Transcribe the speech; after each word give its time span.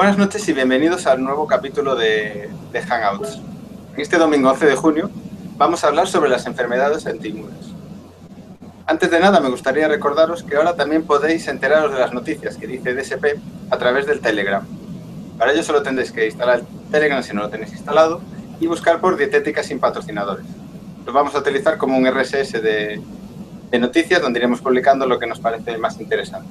Buenas 0.00 0.16
noches 0.16 0.48
y 0.48 0.54
bienvenidos 0.54 1.06
al 1.06 1.22
nuevo 1.22 1.46
capítulo 1.46 1.94
de, 1.94 2.48
de 2.72 2.80
Hangouts. 2.80 3.38
Este 3.98 4.16
domingo 4.16 4.48
11 4.48 4.64
de 4.64 4.74
junio 4.74 5.10
vamos 5.58 5.84
a 5.84 5.88
hablar 5.88 6.08
sobre 6.08 6.30
las 6.30 6.46
enfermedades 6.46 7.06
antiinmunes. 7.06 7.74
Antes 8.86 9.10
de 9.10 9.20
nada, 9.20 9.40
me 9.40 9.50
gustaría 9.50 9.88
recordaros 9.88 10.42
que 10.42 10.56
ahora 10.56 10.74
también 10.74 11.02
podéis 11.02 11.48
enteraros 11.48 11.92
de 11.92 11.98
las 11.98 12.14
noticias 12.14 12.56
que 12.56 12.66
dice 12.66 12.94
DSP 12.94 13.38
a 13.68 13.76
través 13.76 14.06
del 14.06 14.20
Telegram. 14.20 14.66
Para 15.36 15.52
ello 15.52 15.62
solo 15.62 15.82
tendréis 15.82 16.12
que 16.12 16.24
instalar 16.24 16.60
el 16.60 16.90
Telegram 16.90 17.22
si 17.22 17.34
no 17.34 17.42
lo 17.42 17.50
tenéis 17.50 17.74
instalado 17.74 18.22
y 18.58 18.68
buscar 18.68 19.02
por 19.02 19.18
Dietética 19.18 19.62
sin 19.62 19.80
patrocinadores. 19.80 20.46
Lo 21.04 21.12
vamos 21.12 21.34
a 21.34 21.40
utilizar 21.40 21.76
como 21.76 21.98
un 21.98 22.10
RSS 22.10 22.52
de, 22.52 23.02
de 23.70 23.78
noticias 23.78 24.22
donde 24.22 24.38
iremos 24.38 24.62
publicando 24.62 25.04
lo 25.04 25.18
que 25.18 25.26
nos 25.26 25.40
parece 25.40 25.76
más 25.76 26.00
interesante. 26.00 26.48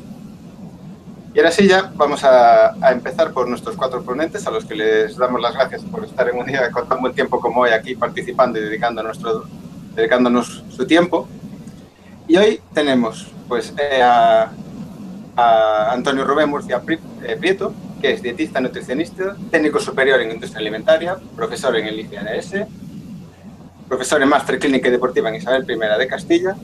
Y 1.33 1.37
ahora 1.37 1.51
sí, 1.51 1.67
ya 1.67 1.91
vamos 1.95 2.23
a, 2.23 2.73
empezar 2.91 3.31
por 3.33 3.47
nuestros 3.47 3.75
cuatro 3.75 4.03
ponentes, 4.03 4.47
a 4.47 4.51
los 4.51 4.65
que 4.65 4.75
les 4.75 5.15
damos 5.15 5.39
las 5.39 5.53
gracias 5.53 5.83
por 5.83 6.03
estar 6.03 6.27
en 6.27 6.37
un 6.37 6.45
día 6.45 6.71
con 6.71 6.89
tan 6.89 7.01
buen 7.01 7.13
tiempo 7.13 7.39
como 7.39 7.61
hoy 7.61 7.69
aquí 7.69 7.95
participando 7.95 8.57
y 8.57 8.63
dedicando 8.63 9.03
nuestro, 9.03 9.45
dedicándonos 9.95 10.63
su 10.75 10.87
tiempo. 10.87 11.27
Y 12.27 12.37
hoy 12.37 12.61
tenemos 12.73 13.27
pues, 13.47 13.73
eh, 13.77 14.01
a, 14.01 14.51
a, 15.35 15.93
Antonio 15.93 16.25
Rubén 16.25 16.49
Murcia 16.49 16.81
eh, 17.23 17.37
Prieto, 17.39 17.73
que 18.01 18.13
es 18.13 18.23
dietista 18.23 18.59
nutricionista, 18.59 19.35
técnico 19.51 19.79
superior 19.79 20.19
en 20.21 20.31
industria 20.31 20.61
alimentaria, 20.61 21.15
profesor 21.35 21.75
en 21.77 21.87
el 21.87 21.99
ICNS, 21.99 22.65
profesor 23.87 24.21
en 24.23 24.29
máster 24.29 24.57
clínica 24.57 24.87
y 24.87 24.91
deportiva 24.91 25.29
en 25.29 25.35
Isabel 25.35 25.65
I 25.69 25.99
de 25.99 26.07
Castilla 26.07 26.55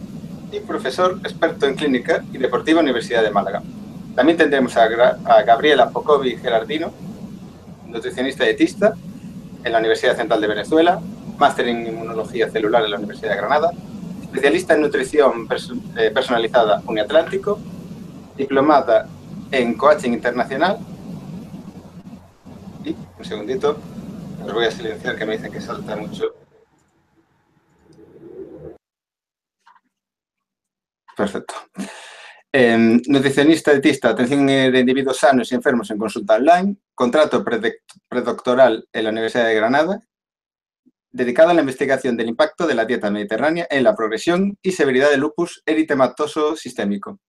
y 0.51 0.59
profesor 0.59 1.19
experto 1.23 1.67
en 1.67 1.75
clínica 1.75 2.23
y 2.33 2.39
deportiva 2.39 2.79
Universidad 2.79 3.21
de 3.21 3.29
Málaga. 3.29 3.61
También 4.15 4.37
tendremos 4.37 4.75
a, 4.77 4.87
Gabriela 5.43 5.89
Pocovi 5.89 6.37
Gerardino, 6.37 6.93
nutricionista 7.85 8.43
y 8.43 8.47
dietista 8.47 8.93
en 9.63 9.71
la 9.71 9.79
Universidad 9.79 10.15
Central 10.15 10.39
de 10.39 10.47
Venezuela, 10.47 11.01
máster 11.37 11.67
en 11.67 11.85
inmunología 11.85 12.49
celular 12.49 12.85
en 12.85 12.91
la 12.91 12.97
Universidad 12.97 13.31
de 13.31 13.37
Granada, 13.37 13.71
especialista 14.23 14.73
en 14.73 14.81
nutrición 14.81 15.47
eh, 15.97 16.11
personalizada 16.11 16.81
Uniatlántico, 16.87 17.59
diplomada 18.37 19.07
en 19.51 19.73
coaching 19.75 20.11
internacional. 20.11 20.79
Y 22.85 22.95
un 23.19 23.25
segundito, 23.25 23.77
os 24.45 24.53
voy 24.53 24.65
a 24.65 24.71
silenciar 24.71 25.17
que 25.17 25.25
me 25.25 25.33
dicen 25.33 25.51
que 25.51 25.59
salta 25.59 25.95
mucho. 25.97 26.35
Perfecto. 31.17 31.55
Eh, 32.57 33.01
nutricionista 33.07 33.73
dietista, 33.73 34.11
atención 34.11 34.47
de 34.47 34.79
individuos 34.79 35.17
sanos 35.17 35.51
y 35.51 35.55
enfermos 35.55 35.91
en 35.91 35.97
consulta 35.97 36.35
online, 36.35 36.77
contrato 36.93 37.43
predoctoral 37.43 38.87
en 38.93 39.03
la 39.03 39.09
Universidad 39.09 39.47
de 39.47 39.55
Granada, 39.55 40.01
dedicada 41.11 41.51
a 41.51 41.53
la 41.53 41.59
investigación 41.59 42.15
del 42.15 42.29
impacto 42.29 42.65
de 42.65 42.75
la 42.75 42.85
dieta 42.85 43.11
mediterránea 43.11 43.67
en 43.69 43.83
la 43.83 43.93
progresión 43.93 44.57
y 44.61 44.71
severidad 44.71 45.09
del 45.11 45.19
lupus 45.19 45.63
eritematoso 45.65 46.55
sistémico. 46.55 47.19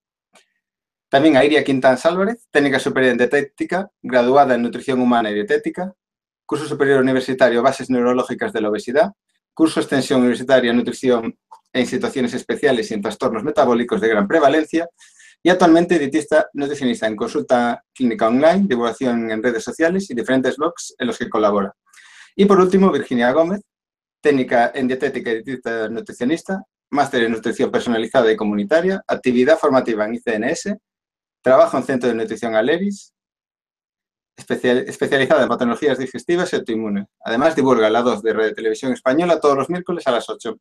También 1.09 1.37
a 1.37 1.45
Iria 1.45 1.65
Quintán 1.65 1.99
Álvarez, 2.05 2.47
técnica 2.53 2.79
superior 2.79 3.11
en 3.11 3.19
dietética, 3.19 3.91
graduada 4.03 4.55
en 4.55 4.63
nutrición 4.63 5.01
humana 5.01 5.29
y 5.33 5.35
dietética, 5.35 5.93
curso 6.47 6.67
superior 6.67 7.01
universitario 7.01 7.65
Bases 7.65 7.91
neurológicas 7.91 8.53
de 8.53 8.61
la 8.61 8.71
obesidad, 8.71 9.11
curso 9.53 9.81
extensión 9.81 10.21
universitaria 10.21 10.73
Nutrición 10.73 11.37
en 11.73 11.87
situaciones 11.87 12.33
especiales 12.33 12.91
y 12.91 12.95
en 12.95 13.03
trastornos 13.03 13.43
metabólicos 13.43 14.01
de 14.01 14.09
gran 14.09 14.29
prevalencia, 14.29 14.89
y 15.47 15.49
actualmente 15.49 15.97
dietista 15.97 16.51
nutricionista 16.55 17.07
en 17.07 17.15
consulta 17.15 17.81
clínica 17.95 18.27
online, 18.27 18.65
divulgación 18.67 19.31
en 19.31 19.41
redes 19.41 19.63
sociales 19.63 20.11
y 20.11 20.15
diferentes 20.15 20.57
blogs 20.57 20.97
en 20.99 21.07
los 21.07 21.17
que 21.17 21.31
colabora. 21.31 21.73
Y 22.34 22.47
por 22.47 22.59
último, 22.59 22.91
Virginia 22.91 23.31
Gómez, 23.31 23.61
técnica 24.21 24.73
en 24.75 24.89
dietética 24.89 25.31
y 25.31 25.35
dietista 25.35 25.89
nutricionista, 25.89 26.65
máster 26.91 27.23
en 27.23 27.31
nutrición 27.31 27.71
personalizada 27.71 28.33
y 28.33 28.35
comunitaria, 28.35 29.01
actividad 29.06 29.56
formativa 29.56 30.05
en 30.05 30.15
ICNS, 30.17 30.79
trabajo 31.41 31.77
en 31.77 31.85
Centro 31.85 32.09
de 32.09 32.17
Nutrición 32.17 32.56
Aleris, 32.56 33.15
especial, 34.37 34.79
especializada 34.79 35.45
en 35.45 35.49
patologías 35.49 35.97
digestivas 35.97 36.53
y 36.53 36.56
autoinmunes. 36.56 37.06
Además, 37.25 37.55
divulga 37.55 37.89
la 37.89 38.03
2 38.03 38.21
de 38.21 38.35
de 38.35 38.53
Televisión 38.53 38.93
Española 38.93 39.39
todos 39.39 39.56
los 39.56 39.71
miércoles 39.71 40.09
a 40.09 40.11
las 40.11 40.29
8 40.29 40.56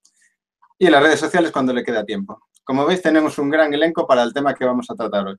y 0.78 0.86
en 0.86 0.92
las 0.92 1.04
redes 1.04 1.20
sociales 1.20 1.52
cuando 1.52 1.74
le 1.74 1.84
queda 1.84 2.06
tiempo. 2.06 2.40
Como 2.64 2.86
veis, 2.86 3.02
tenemos 3.02 3.38
un 3.38 3.50
gran 3.50 3.74
elenco 3.74 4.08
para 4.08 4.24
el 4.24 4.34
tema 4.34 4.54
que 4.54 4.66
vamos 4.66 4.90
a 4.90 4.96
tratar 4.96 5.28
hoy. 5.28 5.36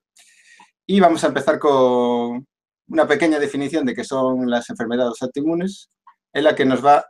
Y 0.85 0.99
vamos 0.99 1.23
a 1.23 1.27
empezar 1.27 1.59
con 1.59 2.47
una 2.87 3.07
pequeña 3.07 3.39
definición 3.39 3.85
de 3.85 3.93
qué 3.93 4.03
son 4.03 4.49
las 4.49 4.69
enfermedades 4.69 5.21
autoinmunes, 5.21 5.89
en 6.33 6.43
la 6.45 6.55
que 6.55 6.65
nos 6.65 6.83
va 6.85 6.97
a 6.97 7.05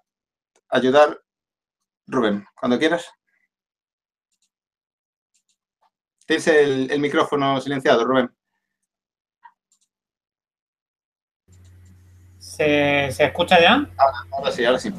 ayudar 0.70 1.22
Rubén. 2.08 2.46
Cuando 2.60 2.80
quieras. 2.80 3.06
Tienes 6.26 6.48
el, 6.48 6.92
el 6.92 7.00
micrófono 7.00 7.62
silenciado, 7.62 8.04
Rubén. 8.06 8.30
¿Se, 12.40 13.12
¿Se, 13.12 13.26
escucha 13.26 13.62
ya? 13.62 13.74
Ahora, 13.98 14.18
ahora, 14.32 14.52
sí, 14.52 14.66
ahora 14.66 14.80
sí. 14.80 14.92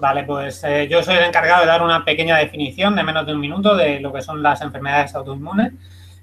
Vale, 0.00 0.24
pues 0.24 0.64
eh, 0.64 0.88
yo 0.88 1.02
soy 1.02 1.16
el 1.16 1.24
encargado 1.24 1.60
de 1.60 1.66
dar 1.66 1.82
una 1.82 2.06
pequeña 2.06 2.38
definición 2.38 2.96
de 2.96 3.02
menos 3.02 3.26
de 3.26 3.34
un 3.34 3.40
minuto 3.40 3.76
de 3.76 4.00
lo 4.00 4.10
que 4.10 4.22
son 4.22 4.42
las 4.42 4.62
enfermedades 4.62 5.14
autoinmunes 5.14 5.74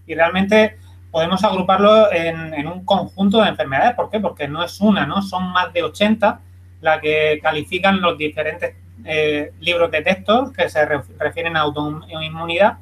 y 0.07 0.15
realmente 0.15 0.77
podemos 1.11 1.43
agruparlo 1.43 2.11
en, 2.11 2.65
un 2.65 2.83
conjunto 2.83 3.39
de 3.39 3.49
enfermedades. 3.49 3.93
¿Por 3.93 4.09
qué? 4.09 4.19
Porque 4.19 4.47
no 4.47 4.63
es 4.63 4.81
una, 4.81 5.05
¿no? 5.05 5.21
Son 5.21 5.51
más 5.51 5.71
de 5.73 5.83
80 5.83 6.39
la 6.81 6.99
que 6.99 7.39
califican 7.39 8.01
los 8.01 8.17
diferentes 8.17 8.75
eh, 9.05 9.51
libros 9.59 9.91
de 9.91 10.01
texto 10.01 10.51
que 10.51 10.69
se 10.69 10.83
refieren 11.19 11.55
a 11.55 11.59
autoinmunidad 11.59 12.79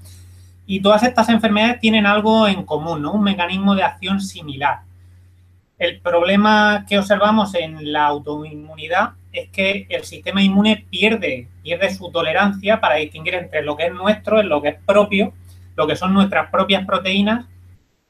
y 0.65 0.79
todas 0.79 1.03
estas 1.03 1.27
enfermedades 1.27 1.81
tienen 1.81 2.05
algo 2.05 2.47
en 2.47 2.63
común, 2.63 3.01
¿no? 3.01 3.11
Un 3.11 3.23
mecanismo 3.23 3.75
de 3.75 3.83
acción 3.83 4.21
similar. 4.21 4.79
El 5.77 5.99
problema 5.99 6.85
que 6.87 6.97
observamos 6.97 7.53
en 7.55 7.91
la 7.91 8.05
autoinmunidad 8.05 9.09
es 9.35 9.49
que 9.49 9.85
el 9.89 10.03
sistema 10.03 10.41
inmune 10.41 10.85
pierde, 10.89 11.47
pierde 11.61 11.93
su 11.93 12.09
tolerancia 12.09 12.79
para 12.79 12.95
distinguir 12.95 13.35
entre 13.35 13.61
lo 13.63 13.75
que 13.75 13.87
es 13.87 13.93
nuestro, 13.93 14.41
lo 14.41 14.61
que 14.61 14.69
es 14.69 14.77
propio, 14.85 15.33
lo 15.75 15.85
que 15.85 15.95
son 15.95 16.13
nuestras 16.13 16.49
propias 16.49 16.85
proteínas 16.85 17.45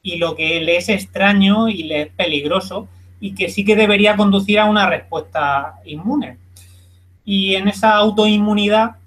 y 0.02 0.18
lo 0.18 0.36
que 0.36 0.62
le 0.62 0.78
es 0.78 0.88
extraño 0.90 1.68
y 1.68 1.84
le 1.84 2.02
es 2.04 2.10
peligroso 2.10 2.88
y 3.20 3.34
que 3.34 3.50
sí 3.50 3.66
que 3.66 3.76
debería 3.76 4.16
conducir 4.16 4.60
a 4.60 4.66
una 4.66 4.88
respuesta 4.88 5.80
inmune. 5.86 6.38
Y 7.24 7.56
en 7.56 7.68
esa 7.68 7.96
autoinmunidad 7.96 8.98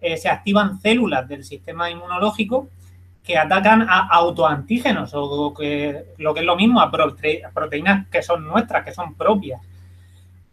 eh, 0.00 0.16
se 0.16 0.28
activan 0.28 0.80
células 0.80 1.26
del 1.26 1.44
sistema 1.44 1.90
inmunológico 1.90 2.68
que 3.24 3.36
atacan 3.36 3.82
a 3.88 4.06
autoantígenos 4.10 5.10
o 5.14 5.52
que, 5.54 6.04
lo 6.18 6.34
que 6.34 6.40
es 6.40 6.46
lo 6.46 6.56
mismo, 6.56 6.80
a 6.80 6.90
proteínas 6.90 8.06
que 8.08 8.22
son 8.22 8.44
nuestras, 8.44 8.84
que 8.84 8.92
son 8.92 9.14
propias. 9.14 9.60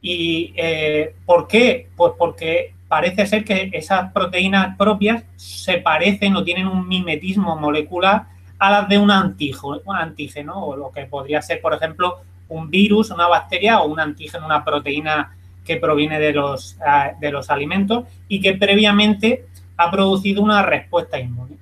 ¿Y 0.02 0.54
eh, 0.56 1.16
por 1.26 1.48
qué? 1.48 1.90
Pues 1.96 2.14
porque 2.18 2.74
parece 2.88 3.26
ser 3.26 3.46
que 3.46 3.70
esas 3.74 4.12
proteínas 4.12 4.76
propias 4.76 5.24
se 5.36 5.78
parecen 5.78 6.36
o 6.36 6.44
tienen 6.44 6.68
un 6.68 6.88
mimetismo 6.88 7.56
molecular 7.56 8.26
a 8.60 8.72
las 8.72 8.90
de 8.90 8.98
un 8.98 9.12
antígeno, 9.12 9.80
un 9.86 9.96
antígeno 9.96 10.66
o 10.66 10.76
lo 10.76 10.92
que 10.92 11.06
podría 11.06 11.42
ser, 11.42 11.62
por 11.62 11.74
ejemplo, 11.74 12.22
un 12.50 12.70
virus, 12.70 13.10
una 13.12 13.28
bacteria 13.28 13.80
o 13.80 13.88
un 13.88 14.00
antígeno, 14.00 14.46
una 14.46 14.64
proteína 14.64 15.36
que 15.66 15.78
proviene 15.78 16.20
de 16.20 16.34
los, 16.34 16.78
uh, 16.80 17.20
de 17.20 17.32
los 17.32 17.50
alimentos 17.50 18.06
y 18.28 18.42
que 18.42 18.54
previamente 18.54 19.46
ha 19.78 19.90
producido 19.90 20.42
una 20.42 20.62
respuesta 20.62 21.20
inmune. 21.20 21.58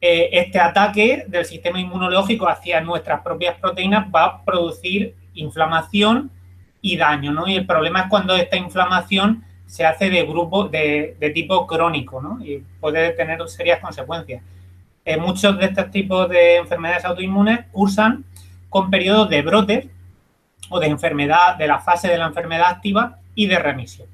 Eh, 0.00 0.28
este 0.32 0.58
ataque 0.58 1.24
del 1.28 1.44
sistema 1.44 1.80
inmunológico 1.80 2.48
hacia 2.48 2.80
nuestras 2.80 3.22
propias 3.22 3.56
proteínas 3.58 4.08
va 4.14 4.24
a 4.24 4.44
producir 4.44 5.14
inflamación 5.34 6.30
y 6.82 6.96
daño, 6.96 7.32
¿no? 7.32 7.48
Y 7.48 7.54
el 7.54 7.66
problema 7.66 8.02
es 8.02 8.06
cuando 8.08 8.36
esta 8.36 8.56
inflamación 8.56 9.44
se 9.66 9.86
hace 9.86 10.10
de 10.10 10.24
grupo 10.24 10.68
de, 10.68 11.16
de 11.18 11.30
tipo 11.30 11.66
crónico, 11.66 12.20
¿no? 12.20 12.44
Y 12.44 12.62
puede 12.80 13.12
tener 13.12 13.48
serias 13.48 13.80
consecuencias. 13.80 14.42
Eh, 15.04 15.16
muchos 15.16 15.58
de 15.58 15.66
estos 15.66 15.90
tipos 15.90 16.28
de 16.28 16.56
enfermedades 16.56 17.04
autoinmunes 17.04 17.66
cursan 17.72 18.24
con 18.68 18.90
periodos 18.90 19.30
de 19.30 19.42
brotes 19.42 19.86
o 20.68 20.78
de 20.78 20.86
enfermedad, 20.88 21.56
de 21.56 21.66
la 21.66 21.80
fase 21.80 22.08
de 22.08 22.18
la 22.18 22.26
enfermedad 22.26 22.68
activa 22.68 23.18
y 23.34 23.46
de 23.46 23.58
remisión. 23.58 24.08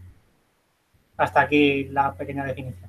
Hasta 1.17 1.41
aquí 1.41 1.85
la 1.85 2.15
pequeña 2.15 2.45
definición. 2.45 2.89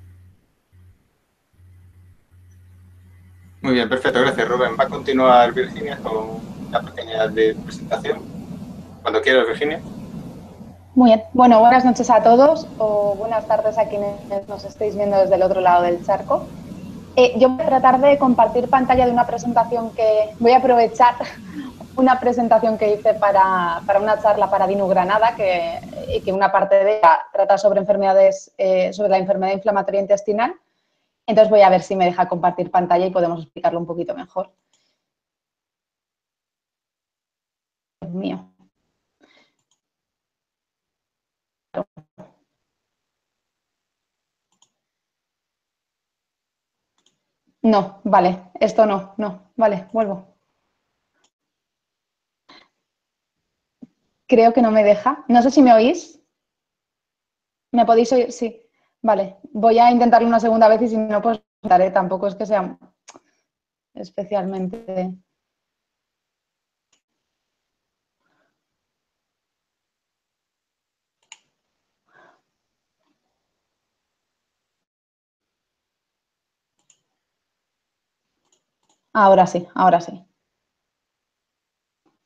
Muy 3.62 3.74
bien, 3.74 3.88
perfecto, 3.88 4.20
gracias 4.20 4.48
Rubén. 4.48 4.72
Va 4.78 4.84
a 4.84 4.88
continuar 4.88 5.52
Virginia 5.52 5.98
con 5.98 6.38
la 6.70 6.80
pequeña 6.80 7.28
de 7.28 7.54
presentación. 7.54 8.39
Cuando 9.02 9.22
quieras, 9.22 9.46
Virginia. 9.46 9.80
Muy 10.94 11.10
bien, 11.10 11.22
bueno, 11.32 11.60
buenas 11.60 11.84
noches 11.84 12.10
a 12.10 12.22
todos 12.22 12.66
o 12.78 13.14
buenas 13.14 13.46
tardes 13.46 13.78
a 13.78 13.88
quienes 13.88 14.18
nos 14.48 14.64
estéis 14.64 14.96
viendo 14.96 15.18
desde 15.18 15.36
el 15.36 15.42
otro 15.42 15.60
lado 15.60 15.82
del 15.82 16.04
charco. 16.04 16.46
Eh, 17.16 17.38
yo 17.38 17.50
voy 17.50 17.62
a 17.62 17.66
tratar 17.66 18.00
de 18.00 18.18
compartir 18.18 18.68
pantalla 18.68 19.06
de 19.06 19.12
una 19.12 19.26
presentación 19.26 19.90
que 19.92 20.30
voy 20.38 20.52
a 20.52 20.58
aprovechar 20.58 21.14
una 21.96 22.18
presentación 22.20 22.76
que 22.76 22.94
hice 22.94 23.14
para, 23.14 23.80
una 24.00 24.20
charla 24.20 24.50
para 24.50 24.66
Dinu 24.66 24.88
Granada, 24.88 25.34
que, 25.36 26.20
que 26.24 26.32
una 26.32 26.50
parte 26.50 26.84
de 26.84 26.98
ella 26.98 27.20
trata 27.32 27.56
sobre 27.56 27.80
enfermedades, 27.80 28.52
eh, 28.58 28.92
sobre 28.92 29.10
la 29.10 29.18
enfermedad 29.18 29.52
inflamatoria 29.52 30.00
intestinal. 30.00 30.54
Entonces 31.26 31.50
voy 31.50 31.62
a 31.62 31.70
ver 31.70 31.82
si 31.82 31.94
me 31.94 32.04
deja 32.04 32.28
compartir 32.28 32.70
pantalla 32.70 33.06
y 33.06 33.10
podemos 33.10 33.42
explicarlo 33.42 33.78
un 33.78 33.86
poquito 33.86 34.14
mejor. 34.14 34.52
Dios 38.00 38.12
mío. 38.12 38.50
No, 47.62 48.00
vale, 48.04 48.50
esto 48.60 48.84
no, 48.84 49.14
no, 49.16 49.52
vale, 49.56 49.88
vuelvo. 49.94 50.36
Creo 54.26 54.54
que 54.54 54.62
no 54.62 54.70
me 54.70 54.82
deja. 54.82 55.24
No 55.28 55.42
sé 55.42 55.50
si 55.50 55.60
me 55.60 55.74
oís. 55.74 56.22
¿Me 57.72 57.84
podéis 57.84 58.12
oír? 58.12 58.32
Sí. 58.32 58.48
Vale, 59.02 59.36
voy 59.52 59.78
a 59.78 59.90
intentarlo 59.90 60.28
una 60.28 60.40
segunda 60.40 60.68
vez 60.68 60.82
y 60.82 60.88
si 60.88 60.96
no, 60.96 61.20
pues. 61.22 61.40
Tampoco 61.92 62.26
es 62.26 62.34
que 62.34 62.46
sea 62.46 62.78
especialmente... 63.94 65.14
Ahora 79.14 79.46
sí, 79.46 79.66
ahora 79.74 80.00
sí. 80.00 80.24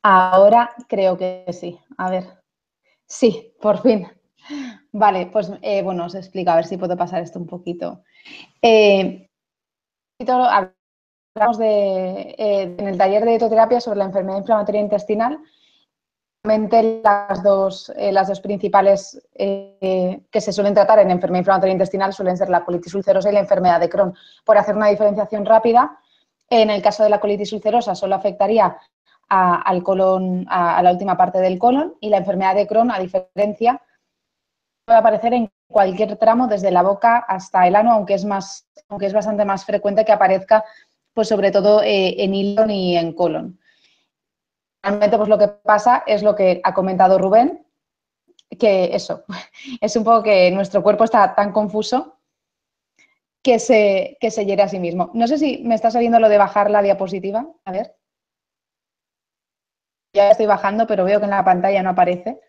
Ahora 0.03 0.71
creo 0.87 1.17
que 1.17 1.45
sí. 1.51 1.79
A 1.97 2.09
ver. 2.11 2.25
Sí, 3.07 3.53
por 3.61 3.81
fin. 3.81 4.07
Vale, 4.91 5.27
pues 5.27 5.51
eh, 5.61 5.81
bueno, 5.81 6.05
os 6.05 6.15
explico, 6.15 6.51
a 6.51 6.55
ver 6.57 6.65
si 6.65 6.77
puedo 6.77 6.95
pasar 6.95 7.21
esto 7.21 7.39
un 7.39 7.47
poquito. 7.47 8.03
Eh, 8.61 9.27
hablamos 10.19 11.57
de, 11.57 12.35
eh, 12.37 12.75
en 12.77 12.87
el 12.87 12.97
taller 12.97 13.23
de 13.23 13.31
dietoterapia 13.31 13.81
sobre 13.81 13.99
la 13.99 14.05
enfermedad 14.05 14.39
inflamatoria 14.39 14.81
intestinal. 14.81 15.39
Las 16.43 17.41
dos, 17.43 17.91
las 17.97 18.27
dos 18.27 18.39
principales 18.39 19.19
que 19.33 20.21
se 20.41 20.53
suelen 20.53 20.75
tratar 20.75 20.99
en 20.99 21.09
enfermedad 21.09 21.39
inflamatoria 21.41 21.73
intestinal 21.73 22.13
suelen 22.13 22.37
ser 22.37 22.49
la 22.49 22.63
colitis 22.63 22.93
ulcerosa 22.93 23.31
y 23.31 23.33
la 23.33 23.39
enfermedad 23.39 23.79
de 23.79 23.89
Crohn. 23.89 24.13
Por 24.43 24.55
hacer 24.59 24.75
una 24.75 24.89
diferenciación 24.89 25.43
rápida, 25.43 25.99
en 26.49 26.69
el 26.69 26.81
caso 26.81 27.03
de 27.03 27.09
la 27.09 27.19
colitis 27.19 27.53
ulcerosa 27.53 27.95
solo 27.95 28.15
afectaría 28.15 28.77
al 29.27 29.83
colon, 29.83 30.45
a, 30.49 30.81
la 30.83 30.91
última 30.91 31.17
parte 31.17 31.39
del 31.39 31.57
colon 31.57 31.95
y 31.99 32.09
la 32.09 32.17
enfermedad 32.17 32.55
de 32.55 32.67
Crohn, 32.67 32.91
a 32.91 32.99
diferencia, 32.99 33.81
puede 34.85 34.99
aparecer 34.99 35.33
en 35.33 35.49
cualquier 35.67 36.15
tramo 36.17 36.47
desde 36.47 36.71
la 36.71 36.83
boca 36.83 37.17
hasta 37.17 37.65
el 37.67 37.75
ano, 37.75 37.91
aunque 37.91 38.13
es, 38.13 38.23
más, 38.23 38.67
aunque 38.87 39.07
es 39.07 39.13
bastante 39.13 39.43
más 39.45 39.65
frecuente 39.65 40.05
que 40.05 40.11
aparezca, 40.11 40.63
pues 41.13 41.27
sobre 41.27 41.51
todo 41.51 41.81
eh, 41.81 42.23
en 42.23 42.35
hilo 42.35 42.65
y 42.69 42.95
en 42.95 43.13
colon. 43.13 43.59
Realmente, 44.83 45.17
pues 45.17 45.29
lo 45.29 45.39
que 45.39 45.47
pasa 45.47 46.03
es 46.05 46.21
lo 46.21 46.35
que 46.35 46.61
ha 46.63 46.73
comentado 46.73 47.17
Rubén, 47.17 47.65
que 48.59 48.95
eso, 48.95 49.23
es 49.81 49.95
un 49.95 50.03
poco 50.03 50.21
que 50.23 50.51
nuestro 50.51 50.83
cuerpo 50.83 51.05
está 51.05 51.33
tan 51.33 51.51
confuso 51.51 52.14
que 53.45 53.59
se, 53.59 54.17
que 54.19 54.29
hiere 54.31 54.63
a 54.63 54.67
sí 54.67 54.79
mismo. 54.79 55.11
No 55.13 55.27
sé 55.27 55.37
si 55.37 55.59
me 55.63 55.75
está 55.75 55.91
saliendo 55.91 56.19
lo 56.19 56.29
de 56.29 56.39
bajar 56.39 56.71
la 56.71 56.81
diapositiva. 56.81 57.47
A 57.63 57.71
ver 57.71 57.95
ya 60.15 60.31
estoy 60.31 60.47
bajando, 60.47 60.87
pero 60.87 61.05
veo 61.05 61.19
que 61.19 61.25
en 61.25 61.31
la 61.31 61.43
pantalla 61.43 61.83
no 61.83 61.91
aparece. 61.91 62.39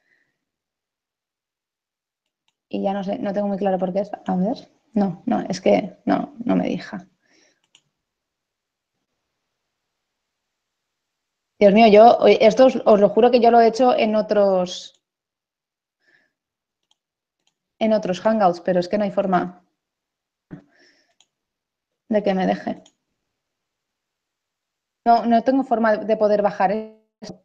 Y 2.68 2.82
ya 2.82 2.92
no 2.92 3.04
sé, 3.04 3.18
no 3.18 3.32
tengo 3.32 3.48
muy 3.48 3.58
claro 3.58 3.78
por 3.78 3.92
qué 3.92 4.00
es. 4.00 4.10
A 4.26 4.36
ver, 4.36 4.56
no, 4.94 5.22
no, 5.26 5.40
es 5.48 5.60
que 5.60 5.98
no, 6.04 6.34
no 6.44 6.56
me 6.56 6.68
deja. 6.68 7.06
Dios 11.58 11.72
mío, 11.72 11.86
yo, 11.88 12.18
esto 12.26 12.66
os, 12.66 12.76
os, 12.84 13.00
lo 13.00 13.08
juro 13.08 13.30
que 13.30 13.40
yo 13.40 13.50
lo 13.50 13.60
he 13.60 13.66
hecho 13.66 13.96
en 13.96 14.14
otros, 14.14 15.02
en 17.78 17.92
otros 17.94 18.20
hangouts, 18.20 18.60
pero 18.60 18.78
es 18.78 18.88
que 18.88 18.98
no 18.98 19.04
hay 19.04 19.10
forma 19.10 19.65
de 22.08 22.22
que 22.22 22.34
me 22.34 22.46
deje. 22.46 22.82
No, 25.06 25.24
no 25.24 25.42
tengo 25.42 25.62
forma 25.62 25.96
de 25.96 26.16
poder 26.16 26.42
bajar 26.42 26.72
eso. 26.72 27.44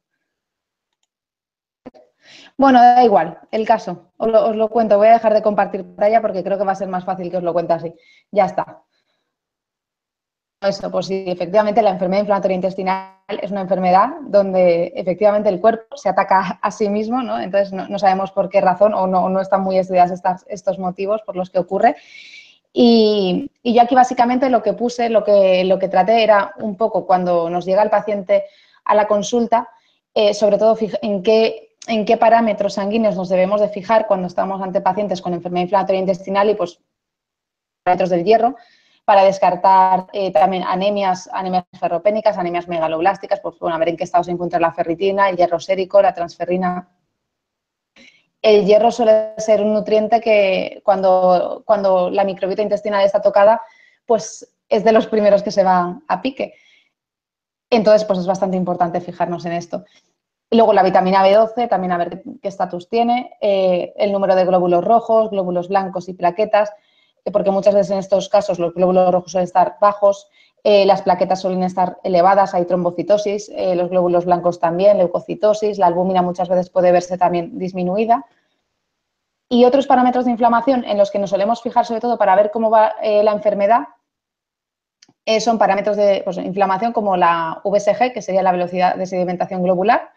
Bueno, 2.58 2.80
da 2.82 3.04
igual, 3.04 3.40
el 3.52 3.66
caso, 3.68 4.12
os 4.18 4.56
lo, 4.56 4.70
cuento, 4.70 4.98
voy 4.98 5.08
a 5.08 5.14
dejar 5.14 5.34
de 5.34 5.42
compartir 5.42 5.84
pantalla 5.84 6.22
porque 6.22 6.44
creo 6.44 6.58
que 6.58 6.64
va 6.66 6.74
a 6.74 6.76
ser 6.76 6.88
más 6.88 7.06
fácil 7.06 7.30
que 7.30 7.38
os 7.38 7.44
lo 7.44 7.54
cuente 7.54 7.74
así. 7.74 7.94
Ya 8.32 8.46
está. 8.46 8.84
Eso, 10.62 10.92
pues 10.92 11.08
sí, 11.08 11.24
efectivamente 11.26 11.82
la 11.82 11.90
enfermedad 11.90 12.22
inflamatoria 12.22 12.56
intestinal 12.56 13.16
es 13.28 13.50
una 13.50 13.62
enfermedad 13.62 14.10
donde 14.28 14.94
efectivamente 14.96 15.50
el 15.50 15.60
cuerpo 15.60 15.98
se 15.98 16.10
ataca 16.10 16.60
a 16.62 16.70
sí 16.70 16.88
mismo, 16.88 17.24
¿no? 17.24 17.40
Entonces 17.40 17.74
no, 17.74 17.98
sabemos 17.98 18.32
por 18.32 18.48
qué 18.48 18.62
razón 18.62 18.94
o 18.94 19.08
no, 19.08 19.28
no 19.28 19.42
están 19.42 19.62
muy 19.62 19.80
estudiados 19.80 20.22
estos 20.48 20.78
motivos 20.78 21.24
por 21.24 21.36
los 21.36 21.50
que 21.50 21.58
ocurre. 21.58 21.96
Y, 22.74 23.50
yo 23.64 23.82
aquí 23.82 23.96
básicamente 23.96 24.50
lo 24.50 24.64
que 24.64 24.74
puse, 24.74 25.10
lo 25.10 25.24
que, 25.24 25.64
lo 25.66 25.78
que 25.78 25.88
traté 25.88 26.24
era 26.24 26.54
un 26.58 26.78
poco 26.78 27.06
cuando 27.06 27.50
nos 27.50 27.66
llega 27.66 27.84
el 27.84 27.90
paciente 27.90 28.46
a 28.86 28.96
la 28.96 29.08
consulta, 29.08 29.70
eh, 30.14 30.34
sobre 30.34 30.58
todo 30.58 30.78
en 31.02 31.22
qué 31.22 31.72
en 31.88 32.06
qué 32.06 32.18
parámetros 32.18 32.76
sanguíneos 32.76 33.16
nos 33.16 33.30
debemos 33.30 33.60
de 33.60 33.70
fijar 33.70 34.08
cuando 34.08 34.28
estamos 34.28 34.62
ante 34.62 34.82
pacientes 34.82 35.22
con 35.22 35.34
enfermedad 35.34 35.64
inflamatoria 35.64 36.00
intestinal 36.00 36.50
y 36.50 36.56
pues 36.56 36.80
parámetros 37.84 38.10
del 38.12 38.24
hierro 38.24 38.56
para 39.04 39.24
descartar 39.24 40.08
eh, 40.14 40.32
también 40.32 40.64
anemias, 40.64 41.28
anemias 41.34 41.66
ferropénicas, 41.80 42.38
anemias 42.38 42.68
megaloblásticas, 42.68 43.40
pues 43.40 43.58
bueno, 43.60 43.76
a 43.76 43.80
ver 43.80 43.90
en 43.90 43.98
qué 43.98 44.04
estado 44.04 44.24
se 44.24 44.32
encuentra 44.32 44.60
la 44.60 44.74
ferritina, 44.74 45.28
el 45.28 45.38
hierro 45.38 45.60
sérico, 45.60 46.02
la 46.02 46.14
transferrina. 46.14 46.88
El 48.42 48.66
hierro 48.66 48.92
suele 48.92 49.34
ser 49.38 49.62
un 49.62 49.74
nutriente 49.74 50.20
que 50.20 50.82
cuando, 50.84 51.64
cuando 51.66 52.10
la 52.10 52.24
microbiota 52.24 52.64
intestinal 52.64 53.06
está 53.06 53.22
tocada, 53.22 53.62
pues 54.06 54.56
es 54.68 54.84
de 54.84 54.92
los 54.92 55.08
primeros 55.08 55.44
que 55.44 55.52
se 55.52 55.64
va 55.64 56.02
a 56.08 56.22
pique. 56.22 56.56
Entonces, 57.70 58.06
pues 58.06 58.20
es 58.20 58.28
bastante 58.28 58.58
importante 58.58 59.00
fijarnos 59.00 59.46
en 59.46 59.54
esto. 59.54 59.86
Luego 60.50 60.74
la 60.74 60.84
vitamina 60.84 61.26
B12, 61.26 61.70
también 61.70 61.94
a 61.94 61.98
ver 61.98 62.24
qué 62.42 62.48
estatus 62.50 62.90
tiene, 62.90 63.32
eh, 63.40 63.94
el 63.96 64.12
número 64.12 64.36
de 64.36 64.44
glóbulos 64.44 64.84
rojos, 64.84 65.30
glóbulos 65.30 65.70
blancos 65.70 66.10
y 66.10 66.14
plaquetas, 66.14 66.72
eh, 67.24 67.32
porque 67.32 67.52
muchas 67.52 67.74
veces 67.74 67.92
en 67.92 68.00
estos 68.00 68.28
casos 68.28 68.60
los 68.60 68.74
glóbulos 68.74 69.12
rojos 69.14 69.32
suelen 69.32 69.46
estar 69.46 69.78
bajos, 69.80 70.28
eh, 70.64 70.86
las 70.86 71.02
plaquetas 71.02 71.42
suelen 71.42 71.64
estar 71.64 71.98
elevadas, 72.04 72.54
hay 72.54 72.66
trombocitosis, 72.66 73.52
los 73.76 73.90
glóbulos 73.90 74.26
blancos 74.26 74.60
también, 74.60 74.98
leucocitosis, 74.98 75.78
la 75.78 75.88
albúmina 75.88 76.22
muchas 76.22 76.50
veces 76.50 76.70
puede 76.70 76.92
verse 76.92 77.18
también 77.18 77.58
disminuida. 77.58 78.26
Y 79.50 79.66
otros 79.66 79.88
parámetros 79.88 80.26
de 80.26 80.32
inflamación 80.32 80.86
en 80.86 80.98
los 80.98 81.12
que 81.12 81.20
nos 81.20 81.32
solemos 81.32 81.62
fijar 81.62 81.86
sobre 81.86 82.00
todo 82.00 82.18
para 82.18 82.36
ver 82.36 82.52
cómo 82.52 82.70
va 82.70 82.94
la 83.02 83.32
enfermedad 83.32 83.88
son 85.40 85.58
parámetros 85.58 85.98
de 85.98 86.22
pues, 86.24 86.38
inflamación 86.38 86.94
como 86.94 87.16
la 87.16 87.62
VSG, 87.64 88.14
que 88.14 88.22
sería 88.22 88.44
la 88.44 88.52
velocidad 88.52 88.96
de 88.96 89.06
sedimentación 89.06 89.64
globular, 89.64 90.12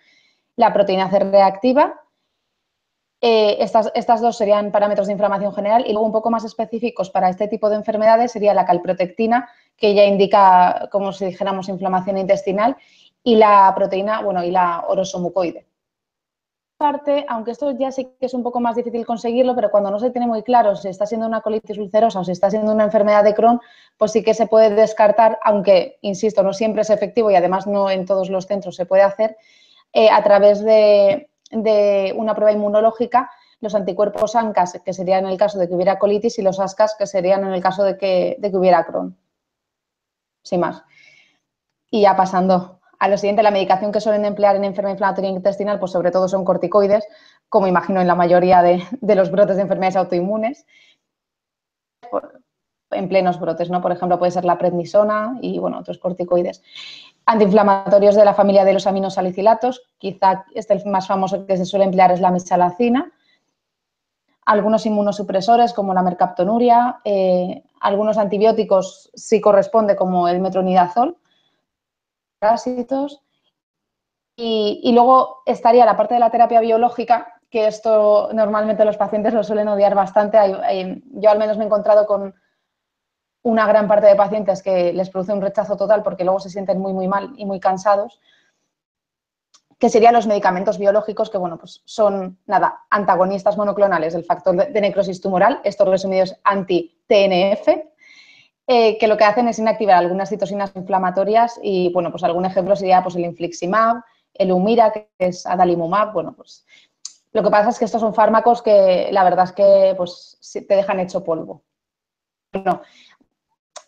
la 0.56 0.72
proteína 0.72 1.10
C 1.10 1.18
reactiva. 1.18 2.03
Eh, 3.26 3.56
estas, 3.64 3.90
estas, 3.94 4.20
dos 4.20 4.36
serían 4.36 4.70
parámetros 4.70 5.06
de 5.06 5.14
inflamación 5.14 5.54
general 5.54 5.84
y 5.86 5.92
luego 5.92 6.04
un 6.04 6.12
poco 6.12 6.30
más 6.30 6.44
específicos 6.44 7.08
para 7.08 7.30
este 7.30 7.48
tipo 7.48 7.70
de 7.70 7.76
enfermedades 7.76 8.32
sería 8.32 8.52
la 8.52 8.66
calprotectina, 8.66 9.48
que 9.78 9.94
ya 9.94 10.04
indica, 10.04 10.90
como 10.92 11.10
si 11.10 11.24
dijéramos, 11.24 11.70
inflamación 11.70 12.18
intestinal, 12.18 12.76
y 13.22 13.36
la 13.36 13.72
proteína, 13.74 14.20
bueno, 14.20 14.44
y 14.44 14.50
la 14.50 14.84
orosomucoide. 14.86 15.64
Parte, 16.76 17.24
aunque 17.26 17.52
esto 17.52 17.70
ya 17.70 17.90
sí 17.90 18.10
que 18.20 18.26
es 18.26 18.34
un 18.34 18.42
poco 18.42 18.60
más 18.60 18.76
difícil 18.76 19.06
conseguirlo, 19.06 19.54
pero 19.54 19.70
cuando 19.70 19.90
no 19.90 19.98
se 19.98 20.10
tiene 20.10 20.26
muy 20.26 20.42
claro 20.42 20.76
si 20.76 20.88
está 20.88 21.06
siendo 21.06 21.26
una 21.26 21.40
colitis 21.40 21.78
ulcerosa 21.78 22.20
o 22.20 22.24
si 22.24 22.32
está 22.32 22.50
siendo 22.50 22.72
una 22.72 22.84
enfermedad 22.84 23.24
de 23.24 23.32
Crohn, 23.32 23.58
pues 23.96 24.12
sí 24.12 24.22
que 24.22 24.34
se 24.34 24.48
puede 24.48 24.68
descartar, 24.68 25.38
aunque, 25.42 25.96
insisto, 26.02 26.42
no 26.42 26.52
siempre 26.52 26.82
es 26.82 26.90
efectivo 26.90 27.30
y 27.30 27.36
además 27.36 27.66
no 27.66 27.88
en 27.88 28.04
todos 28.04 28.28
los 28.28 28.46
centros 28.46 28.76
se 28.76 28.84
puede 28.84 29.00
hacer, 29.00 29.38
eh, 29.94 30.10
a 30.10 30.22
través 30.22 30.62
de, 30.62 31.30
una 31.54 32.34
prueba 32.34 32.52
inmunológica 32.52 33.30
los 33.64 33.74
anticuerpos 33.74 34.36
ANCAS, 34.36 34.80
que 34.84 34.92
serían 34.92 35.24
en 35.24 35.30
el 35.30 35.38
caso 35.38 35.58
de 35.58 35.66
que 35.66 35.74
hubiera 35.74 35.98
colitis, 35.98 36.38
y 36.38 36.42
los 36.42 36.60
ASCAS, 36.60 36.94
que 36.96 37.06
serían 37.06 37.44
en 37.44 37.52
el 37.52 37.62
caso 37.62 37.82
de 37.82 37.96
que, 37.96 38.38
hubiera 38.52 38.84
Crohn. 38.84 39.16
Sin 40.42 40.60
más. 40.60 40.84
Y 41.90 42.02
ya 42.02 42.14
pasando 42.14 42.80
a 42.98 43.08
lo 43.08 43.16
siguiente, 43.16 43.42
la 43.42 43.50
medicación 43.50 43.90
que 43.90 44.00
suelen 44.00 44.24
emplear 44.24 44.56
en 44.56 44.64
enfermedad 44.64 44.94
inflamatoria 44.94 45.30
intestinal, 45.30 45.78
pues 45.78 45.92
sobre 45.92 46.10
todo 46.10 46.28
son 46.28 46.44
corticoides, 46.44 47.06
como 47.48 47.66
imagino 47.66 48.00
en 48.00 48.06
la 48.06 48.14
mayoría 48.14 48.62
de, 48.62 48.84
los 49.14 49.30
brotes 49.30 49.56
de 49.56 49.62
enfermedades 49.62 49.96
autoinmunes. 49.96 50.66
en 52.90 53.08
plenos 53.08 53.40
brotes, 53.40 53.70
¿no? 53.70 53.80
Por 53.80 53.92
ejemplo, 53.92 54.18
puede 54.18 54.30
ser 54.30 54.44
la 54.44 54.58
prednisona 54.58 55.38
y, 55.40 55.58
bueno, 55.58 55.78
otros 55.78 55.98
corticoides. 55.98 56.62
Antiinflamatorios 57.26 58.16
de 58.16 58.24
la 58.24 58.34
familia 58.34 58.64
de 58.64 58.74
los 58.74 58.86
aminosalicilatos, 58.86 59.82
quizá 59.98 60.44
este 60.54 60.74
el 60.74 60.84
más 60.86 61.06
famoso 61.06 61.46
que 61.46 61.56
se 61.56 61.64
suele 61.64 61.86
emplear 61.86 62.12
es 62.12 62.20
la 62.20 62.30
mesalacina. 62.30 63.10
Algunos 64.44 64.84
inmunosupresores 64.84 65.72
como 65.72 65.94
la 65.94 66.02
mercaptonuria, 66.02 67.00
eh, 67.02 67.62
algunos 67.80 68.18
antibióticos 68.18 69.10
sí 69.14 69.40
corresponde 69.40 69.96
como 69.96 70.28
el 70.28 70.40
metronidazol, 70.40 71.16
parásitos. 72.38 73.22
Y, 74.36 74.80
y, 74.82 74.92
luego 74.92 75.42
estaría 75.46 75.86
la 75.86 75.96
parte 75.96 76.14
de 76.14 76.20
la 76.20 76.30
terapia 76.30 76.60
biológica, 76.60 77.40
que 77.48 77.68
esto 77.68 78.30
normalmente 78.32 78.84
los 78.84 78.96
pacientes 78.96 79.32
lo 79.32 79.44
suelen 79.44 79.68
odiar 79.68 79.94
bastante. 79.94 80.36
yo 81.12 81.30
al 81.30 81.38
menos 81.38 81.56
me 81.56 81.62
he 81.62 81.66
encontrado 81.66 82.04
con 82.04 82.34
una 83.44 83.66
gran 83.66 83.86
parte 83.86 84.06
de 84.06 84.16
pacientes 84.16 84.62
que 84.62 84.92
les 84.92 85.10
produce 85.10 85.32
un 85.32 85.42
rechazo 85.42 85.76
total 85.76 86.02
porque 86.02 86.24
luego 86.24 86.40
se 86.40 86.50
sienten 86.50 86.80
muy, 86.80 86.92
muy 86.92 87.06
mal 87.06 87.32
y 87.36 87.44
muy 87.44 87.60
cansados, 87.60 88.18
que 89.78 89.90
serían 89.90 90.14
los 90.14 90.26
medicamentos 90.26 90.78
biológicos 90.78 91.28
que, 91.28 91.36
bueno, 91.36 91.58
pues 91.58 91.82
son, 91.84 92.38
nada, 92.46 92.86
antagonistas 92.88 93.58
monoclonales 93.58 94.14
del 94.14 94.24
factor 94.24 94.56
de, 94.56 94.80
necrosis 94.80 95.20
tumoral, 95.20 95.60
estos 95.62 95.86
resumidos 95.86 96.34
anti-TNF, 96.42 97.68
eh, 98.66 98.96
que 98.96 99.08
lo 99.08 99.18
que 99.18 99.24
hacen 99.24 99.46
es 99.46 99.58
inactivar 99.58 99.96
algunas 99.96 100.30
citosinas 100.30 100.72
inflamatorias 100.74 101.60
y, 101.62 101.92
bueno, 101.92 102.10
pues 102.10 102.24
algún 102.24 102.46
ejemplo 102.46 102.74
sería 102.76 103.02
pues 103.02 103.14
el 103.16 103.26
infliximab, 103.26 104.02
el 104.32 104.52
Humira, 104.52 104.90
que 104.90 105.10
es 105.18 105.44
adalimumab, 105.44 106.14
bueno, 106.14 106.32
pues 106.34 106.64
lo 107.32 107.42
que 107.42 107.50
pasa 107.50 107.68
es 107.68 107.78
que 107.78 107.84
estos 107.84 108.00
son 108.00 108.14
fármacos 108.14 108.62
que 108.62 109.08
la 109.12 109.22
verdad 109.22 109.44
es 109.44 109.52
que 109.52 109.94
pues 109.98 110.38
te 110.52 110.76
dejan 110.76 111.00
hecho 111.00 111.22
polvo. 111.22 111.62
Bueno, 112.54 112.82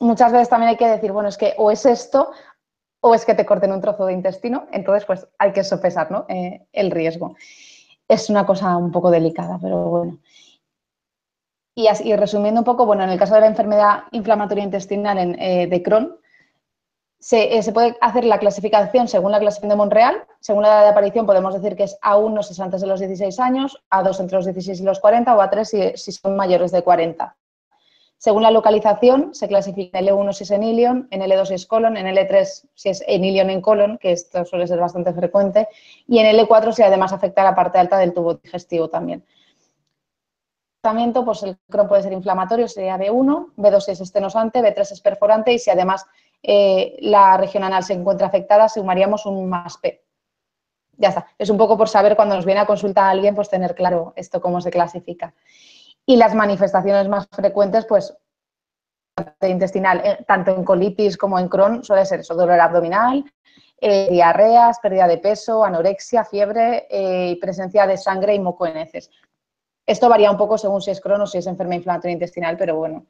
muchas 0.01 0.33
veces 0.33 0.49
también 0.49 0.71
hay 0.71 0.77
que 0.77 0.89
decir, 0.89 1.13
bueno, 1.13 1.29
es 1.29 1.37
que 1.37 1.55
o 1.59 1.71
es 1.71 1.87
esto 1.87 2.31
o 3.01 3.15
es 3.15 3.25
que 3.25 3.35
te 3.35 3.47
corten 3.47 3.73
un 3.73 3.81
trozo 3.81 4.07
de 4.07 4.13
intestino, 4.13 4.67
entonces 4.73 5.05
pues 5.05 5.29
hay 5.39 5.53
que 5.53 5.63
sopesar 5.63 6.11
¿no? 6.11 6.27
Eh, 6.29 6.67
el 6.73 6.91
riesgo. 6.91 7.37
Es 8.09 8.31
una 8.31 8.47
cosa 8.47 8.77
un 8.77 8.91
poco 8.91 9.11
delicada, 9.11 9.59
pero 9.61 9.79
bueno. 9.89 10.19
Y, 11.75 11.89
así, 11.89 12.17
resumiendo 12.17 12.63
un 12.63 12.65
poco, 12.65 12.87
bueno, 12.87 13.05
en 13.05 13.11
el 13.11 13.19
caso 13.19 13.35
de 13.35 13.43
la 13.43 13.49
enfermedad 13.49 14.05
inflamatoria 14.13 14.65
intestinal 14.65 15.19
en, 15.19 15.41
eh, 15.41 15.67
de 15.67 15.83
Crohn, 15.83 16.17
se, 17.19 17.57
eh, 17.57 17.63
se, 17.63 17.73
puede 17.73 17.97
hacer 18.01 18.25
la 18.25 18.39
clasificación 18.39 19.09
según 19.09 19.33
la 19.33 19.41
clasificación 19.41 19.71
de 19.71 19.77
Monreal. 19.77 20.25
Según 20.41 20.63
la 20.63 20.69
edad 20.69 20.83
de 20.85 20.89
aparición 20.89 21.27
podemos 21.27 21.53
decir 21.53 21.77
que 21.77 21.85
es 21.85 21.99
A1 22.01 22.43
si 22.43 22.53
es 22.53 22.61
antes 22.61 22.81
de 22.81 22.87
los 22.87 23.01
16 23.01 23.39
años, 23.41 23.83
A2 23.91 24.21
entre 24.21 24.37
los 24.37 24.47
16 24.47 24.81
y 24.81 24.85
los 24.85 25.01
40 25.01 25.37
o 25.37 25.41
A3 25.41 25.65
si, 25.65 25.97
si 25.97 26.13
son 26.13 26.37
mayores 26.37 26.73
de 26.73 26.83
40. 26.83 27.37
Según 28.19 28.43
la 28.43 28.51
localización, 28.51 29.35
se 29.35 29.47
clasifica 29.47 29.99
en 29.99 30.07
L1 30.07 30.33
si 30.33 30.45
es 30.45 30.51
en 30.51 30.63
ilion, 30.63 31.09
en 31.11 31.21
L2 31.21 31.47
si 31.47 31.55
es 31.55 31.67
colon, 31.67 31.97
en 31.97 32.07
L3 32.07 32.69
si 32.75 32.89
es 32.89 33.05
en 33.07 33.25
ilion 33.25 33.51
en 33.51 33.61
colon, 33.61 33.99
que 33.99 34.13
esto 34.13 34.45
suele 34.45 34.67
ser 34.67 34.81
bastante 34.81 35.13
frecuente, 35.13 35.69
y 36.07 36.19
en 36.19 36.37
L4 36.37 36.73
si 36.73 36.83
además 36.83 37.13
afecta 37.13 37.43
a 37.43 37.45
la 37.45 37.55
parte 37.55 37.79
alta 37.79 37.99
del 37.99 38.15
tubo 38.15 38.35
digestivo 38.35 38.89
también. 38.89 39.23
Pues 41.25 41.43
el 41.43 41.59
Crohn 41.69 41.89
puede 41.89 42.05
ser 42.05 42.13
inflamatorio, 42.13 42.69
sería 42.69 42.97
B1, 42.97 43.55
B2 43.57 43.89
es 43.89 44.01
estenosante, 44.01 44.61
B3 44.61 44.93
es 44.93 45.01
perforante 45.01 45.53
y 45.53 45.59
si 45.59 45.69
además 45.69 46.07
eh, 46.45 46.97
la 47.01 47.37
región 47.37 47.65
anal 47.65 47.83
se 47.83 47.93
encuentra 47.93 48.29
afectada, 48.29 48.69
sumaríamos 48.69 49.27
un 49.27 49.49
más 49.49 49.79
P. 49.79 50.05
Ya 50.97 51.09
está. 51.09 51.27
Es 51.39 51.51
un 51.51 51.59
poco 51.59 51.77
por 51.77 51.89
saber 51.89 52.15
cuando 52.15 52.37
nos 52.37 52.45
viene 52.45 52.61
a 52.61 52.67
consultar 52.67 53.05
a 53.05 53.11
alguien, 53.11 53.35
pues 53.35 53.51
tener 53.51 53.75
claro 53.75 54.13
esto 54.15 54.41
cómo 54.41 54.61
se 54.61 54.71
clasifica. 54.71 55.35
Y 56.07 56.17
las 56.17 56.35
manifestaciones 56.35 57.09
más 57.09 57.27
frecuentes, 57.31 57.85
pues, 57.85 58.17
intestinal, 59.43 60.03
eh, 60.05 60.25
tanto 60.27 60.53
en 60.53 60.65
colitis 60.65 61.17
como 61.17 61.39
en 61.39 61.49
Crohn, 61.49 61.83
suele 61.83 62.05
ser 62.07 62.21
eso, 62.21 62.35
dolor 62.35 62.61
abdominal, 62.61 63.25
eh, 63.81 64.09
diarreas, 64.11 64.79
pérdida 64.81 65.09
de 65.09 65.19
peso, 65.19 65.65
anorexia, 65.65 66.25
fiebre 66.25 66.87
eh, 66.91 67.31
y 67.31 67.37
presencia 67.37 67.87
de 67.87 67.97
sangre 67.97 68.35
y 68.35 68.39
moco 68.39 68.67
en 68.67 68.79
heces. 68.79 69.11
Esto 69.85 70.09
varía 70.09 70.31
un 70.31 70.37
poco 70.37 70.59
según 70.59 70.81
si 70.81 70.91
es 70.91 71.01
Crohn 71.01 71.21
o 71.21 71.27
si 71.27 71.39
es 71.39 71.47
enfermedad 71.47 71.79
inflamatoria 71.79 72.15
intestinal, 72.15 72.57
pero 72.57 72.77
bueno. 72.77 73.07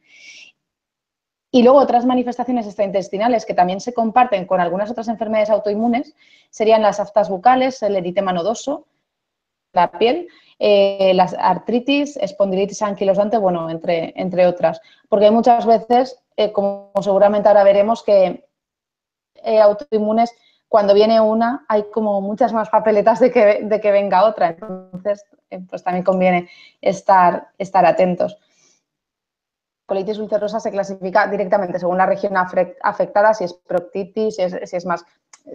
Y 1.50 1.62
luego 1.62 1.78
otras 1.78 2.04
manifestaciones 2.04 2.66
extraintestinales 2.66 3.46
que 3.46 3.54
también 3.54 3.80
se 3.80 3.94
comparten 3.94 4.46
con 4.46 4.60
algunas 4.60 4.90
otras 4.90 5.08
enfermedades 5.08 5.50
autoinmunes 5.50 6.14
serían 6.50 6.82
las 6.82 7.00
aftas 7.00 7.30
bucales, 7.30 7.82
el 7.82 7.96
eritema 7.96 8.32
nodoso, 8.32 8.86
la 9.76 9.92
piel, 9.92 10.28
eh, 10.58 11.12
las 11.14 11.34
artritis, 11.38 12.16
espondilitis 12.16 12.82
anquilosante, 12.82 13.38
bueno, 13.38 13.70
entre, 13.70 14.12
entre 14.16 14.46
otras. 14.46 14.80
Porque 15.08 15.30
muchas 15.30 15.66
veces, 15.66 16.18
eh, 16.36 16.50
como 16.50 16.90
seguramente 17.00 17.48
ahora 17.48 17.62
veremos, 17.62 18.02
que 18.02 18.44
eh, 19.44 19.60
autoinmunes, 19.60 20.32
cuando 20.68 20.94
viene 20.94 21.20
una, 21.20 21.64
hay 21.68 21.84
como 21.92 22.20
muchas 22.20 22.52
más 22.52 22.70
papeletas 22.70 23.20
de 23.20 23.30
que, 23.30 23.60
de 23.62 23.80
que 23.80 23.92
venga 23.92 24.24
otra. 24.24 24.48
Entonces, 24.48 25.24
pues 25.68 25.84
también 25.84 26.04
conviene 26.04 26.48
estar, 26.80 27.48
estar 27.58 27.86
atentos. 27.86 28.38
Colitis 29.86 30.18
ulcerosa 30.18 30.58
se 30.58 30.72
clasifica 30.72 31.28
directamente 31.28 31.78
según 31.78 31.98
la 31.98 32.06
región 32.06 32.34
afectada, 32.36 33.34
si 33.34 33.44
es 33.44 33.52
proctitis, 33.52 34.34
si 34.34 34.42
es, 34.42 34.58
si 34.68 34.76
es 34.76 34.84
más, 34.84 35.04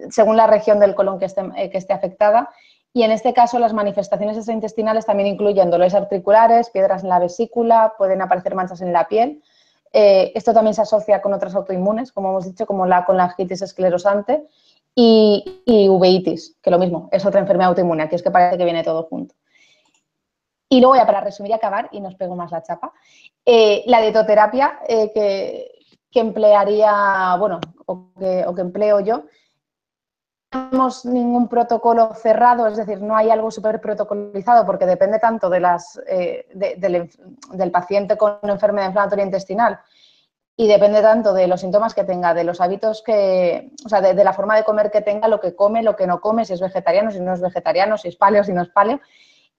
según 0.10 0.38
la 0.38 0.48
región 0.48 0.80
del 0.80 0.96
colon 0.96 1.20
que 1.20 1.26
esté, 1.26 1.44
que 1.70 1.78
esté 1.78 1.92
afectada 1.92 2.50
y 2.94 3.04
en 3.04 3.12
este 3.12 3.34
caso 3.34 3.58
las 3.60 3.74
manifestaciones 3.74 4.48
intestinales 4.48 5.06
también 5.06 5.28
incluyen 5.28 5.70
dolores 5.70 5.94
articulares, 5.94 6.70
piedras 6.70 7.04
en 7.04 7.10
la 7.10 7.20
vesícula, 7.20 7.94
pueden 7.98 8.22
aparecer 8.22 8.54
manchas 8.54 8.82
en 8.82 8.92
la 8.92 9.08
piel. 9.08 9.42
Eh, 9.94 10.32
esto 10.36 10.54
también 10.54 10.74
se 10.74 10.82
asocia 10.82 11.22
con 11.22 11.34
otras 11.34 11.56
autoinmunes, 11.56 12.12
como 12.12 12.30
hemos 12.30 12.46
dicho, 12.46 12.66
como 12.66 12.86
la 12.86 13.06
conlangitis 13.06 13.62
esclerosante 13.62 14.44
y, 14.94 15.64
y 15.66 15.88
uveitis, 15.88 16.58
que 16.62 16.72
lo 16.72 16.80
mismo, 16.80 17.10
es 17.12 17.26
otra 17.26 17.40
enfermedad 17.40 17.70
autoinmune, 17.70 18.04
aquí 18.04 18.16
es 18.16 18.24
que 18.24 18.32
parece 18.32 18.58
que 18.58 18.66
viene 18.66 18.84
todo 18.84 19.04
junto. 19.04 19.36
Y 20.70 20.80
luego 20.80 20.96
ya 20.96 21.06
para 21.06 21.22
resumir 21.22 21.52
y 21.52 21.56
acabar, 21.56 21.90
y 21.92 22.00
nos 22.00 22.16
pego 22.16 22.36
más 22.36 22.52
la 22.52 22.64
chapa, 22.64 22.94
eh, 23.46 23.84
la 23.88 24.02
dietoterapia 24.02 24.80
eh, 24.88 25.12
que, 25.14 25.72
que, 26.10 26.20
emplearía, 26.22 27.36
bueno, 27.38 27.60
o 27.86 28.14
que, 28.18 28.46
o 28.46 28.56
que 28.56 28.62
empleo 28.62 29.02
yo, 29.02 29.24
tenemos 30.52 31.06
ningún 31.06 31.48
protocolo 31.48 32.14
cerrado, 32.14 32.68
es 32.68 32.76
decir, 32.76 33.02
no 33.02 33.16
hay 33.16 33.30
algo 33.30 33.50
súper 33.52 33.80
protocolizado 33.80 34.66
porque 34.66 34.86
depende 34.86 35.18
tanto 35.18 35.50
de 35.50 35.62
las, 35.62 36.00
eh, 36.08 36.46
del, 36.54 37.72
paciente 37.72 38.18
con 38.18 38.38
enfermedad 38.44 38.88
inflamatoria 38.88 39.24
intestinal 39.24 39.80
y 40.58 40.68
depende 40.68 41.02
tanto 41.02 41.34
de 41.34 41.48
los 41.48 41.62
síntomas 41.62 41.94
que 41.94 42.04
tenga, 42.04 42.34
de 42.34 42.44
los 42.44 42.60
hábitos 42.60 43.02
que, 43.02 43.72
o 43.86 43.90
sea, 43.90 44.02
de, 44.02 44.24
la 44.24 44.34
forma 44.34 44.58
de 44.58 44.66
comer 44.66 44.92
que 44.92 45.00
tenga, 45.00 45.30
lo 45.30 45.40
que 45.40 45.56
come, 45.56 45.84
lo 45.84 45.96
que 45.96 46.06
no 46.06 46.20
come, 46.20 46.44
si 46.44 46.52
es 46.54 46.60
vegetariano, 46.60 47.12
si 47.12 47.22
no 47.22 47.34
es 47.34 47.40
vegetariano, 47.40 47.98
si 47.98 48.10
es 48.10 48.18
paleo, 48.18 48.44
si 48.44 48.52
no 48.52 48.62
es 48.62 48.70
paleo. 48.70 49.00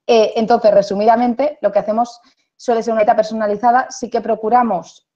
Eh, 0.06 0.34
entonces, 0.36 0.74
resumidamente, 0.74 1.58
lo 1.62 1.72
que 1.72 1.78
hacemos 1.78 2.20
suele 2.54 2.82
ser 2.82 2.92
una 2.92 3.00
dieta 3.00 3.16
personalizada, 3.16 3.86
sí 3.88 4.10
que 4.10 4.20
procuramos 4.20 5.08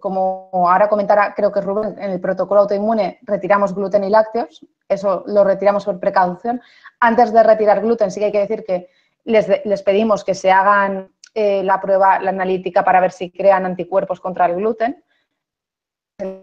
como 0.00 0.50
ahora 0.52 0.88
comentará, 0.88 1.34
creo 1.34 1.52
que 1.52 1.60
Rubén, 1.60 1.96
en 1.98 2.10
el 2.10 2.20
protocolo 2.20 2.62
autoinmune 2.62 3.18
retiramos 3.22 3.74
gluten 3.74 4.04
y 4.04 4.10
lácteos, 4.10 4.64
eso 4.88 5.24
lo 5.26 5.44
retiramos 5.44 5.84
por 5.84 5.98
precaución. 6.00 6.60
Antes 7.00 7.32
de 7.32 7.42
retirar 7.42 7.80
gluten, 7.80 8.10
sí 8.10 8.20
que 8.20 8.26
hay 8.26 8.32
que 8.32 8.40
decir 8.40 8.64
que 8.64 8.88
les, 9.24 9.82
pedimos 9.82 10.24
que 10.24 10.34
se 10.34 10.50
hagan 10.50 11.10
eh, 11.34 11.62
la 11.62 11.80
prueba, 11.80 12.18
la 12.20 12.30
analítica, 12.30 12.84
para 12.84 13.00
ver 13.00 13.12
si 13.12 13.30
crean 13.30 13.66
anticuerpos 13.66 14.20
contra 14.20 14.46
el 14.46 14.56
gluten. 14.56 15.02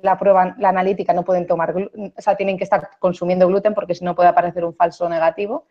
La 0.01 0.19
prueba, 0.19 0.55
la 0.59 0.69
analítica, 0.69 1.13
no 1.13 1.23
pueden 1.23 1.47
tomar 1.47 1.73
gluten, 1.73 2.13
o 2.15 2.21
sea, 2.21 2.35
tienen 2.35 2.57
que 2.57 2.63
estar 2.63 2.91
consumiendo 2.99 3.47
gluten 3.47 3.73
porque 3.73 3.95
si 3.95 4.05
no 4.05 4.13
puede 4.13 4.29
aparecer 4.29 4.63
un 4.63 4.75
falso 4.75 5.09
negativo. 5.09 5.65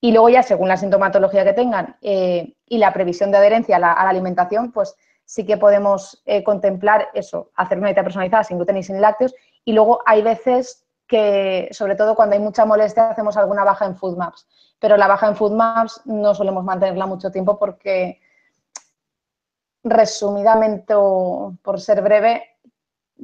Y 0.00 0.12
luego 0.12 0.28
ya, 0.28 0.42
según 0.42 0.68
la 0.68 0.76
sintomatología 0.76 1.44
que 1.44 1.52
tengan 1.52 1.96
eh, 2.00 2.54
y 2.66 2.78
la 2.78 2.92
previsión 2.92 3.30
de 3.30 3.36
adherencia 3.36 3.76
a 3.76 3.80
la 3.80 3.92
alimentación, 3.92 4.72
pues 4.72 4.96
sí 5.28 5.44
que 5.44 5.58
podemos 5.58 6.22
eh, 6.24 6.42
contemplar 6.42 7.10
eso, 7.12 7.50
hacer 7.54 7.76
una 7.76 7.88
dieta 7.88 8.02
personalizada 8.02 8.44
sin 8.44 8.56
gluten 8.56 8.78
y 8.78 8.82
sin 8.82 8.98
lácteos. 8.98 9.34
Y 9.62 9.74
luego 9.74 10.00
hay 10.06 10.22
veces 10.22 10.86
que, 11.06 11.68
sobre 11.70 11.96
todo 11.96 12.14
cuando 12.14 12.34
hay 12.34 12.40
mucha 12.40 12.64
molestia, 12.64 13.10
hacemos 13.10 13.36
alguna 13.36 13.62
baja 13.62 13.84
en 13.84 13.94
food 13.94 14.16
maps. 14.16 14.48
Pero 14.78 14.96
la 14.96 15.06
baja 15.06 15.28
en 15.28 15.36
food 15.36 15.52
maps 15.52 16.00
no 16.06 16.34
solemos 16.34 16.64
mantenerla 16.64 17.04
mucho 17.04 17.30
tiempo 17.30 17.58
porque, 17.58 18.22
resumidamente 19.84 20.94
por 20.94 21.78
ser 21.78 22.00
breve, 22.00 22.44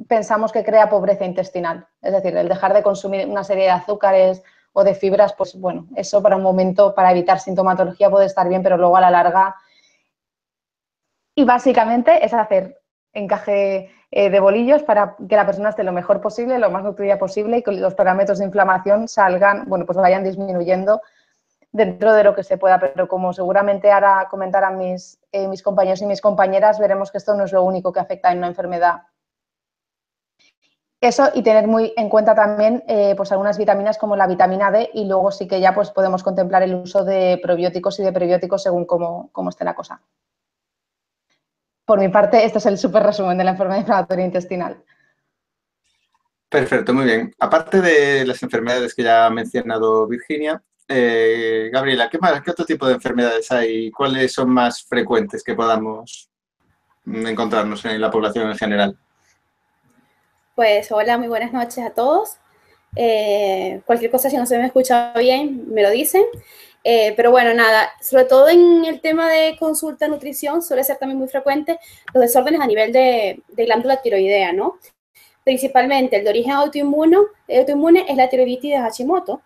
pensamos 0.07 0.51
que 0.51 0.63
crea 0.63 0.87
pobreza 0.87 1.25
intestinal. 1.25 1.87
Es 2.03 2.13
decir, 2.13 2.37
el 2.37 2.47
dejar 2.47 2.75
de 2.75 2.83
consumir 2.83 3.27
una 3.27 3.43
serie 3.43 3.63
de 3.63 3.71
azúcares 3.71 4.43
o 4.73 4.83
de 4.83 4.93
fibras, 4.93 5.33
pues 5.33 5.59
bueno, 5.59 5.87
eso 5.95 6.21
para 6.21 6.35
un 6.35 6.43
momento, 6.43 6.93
para 6.93 7.09
evitar 7.09 7.39
sintomatología 7.39 8.11
puede 8.11 8.27
estar 8.27 8.47
bien, 8.47 8.61
pero 8.61 8.77
luego 8.77 8.95
a 8.95 9.01
la 9.01 9.09
larga 9.09 9.55
y 11.35 11.43
básicamente 11.43 12.25
es 12.25 12.33
hacer 12.33 12.81
encaje 13.13 13.91
eh, 14.11 14.29
de 14.29 14.39
bolillos 14.39 14.83
para 14.83 15.15
que 15.27 15.35
la 15.35 15.45
persona 15.45 15.69
esté 15.69 15.83
lo 15.83 15.91
mejor 15.91 16.21
posible, 16.21 16.57
lo 16.59 16.71
más 16.71 16.83
nutrida 16.83 17.19
posible 17.19 17.57
y 17.57 17.63
que 17.63 17.71
los 17.71 17.93
parámetros 17.93 18.39
de 18.39 18.45
inflamación 18.45 19.07
salgan, 19.07 19.65
bueno, 19.67 19.85
pues 19.85 19.97
vayan 19.97 20.23
disminuyendo 20.23 21.01
dentro 21.71 22.13
de 22.13 22.23
lo 22.23 22.33
que 22.33 22.43
se 22.43 22.57
pueda, 22.57 22.79
pero 22.79 23.07
como 23.07 23.33
seguramente 23.33 23.91
ahora 23.91 24.27
comentarán 24.29 24.77
mis, 24.77 25.19
eh, 25.33 25.47
mis 25.49 25.61
compañeros 25.61 26.01
y 26.01 26.05
mis 26.05 26.21
compañeras, 26.21 26.79
veremos 26.79 27.11
que 27.11 27.17
esto 27.17 27.35
no 27.35 27.43
es 27.43 27.51
lo 27.51 27.63
único 27.63 27.91
que 27.91 27.99
afecta 27.99 28.31
en 28.31 28.37
una 28.37 28.47
enfermedad. 28.47 29.01
Eso 31.01 31.29
y 31.33 31.43
tener 31.43 31.67
muy 31.67 31.93
en 31.97 32.07
cuenta 32.07 32.33
también 32.33 32.83
eh, 32.87 33.13
pues 33.17 33.31
algunas 33.31 33.57
vitaminas 33.57 33.97
como 33.97 34.15
la 34.15 34.27
vitamina 34.27 34.71
D 34.71 34.89
y 34.93 35.05
luego 35.05 35.29
sí 35.31 35.47
que 35.47 35.59
ya 35.59 35.75
pues 35.75 35.91
podemos 35.91 36.23
contemplar 36.23 36.63
el 36.63 36.75
uso 36.75 37.03
de 37.03 37.37
probióticos 37.43 37.99
y 37.99 38.03
de 38.03 38.13
prebióticos 38.13 38.63
según 38.63 38.85
cómo, 38.85 39.29
cómo 39.33 39.49
esté 39.49 39.65
la 39.65 39.75
cosa. 39.75 40.01
Por 41.85 41.99
mi 41.99 42.09
parte, 42.09 42.43
este 42.43 42.57
es 42.57 42.65
el 42.65 42.77
súper 42.77 43.03
resumen 43.03 43.37
de 43.37 43.43
la 43.43 43.51
enfermedad 43.51 43.79
inflamatoria 43.79 44.25
intestinal. 44.25 44.83
Perfecto, 46.49 46.93
muy 46.93 47.05
bien. 47.05 47.33
Aparte 47.39 47.81
de 47.81 48.25
las 48.25 48.41
enfermedades 48.41 48.93
que 48.95 49.03
ya 49.03 49.25
ha 49.25 49.29
mencionado 49.29 50.07
Virginia, 50.07 50.61
eh, 50.87 51.69
Gabriela, 51.71 52.09
¿qué, 52.09 52.17
más, 52.17 52.41
¿qué 52.41 52.51
otro 52.51 52.65
tipo 52.65 52.87
de 52.87 52.93
enfermedades 52.93 53.51
hay? 53.51 53.91
¿Cuáles 53.91 54.33
son 54.33 54.49
más 54.49 54.83
frecuentes 54.83 55.43
que 55.43 55.55
podamos 55.55 56.29
encontrarnos 57.05 57.85
en 57.85 58.01
la 58.01 58.09
población 58.09 58.49
en 58.49 58.57
general? 58.57 58.97
Pues 60.55 60.91
hola, 60.91 61.17
muy 61.17 61.27
buenas 61.27 61.53
noches 61.53 61.83
a 61.83 61.91
todos. 61.91 62.37
Eh, 62.95 63.81
cualquier 63.85 64.09
cosa, 64.09 64.29
si 64.29 64.37
no 64.37 64.45
se 64.45 64.57
me 64.57 64.67
escucha 64.67 65.13
bien, 65.13 65.65
me 65.73 65.83
lo 65.83 65.89
dicen. 65.89 66.23
Eh, 66.87 67.13
pero 67.17 67.31
bueno, 67.31 67.51
nada, 67.55 67.89
sobre 67.99 68.25
todo 68.25 68.47
en 68.47 68.85
el 68.85 69.01
tema 69.01 69.27
de 69.27 69.57
consulta 69.57 70.07
nutrición 70.07 70.61
suele 70.61 70.83
ser 70.83 70.97
también 70.97 71.17
muy 71.17 71.27
frecuente 71.27 71.79
los 72.13 72.21
desórdenes 72.21 72.61
a 72.61 72.67
nivel 72.67 72.93
de, 72.93 73.41
de 73.47 73.65
glándula 73.65 74.03
tiroidea, 74.03 74.53
¿no? 74.53 74.77
Principalmente 75.43 76.17
el 76.17 76.23
de 76.23 76.29
origen 76.29 76.51
autoinmune, 76.51 77.17
autoinmune 77.49 78.05
es 78.07 78.15
la 78.15 78.29
tiroiditis 78.29 78.73
de 78.73 78.77
Hashimoto, 78.77 79.41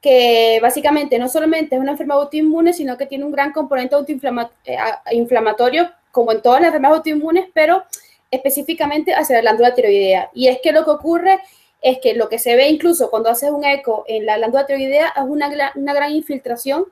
que 0.00 0.58
básicamente 0.60 1.20
no 1.20 1.28
solamente 1.28 1.76
es 1.76 1.80
una 1.80 1.92
enfermedad 1.92 2.22
autoinmune, 2.22 2.72
sino 2.72 2.98
que 2.98 3.06
tiene 3.06 3.24
un 3.24 3.30
gran 3.30 3.52
componente 3.52 3.94
autoinflamatorio, 3.94 5.82
eh, 5.84 5.90
como 6.10 6.32
en 6.32 6.42
todas 6.42 6.60
las 6.60 6.66
enfermedades 6.66 6.98
autoinmunes, 6.98 7.46
pero 7.54 7.84
específicamente 8.28 9.14
hacia 9.14 9.36
la 9.36 9.42
glándula 9.42 9.72
tiroidea. 9.72 10.30
Y 10.34 10.48
es 10.48 10.58
que 10.60 10.72
lo 10.72 10.84
que 10.84 10.90
ocurre 10.90 11.38
que 12.00 12.14
lo 12.14 12.28
que 12.28 12.38
se 12.38 12.54
ve 12.54 12.68
incluso 12.68 13.10
cuando 13.10 13.28
haces 13.28 13.50
un 13.50 13.64
eco 13.64 14.04
en 14.06 14.24
la 14.24 14.36
glándula 14.36 14.66
tiroidea 14.66 15.08
es 15.16 15.24
una, 15.24 15.48
gran 15.48 16.12
infiltración, 16.12 16.86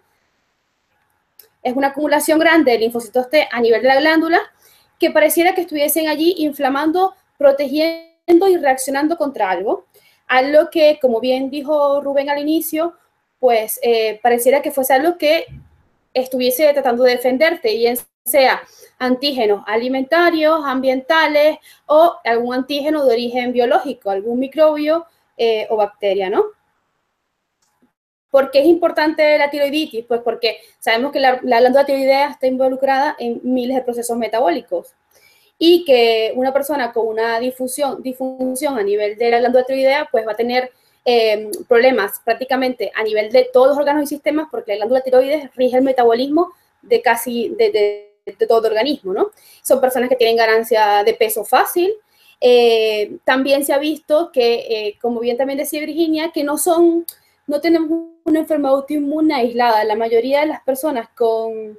es 1.63 1.77
una 1.77 1.89
acumulación 1.89 2.39
grande 2.39 2.73
de 2.73 2.79
linfocitos 2.79 3.31
T 3.31 3.49
a 3.51 3.61
nivel 3.61 3.83
de 3.83 3.89
la 3.89 4.01
glándula 4.01 4.41
que 4.99 5.11
pareciera 5.11 5.55
que 5.55 5.63
estuviesen 5.63 6.09
allí 6.09 6.35
inflamando, 6.39 7.15
protegiendo 7.39 8.49
y 8.49 8.57
reaccionando 8.57 9.17
contra 9.17 9.51
algo. 9.51 9.87
Algo 10.27 10.69
que, 10.71 10.99
como 11.01 11.21
bien 11.21 11.51
dijo 11.51 12.01
Rubén 12.03 12.29
al 12.29 12.39
inicio, 12.39 12.95
pues 13.39 13.81
eh, 13.83 14.21
pareciera 14.23 14.61
que 14.61 14.71
fuese 14.71 14.93
algo 14.93 15.17
que 15.17 15.47
estuviese 16.13 16.71
tratando 16.73 17.05
de 17.05 17.13
defenderte, 17.13 17.73
y 17.73 17.87
sea 18.31 18.63
antígenos 18.99 19.63
alimentarios, 19.67 20.61
ambientales 20.65 21.59
o 21.87 22.17
algún 22.25 22.55
antígeno 22.55 23.05
de 23.05 23.13
origen 23.13 23.53
biológico, 23.53 24.11
algún 24.11 24.39
microbio 24.39 25.07
eh, 25.37 25.67
o 25.71 25.77
bacteria, 25.77 26.31
¿no? 26.31 26.45
¿Por 28.31 28.51
qué 28.51 28.61
es 28.61 28.67
importante 28.67 29.39
la 29.39 29.51
tiroiditis? 29.51 30.05
Pues 30.05 30.21
porque 30.23 30.59
sabemos 30.79 31.11
que 31.13 31.19
la, 31.19 31.41
la 31.43 31.61
glándula 31.61 31.85
tiroidea 31.85 32.31
está 32.31 32.47
involucrada 32.47 33.17
en 33.19 33.41
miles 33.43 33.77
de 33.77 33.83
procesos 33.83 34.17
metabólicos 34.17 34.95
y 35.59 35.85
que 35.85 36.33
una 36.37 36.53
persona 36.53 36.93
con 36.93 37.07
una 37.07 37.41
difusión, 37.41 38.03
disfunción 38.03 38.79
a 38.79 38.83
nivel 38.83 39.19
de 39.19 39.31
la 39.31 39.41
glándula 39.41 39.65
tiroidea, 39.65 40.09
pues 40.11 40.27
va 40.27 40.33
a 40.33 40.37
tener 40.37 40.71
eh, 41.05 41.51
problemas 41.69 42.21
prácticamente 42.25 42.93
a 42.95 43.03
nivel 43.03 43.33
de 43.33 43.49
todos 43.53 43.69
los 43.69 43.79
órganos 43.79 44.05
y 44.05 44.07
sistemas, 44.07 44.49
porque 44.51 44.73
la 44.73 44.77
glándula 44.77 45.01
tiroides 45.01 45.55
rige 45.57 45.77
el 45.77 45.83
metabolismo 45.83 46.53
de 46.83 47.03
casi 47.03 47.49
de, 47.51 48.10
todo 48.33 48.67
el 48.67 48.73
organismo, 48.73 49.13
¿no? 49.13 49.31
Son 49.63 49.81
personas 49.81 50.09
que 50.09 50.17
tienen 50.17 50.37
ganancia 50.37 51.05
de 51.05 51.15
peso 51.15 51.45
fácil. 51.45 51.93
Eh, 52.41 53.19
también 53.25 53.65
se 53.65 53.73
ha 53.73 53.79
visto 53.79 54.31
que, 54.33 54.55
eh, 54.55 54.99
como 55.01 55.21
bien 55.21 55.37
también 55.37 55.59
decía 55.59 55.81
Virginia, 55.81 56.31
que 56.33 56.45
no 56.45 56.57
son, 56.59 57.05
no 57.47 57.61
tenemos 57.61 57.91
una 58.25 58.41
enfermedad 58.41 58.75
autoinmune 58.75 59.35
aislada. 59.35 59.85
La 59.85 59.97
mayoría 59.97 60.41
de 60.41 60.47
las 60.47 60.63
personas 60.63 61.09
con 61.17 61.79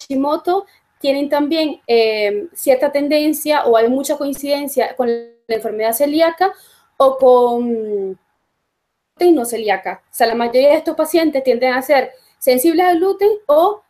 Hashimoto 0.00 0.66
tienen 1.00 1.28
también 1.28 1.80
eh, 1.86 2.48
cierta 2.54 2.92
tendencia 2.92 3.64
o 3.64 3.76
hay 3.76 3.88
mucha 3.88 4.16
coincidencia 4.16 4.94
con 4.96 5.08
la 5.08 5.54
enfermedad 5.54 5.92
celíaca 5.92 6.52
o 6.96 7.16
con 7.16 8.18
no 9.26 9.44
celíaca. 9.44 10.02
O 10.04 10.14
sea, 10.14 10.26
la 10.28 10.34
mayoría 10.34 10.70
de 10.70 10.76
estos 10.76 10.96
pacientes 10.96 11.42
tienden 11.42 11.74
a 11.74 11.82
ser 11.82 12.12
sensibles 12.38 12.86
al 12.86 12.98
gluten 12.98 13.30
o 13.46 13.82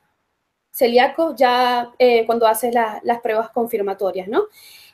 celíacos 0.78 1.34
ya 1.36 1.90
eh, 1.98 2.24
cuando 2.26 2.46
haces 2.46 2.72
las 2.74 3.20
pruebas 3.20 3.50
confirmatorias, 3.50 4.28
¿no? 4.28 4.44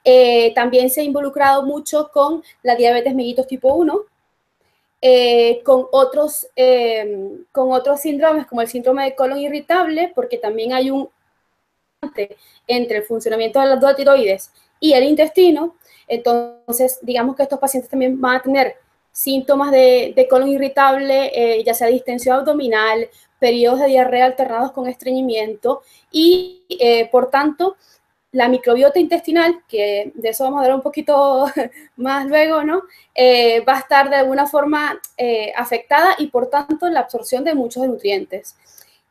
Eh, 0.02 0.52
también 0.54 0.90
se 0.90 1.00
ha 1.00 1.04
involucrado 1.04 1.62
mucho 1.62 2.10
con 2.12 2.42
la 2.62 2.74
diabetes 2.74 3.14
mellitus 3.14 3.46
tipo 3.46 3.74
1, 3.74 4.00
con, 5.62 5.86
otros, 5.92 6.48
con 7.52 7.72
otros 7.72 8.00
síndromes 8.00 8.46
como 8.46 8.62
el 8.62 8.68
síndrome 8.68 9.04
de 9.04 9.14
colon 9.14 9.38
irritable, 9.38 10.12
porque 10.14 10.38
también 10.38 10.72
hay 10.72 10.90
un 10.90 11.10
entre 12.66 12.98
el 12.98 13.04
funcionamiento 13.04 13.60
de 13.60 13.66
las 13.66 13.80
dos 13.80 13.96
tiroides 13.96 14.50
y 14.80 14.92
el 14.92 15.04
intestino, 15.04 15.76
entonces 16.06 16.98
digamos 17.02 17.36
que 17.36 17.44
estos 17.44 17.58
pacientes 17.58 17.90
también 17.90 18.20
van 18.20 18.36
a 18.36 18.42
tener 18.42 18.76
síntomas 19.14 19.70
de, 19.70 20.26
colon 20.28 20.48
irritable, 20.48 21.30
eh, 21.34 21.62
ya 21.64 21.72
sea 21.72 21.86
distensión 21.86 22.36
abdominal, 22.36 23.08
periodos 23.44 23.80
de 23.80 23.88
diarrea 23.88 24.24
alternados 24.24 24.72
con 24.72 24.88
estreñimiento 24.88 25.82
y, 26.10 26.64
eh, 26.70 27.10
por 27.10 27.28
tanto, 27.28 27.76
la 28.32 28.48
microbiota 28.48 28.98
intestinal, 28.98 29.62
que 29.68 30.12
de 30.14 30.28
eso 30.30 30.44
vamos 30.44 30.58
a 30.58 30.62
hablar 30.62 30.76
un 30.76 30.82
poquito 30.82 31.46
más 31.96 32.26
luego, 32.26 32.64
¿no? 32.64 32.84
Eh, 33.14 33.60
va 33.60 33.76
a 33.76 33.80
estar 33.80 34.08
de 34.08 34.16
alguna 34.16 34.46
forma 34.46 34.98
afectada 35.56 36.14
y, 36.18 36.28
por 36.28 36.48
tanto, 36.48 36.88
la 36.88 37.00
absorción 37.00 37.44
de 37.44 37.54
muchos 37.54 37.86
nutrientes. 37.86 38.56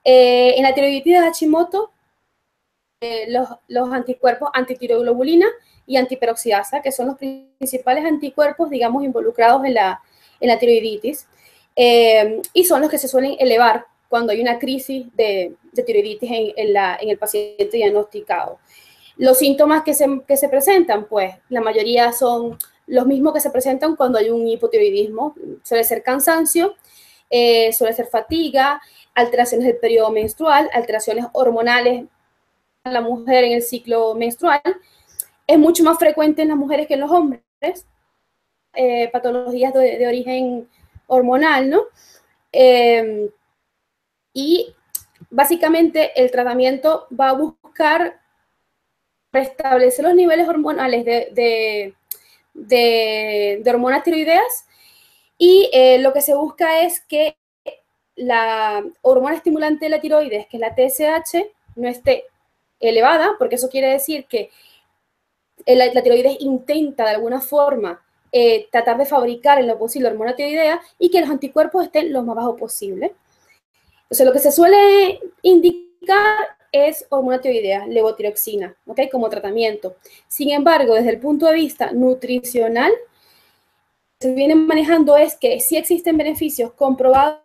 en 0.04 0.64
la 0.64 0.74
tiroiditis 0.74 1.14
de 1.14 1.20
Hashimoto 1.20 1.94
eh, 3.06 3.28
los, 3.68 3.92
anticuerpos 3.92 4.50
antitiroglobulina 4.54 5.48
y 5.86 5.98
antiperoxidasa, 5.98 6.82
que 6.82 6.94
son 6.94 7.08
los 7.08 7.18
principales 7.18 8.06
anticuerpos, 8.06 8.70
digamos, 8.70 9.04
involucrados 9.04 9.66
en 9.66 9.74
la, 9.74 10.02
en 10.40 10.48
la 10.48 10.58
tiroiditis, 10.58 11.28
eh, 11.76 12.42
y 12.54 12.64
son 12.64 12.80
los 12.80 12.90
que 12.90 12.98
se 12.98 13.10
suelen 13.10 13.36
elevar 13.40 13.86
cuando 14.14 14.32
hay 14.32 14.42
una 14.42 14.60
crisis 14.60 15.08
de, 15.16 15.56
tiroiditis 15.74 16.30
en, 16.56 16.72
la, 16.72 17.00
en, 17.02 17.10
el 17.10 17.18
paciente 17.18 17.68
diagnosticado. 17.72 18.60
Los 19.18 19.40
síntomas 19.40 19.82
que 19.82 19.96
se, 19.96 20.06
que 20.28 20.38
se, 20.38 20.50
presentan, 20.50 21.08
pues 21.08 21.34
la 21.50 21.62
mayoría 21.62 22.14
son 22.14 22.60
los 22.86 23.08
mismos 23.08 23.34
que 23.34 23.40
se 23.40 23.50
presentan 23.50 23.96
cuando 23.96 24.20
hay 24.20 24.30
un 24.30 24.48
hipotiroidismo. 24.48 25.34
Suele 25.64 25.84
ser 25.84 26.04
cansancio, 26.04 26.76
eh, 27.28 27.74
suele 27.74 27.96
ser 27.96 28.06
fatiga, 28.06 28.80
alteraciones 29.16 29.66
del 29.66 29.78
periodo 29.78 30.12
menstrual, 30.12 30.70
alteraciones 30.74 31.26
hormonales 31.34 32.06
la 32.84 33.02
mujer 33.02 33.46
en 33.46 33.54
el 33.54 33.64
ciclo 33.64 34.14
menstrual, 34.14 34.62
es 35.48 35.58
mucho 35.58 35.84
más 35.84 35.98
frecuente 35.98 36.44
en 36.44 36.50
las 36.50 36.58
mujeres 36.58 36.86
que 36.86 36.94
en 36.94 37.00
los 37.00 37.10
hombres, 37.10 37.42
eh, 38.76 39.10
patologías 39.12 39.74
de, 39.74 40.06
origen 40.06 40.70
hormonal, 41.08 41.72
¿no? 41.72 41.82
Em, 42.52 43.28
y 44.34 44.74
básicamente 45.30 46.12
el 46.22 46.32
tratamiento 46.32 47.08
va 47.18 47.30
a 47.30 47.34
buscar 47.34 48.20
restablecer 49.32 50.06
los 50.06 50.16
niveles 50.16 50.48
hormonales 50.48 51.06
de, 51.06 51.96
de, 52.54 53.64
hormonas 53.68 54.04
tiroideas 54.04 54.66
y 55.38 55.70
eh, 55.74 56.00
lo 56.00 56.14
que 56.14 56.22
se 56.22 56.36
busca 56.36 56.82
es 56.82 57.02
que 57.02 57.38
la 58.16 58.84
hormona 59.02 59.36
estimulante 59.36 59.86
de 59.86 59.90
la 59.90 60.02
tiroides, 60.02 60.48
que 60.48 60.58
es 60.58 60.62
la 60.62 60.76
TSH, 60.76 61.46
no 61.76 61.88
esté 61.88 62.26
elevada, 62.80 63.36
porque 63.40 63.56
eso 63.56 63.70
quiere 63.70 63.88
decir 63.88 64.26
que 64.26 64.52
la, 65.66 65.90
tiroides 66.02 66.38
intenta 66.42 67.06
de 67.06 67.12
alguna 67.12 67.42
forma 67.42 68.02
eh, 68.32 68.68
tratar 68.72 68.98
de 68.98 69.06
fabricar 69.06 69.60
en 69.60 69.68
lo 69.68 69.78
posible 69.78 70.10
hormona 70.10 70.36
tiroidea 70.36 70.82
y 71.00 71.10
que 71.10 71.22
los 71.22 71.30
anticuerpos 71.30 71.86
estén 71.86 72.12
lo 72.12 72.24
más 72.24 72.36
bajo 72.36 72.56
posible. 72.56 73.16
Entonces, 74.14 74.28
lo 74.28 74.34
que 74.34 74.48
se 74.48 74.52
suele 74.52 75.20
indicar 75.42 76.38
es 76.72 77.04
hormona 77.10 77.42
tiroidea, 77.42 77.88
levotiroxina, 77.88 78.76
¿ok? 78.86 79.00
Como 79.12 79.28
tratamiento. 79.28 79.96
Sin 80.28 80.52
embargo, 80.52 80.94
desde 80.94 81.10
el 81.10 81.20
punto 81.20 81.48
de 81.48 81.56
vista 81.56 81.92
nutricional, 81.94 82.92
se 84.20 84.32
viene 84.36 84.54
manejando 84.54 85.18
es 85.18 85.36
que 85.36 85.60
sí 85.62 85.78
existen 85.78 86.16
beneficios 86.16 86.74
comprobados 86.74 87.42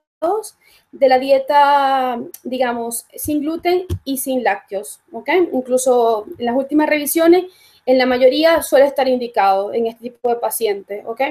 de 0.93 1.09
la 1.09 1.19
dieta, 1.19 2.21
digamos, 2.43 3.07
sin 3.15 3.41
gluten 3.41 3.87
y 4.05 4.19
sin 4.19 4.45
lácteos, 4.45 5.01
¿ok? 5.11 5.31
Incluso 5.55 6.27
en 6.39 6.45
las 6.45 6.55
últimas 6.55 6.87
revisiones, 6.87 7.45
en 7.87 7.97
la 7.97 8.05
mayoría 8.05 8.61
suele 8.61 8.85
estar 8.85 9.09
indicado 9.09 9.73
en 9.73 9.87
este 9.87 10.11
tipo 10.11 10.29
de 10.29 10.37
pacientes, 10.37 11.03
¿ok? 11.07 11.23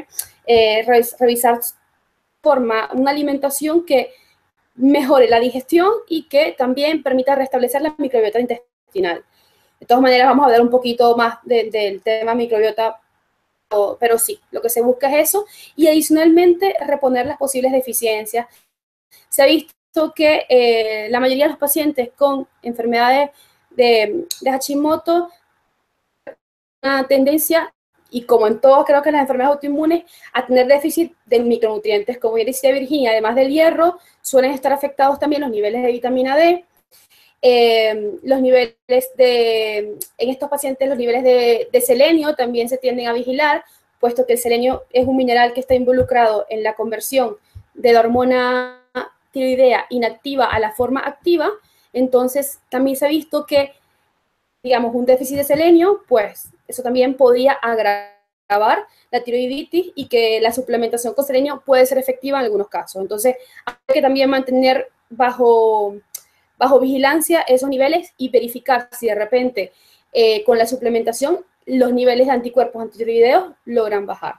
Eh, 0.47 0.83
revisar 1.19 1.59
forma, 2.41 2.89
una 2.95 3.11
alimentación 3.11 3.85
que 3.85 4.09
mejore 4.77 5.29
la 5.29 5.39
digestión 5.39 5.91
y 6.07 6.23
que 6.23 6.53
también 6.57 7.03
permita 7.03 7.35
restablecer 7.35 7.81
la 7.81 7.95
microbiota 7.97 8.39
intestinal. 8.39 9.23
De 9.79 9.85
todas 9.85 10.01
maneras, 10.01 10.27
vamos 10.27 10.43
a 10.43 10.45
hablar 10.45 10.61
un 10.61 10.69
poquito 10.69 11.15
más 11.17 11.37
del 11.43 12.01
tema 12.01 12.33
microbiota, 12.33 12.99
pero 13.99 14.17
sí, 14.17 14.39
lo 14.51 14.61
que 14.61 14.69
se 14.69 14.81
busca 14.81 15.09
es 15.09 15.29
eso 15.29 15.45
y 15.75 15.87
adicionalmente 15.87 16.75
reponer 16.85 17.25
las 17.25 17.37
posibles 17.37 17.71
deficiencias. 17.71 18.47
Se 19.29 19.43
ha 19.43 19.45
visto 19.45 20.13
que 20.15 20.45
eh, 20.49 21.07
la 21.09 21.19
mayoría 21.19 21.45
de 21.45 21.51
los 21.51 21.59
pacientes 21.59 22.09
con 22.15 22.47
enfermedades 22.61 23.31
de, 23.71 24.25
de 24.41 24.51
Hashimoto 24.51 25.29
una 26.81 27.07
tendencia 27.07 27.73
y 28.09 28.23
como 28.23 28.47
en 28.47 28.59
todos 28.59 28.85
creo 28.85 29.01
que 29.01 29.11
las 29.11 29.21
enfermedades 29.21 29.55
autoinmunes, 29.55 30.03
a 30.33 30.45
tener 30.45 30.67
déficit 30.67 31.13
de 31.25 31.39
micronutrientes. 31.39 32.17
Como 32.17 32.37
ya 32.37 32.45
decía 32.45 32.71
Virginia, 32.71 33.11
además 33.11 33.35
del 33.35 33.49
hierro, 33.49 33.97
suelen 34.21 34.51
estar 34.51 34.73
afectados 34.73 35.19
también 35.19 35.41
los 35.41 35.51
niveles 35.51 35.83
de 35.83 35.91
vitamina 35.91 36.35
D, 36.35 36.65
eh, 37.41 38.13
los 38.23 38.41
niveles 38.41 38.75
de, 39.15 39.97
en 40.17 40.29
estos 40.29 40.49
pacientes, 40.49 40.87
los 40.89 40.97
niveles 40.97 41.23
de, 41.23 41.67
de, 41.71 41.81
selenio 41.81 42.35
también 42.35 42.67
se 42.67 42.77
tienden 42.77 43.07
a 43.07 43.13
vigilar, 43.13 43.63
puesto 43.99 44.25
que 44.25 44.33
el 44.33 44.39
selenio 44.39 44.83
es 44.91 45.05
un 45.05 45.15
mineral 45.15 45.53
que 45.53 45.59
está 45.59 45.75
involucrado 45.75 46.45
en 46.49 46.63
la 46.63 46.73
conversión 46.73 47.37
de 47.73 47.93
la 47.93 47.99
hormona 47.99 48.81
tiroidea 49.31 49.85
inactiva 49.89 50.45
a 50.45 50.59
la 50.59 50.71
forma 50.71 51.01
activa. 51.01 51.49
Entonces, 51.93 52.59
también 52.69 52.97
se 52.97 53.05
ha 53.05 53.09
visto 53.09 53.45
que, 53.45 53.73
digamos, 54.67 54.93
un 54.93 55.05
déficit 55.05 55.37
de 55.37 55.43
selenio, 55.45 56.03
pues 56.09 56.49
eso 56.67 56.83
también 56.83 57.15
podría 57.15 57.53
agravar 57.53 58.85
la 59.11 59.23
tiroiditis 59.23 59.93
y 59.95 60.07
que 60.07 60.41
la 60.41 60.51
suplementación 60.51 61.13
con 61.13 61.23
selenio 61.23 61.63
puede 61.65 61.85
ser 61.85 61.97
efectiva 61.97 62.39
en 62.39 62.45
algunos 62.45 62.67
casos. 62.67 63.01
Entonces, 63.01 63.37
hay 63.65 63.75
que 63.93 64.01
también 64.01 64.29
mantener 64.29 64.89
bajo, 65.09 65.95
bajo 66.57 66.79
vigilancia 66.81 67.41
esos 67.47 67.69
niveles 67.69 68.13
y 68.17 68.27
verificar 68.27 68.89
si 68.91 69.07
de 69.07 69.15
repente 69.15 69.71
eh, 70.11 70.43
con 70.43 70.57
la 70.57 70.67
suplementación 70.67 71.45
los 71.65 71.93
niveles 71.93 72.27
de 72.27 72.33
anticuerpos 72.33 72.81
antitiroideos 72.81 73.53
logran 73.63 74.05
bajar. 74.05 74.35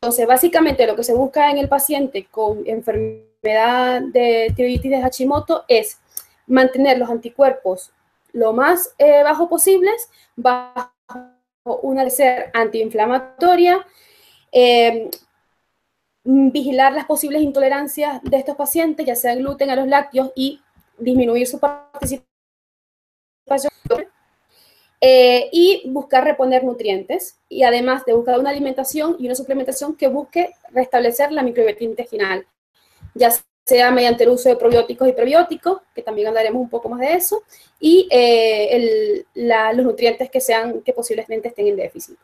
Entonces, 0.00 0.26
básicamente 0.26 0.86
lo 0.86 0.96
que 0.96 1.04
se 1.04 1.14
busca 1.14 1.50
en 1.50 1.58
el 1.58 1.68
paciente 1.68 2.26
con 2.30 2.62
enfermedad 2.66 4.00
de 4.00 4.52
tiroiditis 4.56 4.90
de 4.90 5.02
Hashimoto 5.02 5.64
es 5.68 5.98
mantener 6.46 6.96
los 6.98 7.10
anticuerpos 7.10 7.92
lo 8.32 8.52
más 8.52 8.94
eh, 8.98 9.22
bajo 9.22 9.48
posibles, 9.48 10.08
bajo 10.36 10.90
una 11.82 12.08
ser 12.10 12.50
antiinflamatoria, 12.54 13.86
eh, 14.50 15.10
vigilar 16.24 16.92
las 16.92 17.06
posibles 17.06 17.42
intolerancias 17.42 18.22
de 18.22 18.36
estos 18.36 18.56
pacientes, 18.56 19.06
ya 19.06 19.16
sea 19.16 19.34
gluten, 19.34 19.70
a 19.70 19.76
los 19.76 19.86
lácteos, 19.86 20.32
y 20.34 20.60
disminuir 20.98 21.46
su 21.46 21.58
participación. 21.58 22.26
Eh, 25.04 25.48
y 25.50 25.82
buscar 25.90 26.22
reponer 26.22 26.62
nutrientes, 26.62 27.36
y 27.48 27.64
además 27.64 28.04
de 28.04 28.12
buscar 28.12 28.38
una 28.38 28.50
alimentación 28.50 29.16
y 29.18 29.26
una 29.26 29.34
suplementación 29.34 29.96
que 29.96 30.06
busque 30.06 30.54
restablecer 30.70 31.32
la 31.32 31.42
microbiota 31.42 31.82
intestinal, 31.82 32.46
ya 33.12 33.32
sea 33.64 33.90
mediante 33.90 34.24
el 34.24 34.30
uso 34.30 34.48
de 34.48 34.56
probióticos 34.56 35.08
y 35.08 35.12
prebióticos, 35.12 35.82
que 35.94 36.02
también 36.02 36.28
hablaremos 36.28 36.60
un 36.60 36.68
poco 36.68 36.88
más 36.88 37.00
de 37.00 37.14
eso, 37.14 37.42
y 37.78 38.08
eh, 38.10 39.24
los 39.34 39.84
nutrientes 39.84 40.30
que, 40.30 40.40
sean, 40.40 40.82
que 40.82 40.92
posiblemente 40.92 41.48
estén 41.48 41.68
en 41.68 41.76
déficit. 41.76 42.18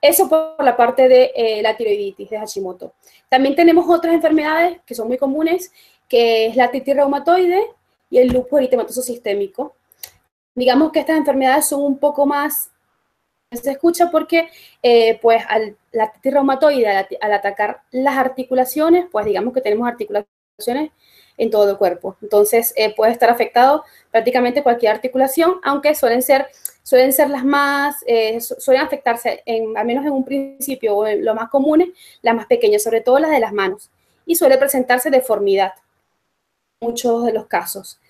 Eso 0.00 0.28
por 0.28 0.62
la 0.62 0.76
parte 0.76 1.08
de 1.08 1.32
eh, 1.34 1.62
la 1.62 1.76
tiroiditis 1.76 2.28
de 2.28 2.38
Hashimoto. 2.38 2.92
También 3.28 3.56
tenemos 3.56 3.86
otras 3.88 4.14
enfermedades 4.14 4.78
que 4.84 4.94
son 4.94 5.08
muy 5.08 5.16
comunes, 5.16 5.72
que 6.08 6.46
es 6.46 6.56
la 6.56 6.64
artritis 6.64 6.94
reumatoide 6.94 7.66
y 8.10 8.18
el 8.18 8.28
lupus 8.28 8.60
eritematoso 8.60 9.02
sistémico. 9.02 9.74
Digamos 10.54 10.92
que 10.92 11.00
estas 11.00 11.16
enfermedades 11.16 11.66
son 11.66 11.82
un 11.82 11.98
poco 11.98 12.26
más 12.26 12.70
se 13.52 13.70
escucha 13.70 14.10
porque 14.10 14.50
eh, 14.82 15.18
pues 15.22 15.42
al, 15.48 15.76
la 15.92 16.04
artritis 16.04 16.32
reumatoide 16.32 16.88
al, 16.88 17.08
al, 17.20 17.32
atacar 17.32 17.82
las 17.90 18.16
articulaciones, 18.16 19.06
pues 19.10 19.24
digamos 19.24 19.54
que 19.54 19.60
tenemos 19.60 19.88
articulaciones 19.88 20.35
en 21.38 21.50
todo 21.50 21.70
el 21.70 21.76
cuerpo. 21.76 22.16
Entonces, 22.22 22.72
eh, 22.76 22.94
puede 22.94 23.12
estar 23.12 23.28
afectado 23.28 23.84
prácticamente 24.10 24.62
cualquier 24.62 24.92
articulación, 24.92 25.60
aunque 25.62 25.94
suelen 25.94 26.22
ser, 26.22 26.46
suelen 26.82 27.12
ser 27.12 27.28
las 27.28 27.44
más, 27.44 27.96
eh, 28.06 28.40
suelen 28.40 28.82
afectarse, 28.82 29.42
en, 29.44 29.76
al 29.76 29.86
menos 29.86 30.04
en 30.06 30.12
un 30.12 30.24
principio 30.24 30.96
o 30.96 31.06
en 31.06 31.24
lo 31.24 31.34
más 31.34 31.50
comunes, 31.50 31.88
las 32.22 32.34
más 32.34 32.46
pequeñas, 32.46 32.82
sobre 32.82 33.02
todo 33.02 33.18
las 33.18 33.30
de 33.30 33.40
las 33.40 33.52
manos. 33.52 33.90
Y 34.24 34.34
suele 34.34 34.56
presentarse 34.56 35.10
deformidad 35.10 35.72
en 36.80 36.88
muchos 36.88 37.24
de 37.24 37.32
los 37.32 37.46
casos. 37.46 38.00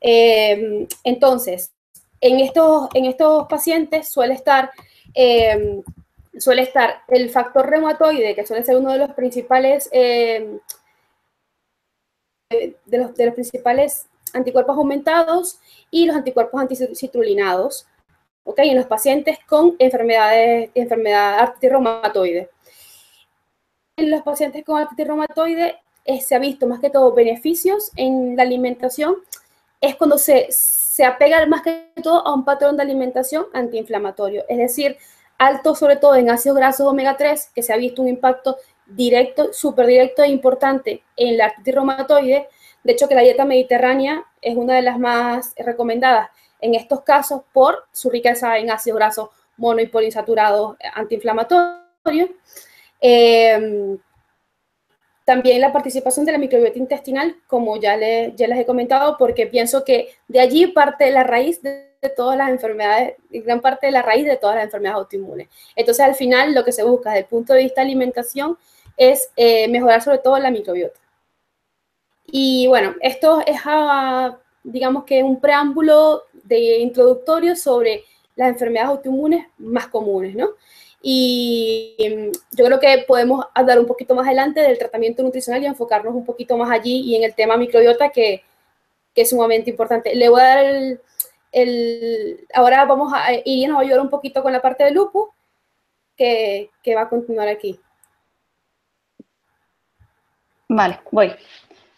Eh, 0.00 0.86
entonces, 1.04 1.72
en 2.20 2.40
estos, 2.40 2.88
en 2.94 3.04
estos 3.04 3.46
pacientes 3.48 4.08
suele 4.08 4.34
estar, 4.34 4.70
suele 6.38 6.62
estar 6.62 7.02
el 7.08 7.30
factor 7.30 7.68
reumatoide, 7.68 8.34
que 8.34 8.46
suele 8.46 8.64
ser 8.64 8.76
uno 8.76 8.92
de 8.92 8.98
los 8.98 9.12
principales 9.12 9.90
de 12.84 12.98
los, 12.98 13.10
principales 13.34 14.06
anticuerpos 14.32 14.76
aumentados 14.76 15.58
y 15.90 16.06
los 16.06 16.16
anticuerpos 16.16 16.60
anticitrulinados, 16.60 17.86
¿ok? 18.44 18.58
En 18.60 18.76
los 18.76 18.86
pacientes 18.86 19.38
con 19.46 19.76
enfermedades, 19.78 20.70
enfermedad 20.74 21.38
artritis. 21.38 22.48
En 23.96 24.10
los 24.10 24.22
pacientes 24.22 24.64
con 24.64 24.80
artritis 24.80 25.74
eh, 26.04 26.20
se 26.20 26.34
ha 26.34 26.38
visto 26.38 26.66
más 26.66 26.80
que 26.80 26.90
todo 26.90 27.14
beneficios 27.14 27.90
en 27.96 28.36
la 28.36 28.42
alimentación, 28.42 29.16
es 29.80 29.96
cuando 29.96 30.18
se, 30.18 30.46
se 30.50 31.04
apega 31.04 31.44
más 31.46 31.62
que 31.62 31.90
todo 32.02 32.26
a 32.26 32.34
un 32.34 32.44
patrón 32.44 32.76
de 32.76 32.82
alimentación 32.82 33.46
antiinflamatorio, 33.52 34.44
es 34.48 34.58
decir, 34.58 34.96
alto 35.38 35.74
sobre 35.74 35.96
todo 35.96 36.14
en 36.14 36.30
ácidos 36.30 36.56
grasos 36.56 36.86
omega 36.86 37.16
3, 37.16 37.50
que 37.54 37.62
se 37.62 37.72
ha 37.72 37.76
visto 37.76 38.02
un 38.02 38.08
impacto 38.08 38.56
directo, 38.86 39.52
súper 39.52 39.86
directo 39.86 40.22
e 40.22 40.28
importante 40.28 41.02
en 41.16 41.36
la 41.36 41.46
artritis 41.46 41.74
reumatoide. 41.74 42.48
De 42.82 42.92
hecho, 42.92 43.08
que 43.08 43.14
la 43.14 43.22
dieta 43.22 43.44
mediterránea 43.44 44.24
es 44.40 44.56
una 44.56 44.74
de 44.74 44.82
las 44.82 44.98
más 44.98 45.54
recomendadas 45.56 46.28
en 46.60 46.74
estos 46.74 47.02
casos 47.02 47.42
por 47.52 47.86
su 47.92 48.10
riqueza 48.10 48.58
en 48.58 48.70
ácidos 48.70 48.98
grasos 48.98 49.28
mono 49.56 49.80
y 49.80 49.86
poliinsaturados 49.86 50.76
antiinflamatorios. 50.94 52.30
Eh, 53.00 53.96
también 55.24 55.60
la 55.60 55.72
participación 55.72 56.26
de 56.26 56.32
la 56.32 56.38
microbiota 56.38 56.78
intestinal, 56.78 57.36
como 57.46 57.80
ya, 57.80 57.96
le, 57.96 58.34
les 58.36 58.58
he 58.58 58.66
comentado, 58.66 59.16
porque 59.18 59.46
pienso 59.46 59.84
que 59.84 60.08
de 60.28 60.40
allí 60.40 60.66
parte 60.66 61.10
la 61.10 61.24
raíz 61.24 61.62
de, 61.62 61.94
de 62.02 62.10
todas 62.10 62.36
las 62.36 62.50
enfermedades, 62.50 63.14
gran 63.30 63.60
parte 63.62 63.86
de 63.86 63.92
la 63.92 64.02
raíz 64.02 64.26
de 64.26 64.36
todas 64.36 64.56
las 64.56 64.64
enfermedades 64.64 64.98
autoinmunes. 64.98 65.48
Entonces, 65.74 66.04
al 66.04 66.14
final, 66.14 66.54
lo 66.54 66.62
que 66.62 66.72
se 66.72 66.84
busca 66.84 67.10
desde 67.10 67.22
el 67.22 67.26
punto 67.26 67.54
de 67.54 67.62
vista 67.62 67.80
de 67.80 67.86
alimentación 67.86 68.58
es 68.96 69.30
eh, 69.36 69.68
mejorar 69.68 70.02
sobre 70.02 70.18
todo 70.18 70.38
la 70.38 70.50
microbiota. 70.50 70.98
Y 72.26 72.66
bueno, 72.68 72.94
esto 73.00 73.42
es, 73.46 73.60
digamos 74.62 75.04
que 75.04 75.22
un 75.22 75.40
preámbulo 75.40 76.24
de 76.32 76.78
introductorio 76.78 77.54
sobre 77.56 78.04
las 78.36 78.48
enfermedades 78.48 78.90
autoinmunes 78.90 79.46
más 79.58 79.88
comunes, 79.88 80.34
¿no? 80.34 80.50
Y 81.06 81.96
mm, 81.98 82.56
yo 82.56 82.64
creo 82.64 82.80
que 82.80 83.04
podemos 83.06 83.44
hablar 83.54 83.78
un 83.78 83.86
poquito 83.86 84.14
más 84.14 84.26
adelante 84.26 84.60
del 84.60 84.78
tratamiento 84.78 85.22
nutricional 85.22 85.62
y 85.62 85.66
enfocarnos 85.66 86.14
un 86.14 86.24
poquito 86.24 86.56
más 86.56 86.70
allí 86.70 87.02
y 87.02 87.16
en 87.16 87.24
el 87.24 87.34
tema 87.34 87.58
microbiota 87.58 88.08
que, 88.08 88.42
que 89.14 89.22
es 89.22 89.30
sumamente 89.30 89.70
importante. 89.70 90.14
Le 90.14 90.28
voy 90.28 90.40
a 90.40 90.44
dar 90.44 90.64
el, 91.52 92.46
ahora 92.54 92.84
vamos 92.86 93.12
a, 93.14 93.28
y 93.44 93.66
nos 93.66 93.76
va 93.76 93.80
a 93.80 93.84
ayudar 93.84 94.00
un 94.00 94.10
poquito 94.10 94.42
con 94.42 94.52
la 94.52 94.62
parte 94.62 94.84
del 94.84 94.94
lupus 94.94 95.28
que, 96.16 96.70
que 96.82 96.94
va 96.94 97.02
a 97.02 97.08
continuar 97.08 97.48
aquí. 97.48 97.78
Vale, 100.76 100.98
voy. 101.12 101.30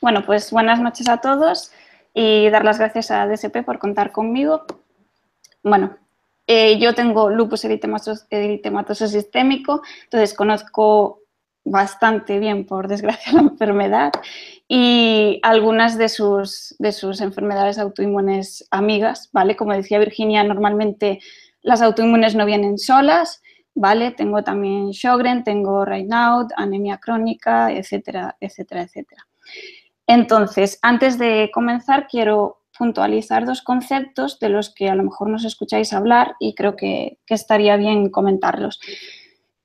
Bueno, 0.02 0.22
pues 0.26 0.50
buenas 0.50 0.80
noches 0.80 1.08
a 1.08 1.16
todos 1.22 1.72
y 2.12 2.50
dar 2.50 2.62
las 2.62 2.78
gracias 2.78 3.10
a 3.10 3.26
DSP 3.26 3.64
por 3.64 3.78
contar 3.78 4.12
conmigo. 4.12 4.66
Bueno, 5.62 5.96
eh, 6.46 6.78
yo 6.78 6.94
tengo 6.94 7.30
lupus 7.30 7.64
eritematoso, 7.64 9.08
sistémico, 9.08 9.80
entonces 10.04 10.34
conozco 10.34 11.22
bastante 11.64 12.38
bien, 12.38 12.66
por 12.66 12.86
desgracia, 12.86 13.32
la 13.40 13.40
enfermedad 13.40 14.12
y 14.68 15.40
algunas 15.42 15.96
de 15.96 16.10
sus, 16.10 16.76
de 16.78 16.92
sus 16.92 17.22
enfermedades 17.22 17.78
autoinmunes 17.78 18.68
amigas, 18.70 19.30
¿vale? 19.32 19.56
Como 19.56 19.72
decía 19.72 19.98
Virginia, 19.98 20.44
normalmente 20.44 21.20
las 21.62 21.80
autoinmunes 21.80 22.34
no 22.34 22.44
vienen 22.44 22.76
solas, 22.76 23.40
¿vale? 23.76 24.10
Tengo 24.10 24.42
también 24.42 24.92
Sjogren, 24.92 25.44
tengo 25.44 25.84
Raynaud, 25.84 26.48
anemia 26.56 26.98
crónica, 26.98 27.70
etcétera, 27.70 28.36
etcétera, 28.40 28.82
etcétera. 28.82 29.26
Entonces, 30.06 30.78
antes 30.82 31.18
de 31.18 31.50
comenzar, 31.52 32.08
quiero 32.08 32.62
puntualizar 32.76 33.44
dos 33.44 33.62
conceptos 33.62 34.38
de 34.40 34.48
los 34.48 34.74
que 34.74 34.88
a 34.88 34.94
lo 34.94 35.04
mejor 35.04 35.28
nos 35.28 35.44
escucháis 35.44 35.92
hablar 35.92 36.34
y 36.40 36.54
creo 36.54 36.74
que, 36.74 37.18
que 37.26 37.34
estaría 37.34 37.76
bien 37.76 38.10
comentarlos. 38.10 38.80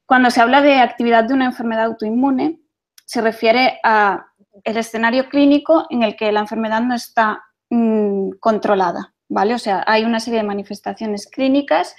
Cuando 0.05 0.29
se 0.29 0.41
habla 0.41 0.61
de 0.61 0.75
actividad 0.75 1.23
de 1.23 1.33
una 1.33 1.45
enfermedad 1.45 1.85
autoinmune, 1.85 2.59
se 3.05 3.21
refiere 3.21 3.79
a 3.83 4.27
el 4.63 4.77
escenario 4.77 5.29
clínico 5.29 5.87
en 5.89 6.03
el 6.03 6.15
que 6.15 6.31
la 6.31 6.41
enfermedad 6.41 6.81
no 6.81 6.95
está 6.95 7.43
mm, 7.69 8.31
controlada, 8.39 9.13
¿vale? 9.29 9.53
O 9.53 9.59
sea, 9.59 9.83
hay 9.87 10.03
una 10.03 10.19
serie 10.19 10.41
de 10.41 10.47
manifestaciones 10.47 11.27
clínicas 11.27 11.95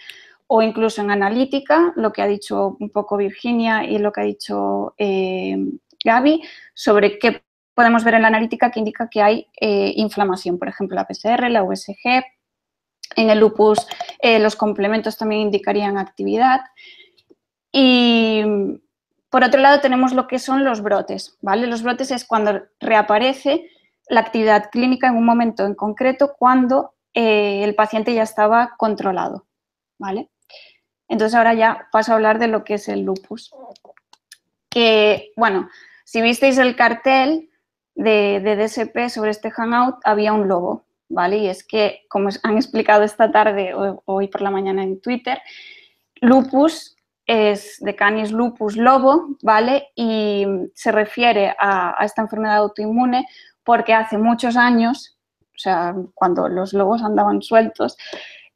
o 0.54 0.60
incluso 0.60 1.00
en 1.00 1.10
analítica, 1.10 1.94
lo 1.96 2.12
que 2.12 2.20
ha 2.20 2.26
dicho 2.26 2.76
un 2.78 2.90
poco 2.90 3.16
Virginia 3.16 3.84
y 3.84 3.96
lo 3.96 4.12
que 4.12 4.20
ha 4.20 4.24
dicho 4.24 4.94
eh, 4.98 5.56
Gaby, 6.04 6.42
sobre 6.74 7.18
qué 7.18 7.42
podemos 7.72 8.04
ver 8.04 8.12
en 8.12 8.22
la 8.22 8.28
analítica 8.28 8.70
que 8.70 8.78
indica 8.78 9.08
que 9.08 9.22
hay 9.22 9.46
eh, 9.58 9.94
inflamación, 9.96 10.58
por 10.58 10.68
ejemplo, 10.68 10.94
la 10.94 11.06
PCR, 11.06 11.48
la 11.48 11.62
USG. 11.62 12.22
En 13.16 13.30
el 13.30 13.40
lupus 13.40 13.86
eh, 14.18 14.38
los 14.40 14.54
complementos 14.54 15.16
también 15.16 15.40
indicarían 15.40 15.96
actividad. 15.96 16.60
Y 17.72 18.42
por 19.30 19.44
otro 19.44 19.58
lado 19.58 19.80
tenemos 19.80 20.12
lo 20.12 20.26
que 20.26 20.38
son 20.38 20.64
los 20.64 20.82
brotes, 20.82 21.38
¿vale? 21.40 21.66
Los 21.66 21.82
brotes 21.82 22.10
es 22.10 22.26
cuando 22.26 22.60
reaparece 22.78 23.70
la 24.10 24.20
actividad 24.20 24.68
clínica 24.70 25.08
en 25.08 25.16
un 25.16 25.24
momento 25.24 25.64
en 25.64 25.74
concreto 25.74 26.34
cuando 26.38 26.92
el 27.14 27.74
paciente 27.74 28.12
ya 28.12 28.22
estaba 28.22 28.74
controlado, 28.76 29.46
¿vale? 29.98 30.28
Entonces 31.12 31.36
ahora 31.36 31.52
ya 31.52 31.88
paso 31.92 32.10
a 32.10 32.14
hablar 32.14 32.38
de 32.38 32.48
lo 32.48 32.64
que 32.64 32.74
es 32.74 32.88
el 32.88 33.02
lupus. 33.02 33.54
Que, 34.70 35.30
bueno, 35.36 35.68
si 36.04 36.22
visteis 36.22 36.56
el 36.56 36.74
cartel 36.74 37.50
de, 37.94 38.40
DSP 38.40 39.10
sobre 39.10 39.30
este 39.30 39.50
Hangout, 39.50 39.96
había 40.04 40.32
un 40.32 40.48
logo, 40.48 40.86
¿vale? 41.10 41.36
Y 41.36 41.48
es 41.48 41.64
que, 41.64 42.06
como 42.08 42.30
han 42.42 42.56
explicado 42.56 43.02
esta 43.02 43.30
tarde 43.30 43.74
o 43.74 44.02
hoy 44.06 44.28
por 44.28 44.40
la 44.40 44.50
mañana 44.50 44.82
en 44.82 45.02
Twitter, 45.02 45.38
lupus 46.22 46.96
es 47.26 47.76
de 47.80 47.94
Canis 47.94 48.32
lupus 48.32 48.78
lobo, 48.78 49.36
¿vale? 49.42 49.88
Y 49.94 50.46
se 50.74 50.92
refiere 50.92 51.54
a, 51.58 51.94
esta 52.02 52.22
enfermedad 52.22 52.56
autoinmune 52.56 53.28
porque 53.62 53.92
hace 53.92 54.16
muchos 54.16 54.56
años, 54.56 55.18
o 55.42 55.58
sea, 55.58 55.94
cuando 56.14 56.48
los 56.48 56.72
lobos 56.72 57.02
andaban 57.02 57.42
sueltos, 57.42 57.98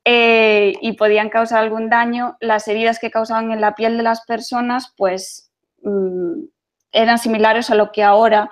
eh, 0.08 0.74
y 0.80 0.92
podían 0.92 1.30
causar 1.30 1.64
algún 1.64 1.90
daño, 1.90 2.36
las 2.38 2.68
heridas 2.68 3.00
que 3.00 3.10
causaban 3.10 3.50
en 3.50 3.60
la 3.60 3.74
piel 3.74 3.96
de 3.96 4.04
las 4.04 4.24
personas, 4.24 4.94
pues 4.96 5.50
mm, 5.82 6.44
eran 6.92 7.18
similares 7.18 7.70
a 7.70 7.74
lo 7.74 7.90
que 7.90 8.04
ahora 8.04 8.48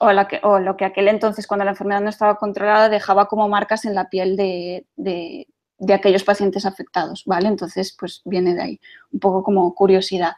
o, 0.00 0.58
lo 0.58 0.76
que 0.76 0.84
aquel 0.84 1.06
entonces, 1.06 1.46
cuando 1.46 1.64
la 1.64 1.70
enfermedad 1.70 2.00
no 2.00 2.10
estaba 2.10 2.34
controlada, 2.34 2.88
dejaba 2.88 3.26
como 3.26 3.48
marcas 3.48 3.84
en 3.84 3.94
la 3.94 4.08
piel 4.08 4.36
de, 4.36 5.46
aquellos 5.88 6.24
pacientes 6.24 6.66
afectados, 6.66 7.22
¿vale? 7.26 7.46
Entonces, 7.46 7.96
pues 7.96 8.20
viene 8.24 8.54
de 8.54 8.62
ahí, 8.62 8.80
un 9.12 9.20
poco 9.20 9.44
como 9.44 9.72
curiosidad. 9.76 10.32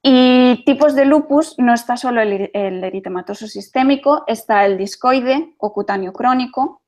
Y 0.00 0.62
tipos 0.64 0.94
de 0.94 1.06
lupus, 1.06 1.56
no 1.58 1.74
está 1.74 1.96
solo 1.96 2.20
el, 2.20 2.50
eritematoso 2.54 3.48
sistémico, 3.48 4.22
está 4.28 4.64
el 4.64 4.78
discoide 4.78 5.54
o 5.58 5.72
cutáneo 5.72 6.12
crónico, 6.12 6.82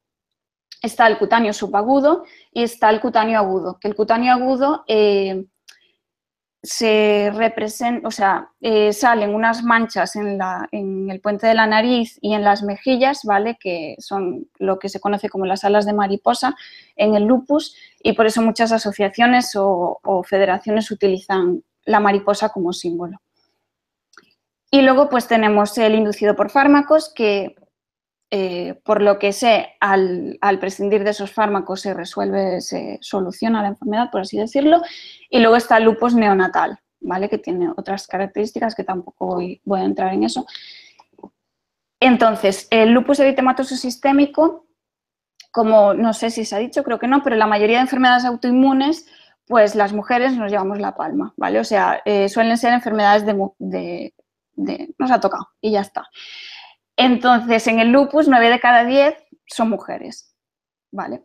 está 0.83 1.07
el 1.07 1.19
cutáneo 1.19 1.53
subagudo 1.53 2.25
y 2.53 2.63
está 2.63 2.91
el 2.91 3.01
cutáneo 3.01 3.39
agudo, 3.39 3.79
que 3.81 3.89
el 3.89 3.95
cutáneo 3.95 4.33
agudo 4.33 4.85
eh, 4.87 5.45
se 6.63 7.31
representa, 7.35 8.07
o 8.07 8.11
sea, 8.11 8.51
eh, 8.61 8.93
salen 8.93 9.35
unas 9.35 9.63
manchas 9.63 10.17
en, 10.17 10.39
la, 10.39 10.69
en, 10.73 11.11
el 11.11 11.21
puente 11.21 11.47
de 11.47 11.55
la 11.55 11.67
nariz 11.67 12.19
y 12.21 12.35
en 12.35 12.43
las 12.43 12.63
mejillas, 12.63 13.23
¿vale? 13.25 13.57
Que 13.61 13.95
son 13.99 14.49
lo 14.59 14.79
que 14.79 14.89
se 14.89 15.01
conoce 15.01 15.29
como 15.29 15.47
las 15.47 15.65
alas 15.65 15.87
de 15.87 15.93
mariposa 15.93 16.57
en 16.97 17.15
el 17.15 17.25
lupus 17.25 17.77
y 18.03 18.13
por 18.15 18.27
eso 18.27 18.43
muchas 18.43 18.73
asociaciones 18.73 19.55
o, 19.55 20.01
o 20.03 20.23
federaciones 20.25 20.91
utilizan 20.91 21.63
la 21.85 22.01
mariposa 22.01 22.49
como 22.49 22.73
símbolo. 22.73 23.21
Y 24.71 24.83
luego 24.83 25.09
pues 25.09 25.29
tenemos 25.29 25.79
el 25.79 25.95
inducido 25.95 26.37
por 26.37 26.51
fármacos 26.51 27.13
que 27.15 27.55
eh, 28.31 28.75
por 28.85 29.01
lo 29.01 29.19
que 29.19 29.33
sé, 29.33 29.77
al, 29.81 30.39
prescindir 30.61 31.03
de 31.03 31.11
esos 31.11 31.33
fármacos 31.33 31.81
se 31.81 31.95
resuelve, 31.95 32.61
se 32.61 32.99
soluciona 33.01 33.63
la 33.63 33.69
enfermedad, 33.69 34.11
por 34.11 34.21
así 34.21 34.37
decirlo. 34.37 34.83
Y 35.31 35.41
luego 35.41 35.57
está 35.57 35.79
el 35.79 35.85
lupus 35.85 36.15
neonatal, 36.15 36.79
¿vale? 37.01 37.29
Que 37.31 37.39
tiene 37.39 37.71
otras 37.77 38.07
características 38.07 38.75
que 38.75 38.85
tampoco 38.85 39.37
voy, 39.65 39.81
a 39.81 39.85
entrar 39.85 40.13
en 40.13 40.25
eso. 40.25 40.47
Entonces, 42.01 42.69
el 42.71 42.91
lupus 42.93 43.19
eritematoso 43.21 43.77
sistémico, 43.77 44.67
como 45.51 45.95
no 45.95 46.13
sé 46.13 46.31
si 46.31 46.45
se 46.45 46.55
ha 46.55 46.59
dicho, 46.59 46.85
creo 46.85 46.99
que 46.99 47.09
no, 47.09 47.23
pero 47.23 47.35
la 47.37 47.47
mayoría 47.47 47.79
de 47.79 47.83
enfermedades 47.83 48.27
autoinmunes, 48.27 49.07
pues 49.47 49.75
las 49.75 49.95
mujeres 49.95 50.37
nos 50.37 50.51
llevamos 50.51 50.79
la 50.79 50.95
palma, 50.95 51.33
¿vale? 51.39 51.59
O 51.61 51.65
sea, 51.65 52.03
eh, 52.05 52.29
suelen 52.29 52.59
ser 52.59 52.75
enfermedades 52.75 53.25
de, 53.25 54.13
de, 54.55 54.95
nos 54.99 55.11
ha 55.11 55.21
tocado 55.21 55.49
y 55.63 55.73
ya 55.73 55.81
está. 55.81 56.05
Entonces, 56.99 57.65
en 57.69 57.79
el 57.79 57.93
lupus, 57.93 58.27
9 58.27 58.51
de 58.51 58.59
cada 58.59 58.85
10 58.85 59.15
son 59.47 59.71
mujeres, 59.71 60.35
¿vale? 60.91 61.23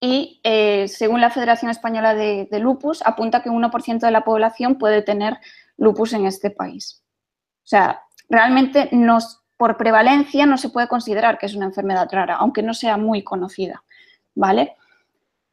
Y 0.00 0.40
eh, 0.42 0.88
según 0.88 1.20
la 1.20 1.30
Federación 1.30 1.70
Española 1.70 2.14
de, 2.14 2.48
Lupus, 2.58 3.00
apunta 3.06 3.42
que 3.42 3.48
un 3.48 3.62
1% 3.62 4.00
de 4.00 4.10
la 4.10 4.24
población 4.24 4.76
puede 4.76 5.02
tener 5.02 5.38
lupus 5.78 6.12
en 6.14 6.26
este 6.26 6.50
país. 6.50 7.04
O 7.64 7.68
sea, 7.68 8.02
realmente 8.28 8.90
por 9.56 9.76
prevalencia 9.76 10.46
no 10.46 10.58
se 10.58 10.68
puede 10.68 10.88
considerar 10.88 11.38
que 11.38 11.46
es 11.46 11.54
una 11.54 11.66
enfermedad 11.66 12.08
rara, 12.10 12.34
aunque 12.34 12.62
no 12.62 12.74
sea 12.74 12.96
muy 12.96 13.22
conocida, 13.22 13.84
¿vale? 14.34 14.76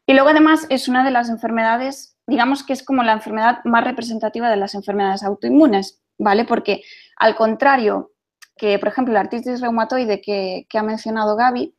Y 0.08 0.14
luego 0.14 0.30
además 0.30 0.66
es 0.70 0.88
una 0.88 1.06
de 1.06 1.12
las 1.12 1.30
enfermedades, 1.30 2.18
digamos 2.26 2.64
que 2.64 2.74
es 2.74 2.84
como 2.84 3.04
la 3.04 3.14
enfermedad 3.14 3.60
más 3.64 3.84
representativa 3.84 4.50
de 4.50 4.58
las 4.58 4.74
enfermedades 4.74 5.22
autoinmunes, 5.24 6.02
¿vale? 6.18 6.46
Porque 6.46 6.82
al 7.16 7.36
contrario 7.36 8.13
que, 8.56 8.80
por 8.80 8.90
ejemplo, 8.90 9.14
la 9.14 9.22
artritis 9.22 9.62
reumatoide 9.62 10.22
que, 10.22 10.68
ha 10.74 10.84
mencionado 10.84 11.36
Gaby, 11.36 11.76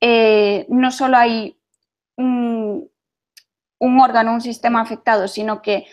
eh, 0.00 0.66
no 0.68 0.90
solo 0.90 1.16
hay 1.16 1.58
un, 2.16 2.90
órgano, 3.78 4.32
un 4.32 4.40
sistema 4.40 4.80
afectado, 4.80 5.28
sino 5.28 5.62
que 5.62 5.86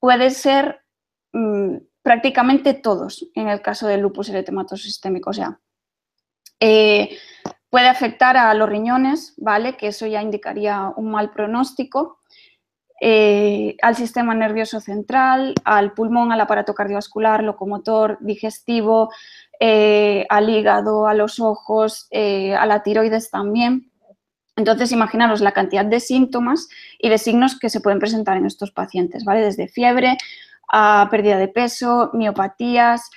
puede 0.00 0.30
ser 0.30 0.82
mm, 1.32 1.76
prácticamente 2.02 2.74
todos 2.74 3.28
en 3.34 3.48
el 3.48 3.62
caso 3.62 3.86
del 3.86 4.00
lupus 4.00 4.28
eritematoso 4.28 4.82
sistémico. 4.82 5.30
O 5.30 5.34
sea, 5.34 5.60
eh, 6.60 7.18
puede 7.70 7.88
afectar 7.88 8.36
a 8.36 8.52
los 8.54 8.68
riñones, 8.68 9.34
¿vale? 9.36 9.76
Que 9.76 9.88
eso 9.88 10.06
ya 10.06 10.22
indicaría 10.22 10.92
un 10.96 11.10
mal 11.10 11.30
pronóstico. 11.30 12.21
Eh, 13.04 13.76
al 13.82 13.96
sistema 13.96 14.32
nervioso 14.32 14.78
central, 14.78 15.56
al 15.64 15.92
pulmón, 15.92 16.30
al 16.30 16.40
aparato 16.40 16.72
cardiovascular, 16.72 17.42
locomotor, 17.42 18.16
digestivo, 18.20 19.10
eh, 19.58 20.24
al 20.28 20.48
hígado, 20.48 21.08
a 21.08 21.14
los 21.14 21.40
ojos, 21.40 22.06
eh, 22.12 22.54
a 22.54 22.64
la 22.64 22.84
tiroides 22.84 23.28
también. 23.28 23.90
Entonces, 24.54 24.92
imaginaros 24.92 25.40
la 25.40 25.50
cantidad 25.50 25.84
de 25.84 25.98
síntomas 25.98 26.68
y 26.96 27.08
de 27.08 27.18
signos 27.18 27.58
que 27.58 27.70
se 27.70 27.80
pueden 27.80 27.98
presentar 27.98 28.36
en 28.36 28.46
estos 28.46 28.70
pacientes, 28.70 29.24
¿vale? 29.24 29.40
Desde 29.40 29.66
fiebre 29.66 30.16
a 30.72 31.08
pérdida 31.10 31.38
de 31.38 31.48
peso, 31.48 32.10
miopatías, 32.12 33.10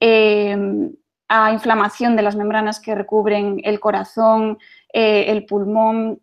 em, 0.00 0.90
a 1.28 1.52
inflamación 1.52 2.16
de 2.16 2.22
las 2.22 2.34
membranas 2.34 2.80
que 2.80 2.94
recubren 2.94 3.60
el 3.62 3.78
corazón, 3.78 4.56
el 4.94 5.44
pulmón, 5.44 6.22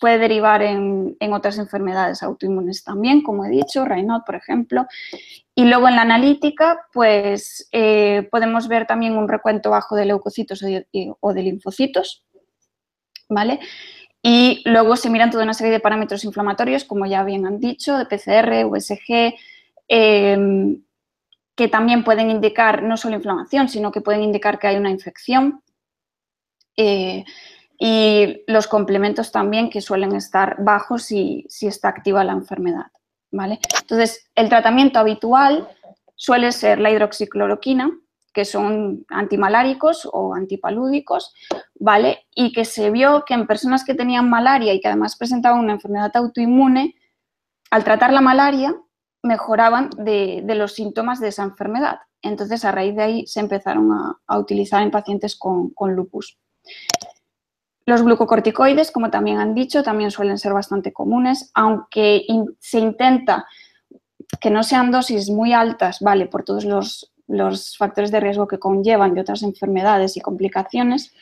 puede 0.00 0.18
derivar 0.18 0.62
en, 0.62 1.16
otras 1.32 1.58
enfermedades 1.58 2.22
autoinmunes 2.22 2.82
también, 2.84 3.22
como 3.22 3.44
he 3.44 3.50
dicho, 3.50 3.84
Raynaud, 3.84 4.22
por 4.24 4.34
ejemplo. 4.34 4.86
Y 5.54 5.64
luego 5.64 5.88
en 5.88 5.96
la 5.96 6.02
analítica, 6.02 6.86
pues 6.92 7.68
eh, 7.72 8.28
podemos 8.30 8.68
ver 8.68 8.86
también 8.86 9.16
un 9.16 9.28
recuento 9.28 9.70
bajo 9.70 9.94
de 9.96 10.06
leucocitos 10.06 10.62
o 11.20 11.32
de, 11.32 11.42
linfocitos, 11.42 12.24
¿vale? 13.28 13.60
Y 14.22 14.62
luego 14.64 14.96
se 14.96 15.10
miran 15.10 15.30
toda 15.30 15.44
una 15.44 15.54
serie 15.54 15.72
de 15.72 15.80
parámetros 15.80 16.24
inflamatorios, 16.24 16.84
como 16.84 17.06
ya 17.06 17.24
bien 17.24 17.46
han 17.46 17.58
dicho, 17.58 17.96
de 17.98 18.06
PCR, 18.06 18.64
USG, 18.64 19.34
em, 19.88 20.82
que 21.54 21.68
también 21.68 22.02
pueden 22.02 22.30
indicar 22.30 22.82
no 22.82 22.96
solo 22.96 23.16
inflamación, 23.16 23.68
sino 23.68 23.92
que 23.92 24.00
pueden 24.00 24.22
indicar 24.22 24.58
que 24.58 24.68
hay 24.68 24.76
una 24.76 24.90
infección. 24.90 25.62
Eh, 26.76 27.24
y 27.84 28.44
los 28.46 28.68
complementos 28.68 29.32
también 29.32 29.68
que 29.68 29.80
suelen 29.80 30.14
estar 30.14 30.62
bajos 30.62 31.02
si, 31.02 31.44
si 31.48 31.66
está 31.66 31.88
activa 31.88 32.22
la 32.22 32.32
enfermedad. 32.32 32.86
¿vale? 33.32 33.58
Entonces, 33.80 34.30
el 34.36 34.48
tratamiento 34.48 35.00
habitual 35.00 35.68
suele 36.14 36.52
ser 36.52 36.78
la 36.78 36.92
hidroxicloroquina, 36.92 37.90
que 38.32 38.44
son 38.44 39.04
antimaláricos 39.08 40.08
o 40.10 40.34
antipalúdicos, 40.34 41.34
¿vale? 41.74 42.26
Y 42.36 42.52
que 42.52 42.64
se 42.64 42.90
vio 42.90 43.24
que 43.26 43.34
en 43.34 43.48
personas 43.48 43.84
que 43.84 43.94
tenían 43.94 44.30
malaria 44.30 44.72
y 44.72 44.80
que 44.80 44.88
además 44.88 45.16
presentaban 45.16 45.58
una 45.58 45.72
enfermedad 45.72 46.12
autoinmune, 46.14 46.94
al 47.72 47.82
tratar 47.82 48.12
la 48.12 48.20
malaria 48.20 48.74
mejoraban 49.24 49.90
de, 49.98 50.44
los 50.54 50.74
síntomas 50.74 51.18
de 51.18 51.28
esa 51.28 51.42
enfermedad. 51.42 51.98
Entonces, 52.22 52.64
a 52.64 52.70
raíz 52.70 52.94
de 52.94 53.02
ahí 53.02 53.26
se 53.26 53.40
empezaron 53.40 53.90
a, 53.92 54.38
utilizar 54.38 54.82
en 54.82 54.92
pacientes 54.92 55.36
con, 55.36 55.70
con 55.70 55.94
lupus. 55.94 56.38
Los 57.84 58.02
glucocorticoides, 58.02 58.90
como 58.90 59.10
también 59.10 59.38
han 59.38 59.54
dicho, 59.54 59.82
también 59.82 60.10
suelen 60.10 60.38
ser 60.38 60.52
bastante 60.52 60.92
comunes, 60.92 61.50
aunque 61.54 62.24
se 62.60 62.78
intenta 62.78 63.46
que 64.40 64.50
no 64.50 64.62
sean 64.62 64.90
dosis 64.90 65.30
muy 65.30 65.52
altas, 65.52 65.98
¿vale? 66.00 66.26
Por 66.26 66.44
todos 66.44 66.64
los 66.64 67.12
los 67.32 67.76
factores 67.76 68.10
de 68.10 68.20
riesgo 68.20 68.46
que 68.46 68.58
conllevan 68.58 69.14
de 69.14 69.22
otras 69.22 69.42
enfermedades 69.42 70.16
y 70.16 70.20
complicaciones, 70.20 71.14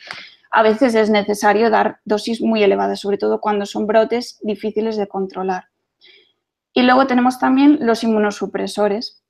a 0.51 0.63
veces 0.63 0.95
es 0.95 1.09
necesario 1.09 1.69
dar 1.69 1.99
dosis 2.03 2.41
muy 2.41 2.61
elevadas, 2.61 2.99
sobre 2.99 3.17
todo 3.17 3.39
cuando 3.39 3.65
son 3.65 3.87
brotes 3.87 4.37
difíciles 4.41 4.97
de 4.97 5.07
controlar. 5.07 5.69
Y 6.73 6.83
luego 6.83 7.07
tenemos 7.07 7.39
también 7.39 7.77
los 7.81 8.03
inmunosupresores, 8.03 9.23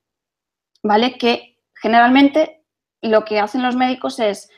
¿vale? 0.81 1.17
Que 1.17 1.59
generalmente 1.75 2.63
lo 3.01 3.25
que 3.25 3.39
hacen 3.39 3.61
los 3.61 3.75
médicos 3.75 4.19
es 4.19 4.49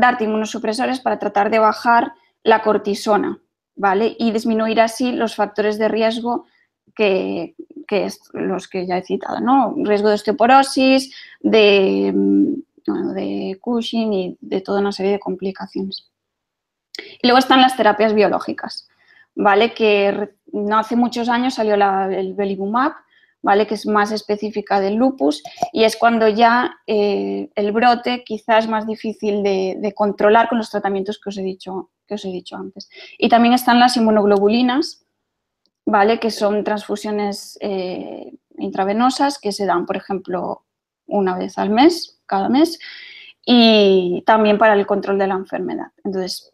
darte 0.00 0.24
inmunosupresores 0.24 1.00
para 1.00 1.18
tratar 1.18 1.50
de 1.50 1.58
bajar 1.58 2.12
la 2.42 2.62
cortisona, 2.62 3.38
¿vale? 3.76 4.16
Y 4.18 4.32
disminuir 4.32 4.80
así 4.80 5.12
los 5.12 5.34
factores 5.34 5.78
de 5.78 5.88
riesgo 5.88 6.46
que, 6.94 7.54
es 7.88 8.20
los 8.32 8.68
que 8.68 8.86
ya 8.86 8.98
he 8.98 9.02
citado, 9.02 9.40
¿no? 9.40 9.74
Riesgo 9.76 10.08
de 10.08 10.14
osteoporosis, 10.14 11.14
de, 11.40 12.12
mm, 12.14 13.14
de 13.14 13.58
Cushing 13.60 14.12
y 14.12 14.38
de 14.40 14.60
toda 14.60 14.80
una 14.80 14.92
serie 14.92 15.12
de 15.12 15.20
complicaciones. 15.20 16.10
Y 17.22 17.26
luego 17.26 17.38
están 17.38 17.60
las 17.60 17.76
terapias 17.76 18.14
biológicas, 18.14 18.88
¿vale? 19.34 19.72
Que 19.72 20.30
no 20.52 20.78
hace 20.78 20.96
muchos 20.96 21.28
años 21.28 21.54
salió 21.54 21.74
el 21.74 22.34
Belimumab, 22.34 22.92
¿vale? 23.42 23.66
Que 23.66 23.74
es 23.74 23.86
más 23.86 24.12
específica 24.12 24.80
del 24.80 24.94
lupus 24.94 25.42
y 25.72 25.84
es 25.84 25.96
cuando 25.96 26.28
ya 26.28 26.78
eh, 26.86 27.50
el 27.54 27.72
brote 27.72 28.22
quizás 28.24 28.64
es 28.64 28.70
más 28.70 28.86
difícil 28.86 29.42
de, 29.42 29.92
controlar 29.94 30.48
con 30.48 30.58
los 30.58 30.70
tratamientos 30.70 31.18
que 31.18 31.30
os 31.30 31.38
he 31.38 31.42
dicho, 31.42 31.90
que 32.06 32.14
os 32.14 32.24
he 32.24 32.28
dicho 32.28 32.56
antes. 32.56 32.88
Y 33.18 33.28
también 33.28 33.54
están 33.54 33.80
las 33.80 33.96
inmunoglobulinas, 33.96 35.04
¿vale? 35.86 36.20
Que 36.20 36.30
son 36.30 36.64
transfusiones 36.64 37.58
eh, 37.60 38.32
intravenosas 38.58 39.38
que 39.38 39.52
se 39.52 39.66
dan, 39.66 39.86
por 39.86 39.96
ejemplo, 39.96 40.64
una 41.06 41.36
vez 41.36 41.58
al 41.58 41.70
mes, 41.70 42.20
cada 42.26 42.48
mes, 42.48 42.78
y 43.44 44.22
también 44.26 44.58
para 44.58 44.74
el 44.74 44.86
control 44.86 45.18
de 45.18 45.26
la 45.26 45.34
enfermedad. 45.34 45.88
Entonces, 46.04 46.52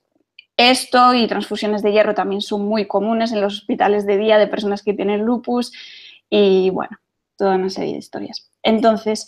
esto 0.57 1.13
y 1.13 1.27
transfusiones 1.27 1.83
de 1.83 1.93
hierro 1.93 2.15
también 2.15 2.41
son 2.41 2.65
muy 2.65 2.87
comunes 2.87 3.33
en 3.33 3.43
los 3.43 3.59
hospitales 3.59 4.07
de 4.07 4.17
día 4.17 4.39
de 4.39 4.47
personas 4.47 4.83
que 4.83 4.95
tienen 4.95 5.23
lupus 5.23 5.73
y 6.31 6.71
bueno, 6.71 6.97
toda 7.37 7.57
una 7.57 7.71
serie 7.71 7.93
de 7.93 7.99
historias. 7.99 8.51
Entonces, 8.63 9.27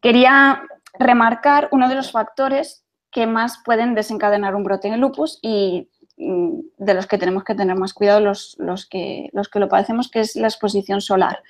quería 0.00 0.62
remarcar 0.98 1.68
uno 1.72 1.88
de 1.88 1.94
los 1.94 2.12
factores 2.12 2.84
que 3.10 3.26
más 3.26 3.58
pueden 3.64 3.94
desencadenar 3.94 4.54
un 4.54 4.64
brote 4.64 4.88
en 4.88 4.94
el 4.94 5.00
lupus 5.00 5.38
y 5.42 5.90
mm, 6.16 6.60
de 6.78 6.94
los 6.94 7.06
que 7.06 7.18
tenemos 7.18 7.44
que 7.44 7.54
tener 7.54 7.76
más 7.76 7.92
cuidado 7.92 8.20
los, 8.20 8.56
los, 8.58 8.86
que, 8.86 9.28
los 9.32 9.48
que 9.48 9.60
lo 9.60 9.68
padecemos, 9.68 10.10
que 10.10 10.20
es 10.20 10.36
la 10.36 10.48
exposición 10.48 11.00
solar. 11.00 11.42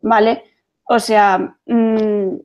¿Vale? 0.00 0.44
O 0.84 0.98
sea, 0.98 1.56
mm, 1.66 2.36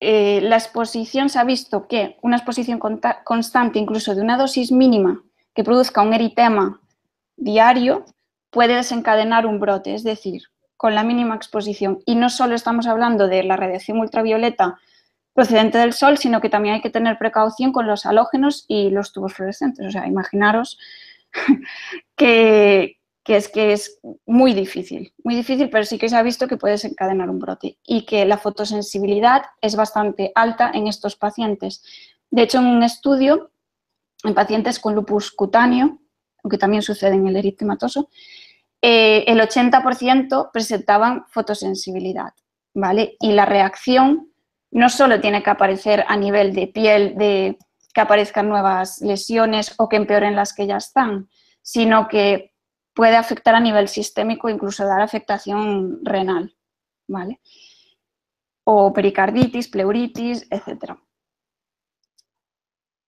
eh, 0.00 0.40
la 0.42 0.56
exposición 0.56 1.28
se 1.28 1.38
ha 1.38 1.44
visto 1.44 1.88
que 1.88 2.18
una 2.22 2.36
exposición 2.36 2.78
constante, 3.24 3.78
incluso 3.78 4.14
de 4.14 4.22
una 4.22 4.36
dosis 4.36 4.70
mínima, 4.70 5.22
que 5.54 5.64
produzca 5.64 6.02
un 6.02 6.14
eritema 6.14 6.80
diario, 7.36 8.04
puede 8.50 8.74
desencadenar 8.74 9.46
un 9.46 9.60
brote, 9.60 9.94
es 9.94 10.04
decir, 10.04 10.42
con 10.76 10.94
la 10.94 11.02
mínima 11.02 11.34
exposición. 11.34 12.00
Y 12.06 12.14
no 12.14 12.30
solo 12.30 12.54
estamos 12.54 12.86
hablando 12.86 13.28
de 13.28 13.42
la 13.42 13.56
radiación 13.56 13.98
ultravioleta 13.98 14.78
procedente 15.34 15.78
del 15.78 15.92
sol, 15.92 16.18
sino 16.18 16.40
que 16.40 16.48
también 16.48 16.76
hay 16.76 16.80
que 16.80 16.90
tener 16.90 17.18
precaución 17.18 17.72
con 17.72 17.86
los 17.86 18.06
halógenos 18.06 18.64
y 18.66 18.90
los 18.90 19.12
tubos 19.12 19.34
fluorescentes. 19.34 19.86
O 19.86 19.90
sea, 19.90 20.06
imaginaros 20.06 20.78
que, 22.16 22.96
es 23.24 23.48
que 23.48 23.72
es 23.72 24.00
muy 24.26 24.54
difícil, 24.54 25.12
muy 25.22 25.34
difícil, 25.34 25.68
pero 25.70 25.84
sí 25.84 25.98
que 25.98 26.08
se 26.08 26.16
ha 26.16 26.22
visto 26.22 26.48
que 26.48 26.56
puede 26.56 26.72
desencadenar 26.72 27.30
un 27.30 27.38
brote 27.38 27.78
y 27.86 28.04
que 28.06 28.24
la 28.24 28.38
fotosensibilidad 28.38 29.42
es 29.60 29.76
bastante 29.76 30.32
alta 30.34 30.70
en 30.74 30.86
estos 30.86 31.16
pacientes. 31.16 31.84
De 32.30 32.42
hecho, 32.42 32.58
en 32.58 32.66
un 32.66 32.82
estudio 32.82 33.50
en 34.24 34.34
pacientes 34.34 34.80
con 34.80 34.94
lupus 34.94 35.30
cutáneo, 35.30 36.00
aunque 36.42 36.58
también 36.58 36.82
sucede 36.82 37.14
en 37.14 37.26
el 37.26 37.36
eritematoso, 37.36 38.08
eh, 38.80 39.24
el 39.26 39.40
80% 39.40 40.50
presentaban 40.52 41.24
fotosensibilidad, 41.28 42.32
¿vale? 42.74 43.16
Y 43.20 43.32
la 43.32 43.44
reacción 43.44 44.32
no 44.70 44.88
solo 44.88 45.20
tiene 45.20 45.42
que 45.42 45.50
aparecer 45.50 46.04
a 46.06 46.16
nivel 46.16 46.54
de 46.54 46.68
piel, 46.68 47.16
de 47.16 47.58
que 47.92 48.00
aparezcan 48.00 48.48
nuevas 48.48 49.00
lesiones 49.00 49.74
o 49.78 49.88
que 49.88 49.96
empeoren 49.96 50.36
las 50.36 50.52
que 50.52 50.66
ya 50.66 50.76
están, 50.76 51.28
sino 51.62 52.06
que 52.06 52.54
puede 52.94 53.16
afectar 53.16 53.54
a 53.54 53.60
nivel 53.60 53.88
sistémico, 53.88 54.48
incluso 54.48 54.84
dar 54.84 55.00
afectación 55.00 56.00
renal, 56.04 56.54
¿vale? 57.08 57.40
O 58.64 58.92
pericarditis, 58.92 59.68
pleuritis, 59.68 60.46
etc. 60.50 60.94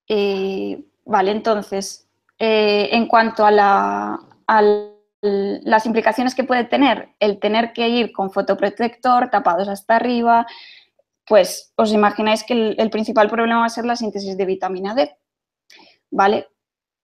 Eh, 0.09 0.85
vale, 1.05 1.31
entonces, 1.31 2.10
eh, 2.43 2.89
en 2.93 3.07
cuanto 3.07 3.45
a, 3.45 3.51
las 5.23 5.85
implicaciones 5.85 6.35
que 6.35 6.45
puede 6.45 6.65
tener 6.65 7.11
el 7.21 7.39
tener 7.39 7.75
que 7.75 7.87
ir 7.91 8.13
con 8.13 8.31
fotoprotector, 8.31 9.29
tapados 9.29 9.69
hasta 9.69 9.97
arriba, 9.97 10.47
pues 11.27 11.75
os 11.77 11.93
imagináis 11.93 12.43
que 12.43 12.55
el, 12.55 12.77
el 12.79 12.89
principal 12.89 13.29
problema 13.29 13.61
va 13.61 13.67
a 13.67 13.69
ser 13.69 13.85
la 13.85 13.95
síntesis 13.95 14.39
de 14.39 14.47
vitamina 14.47 14.95
D, 14.95 15.15
¿vale? 16.11 16.49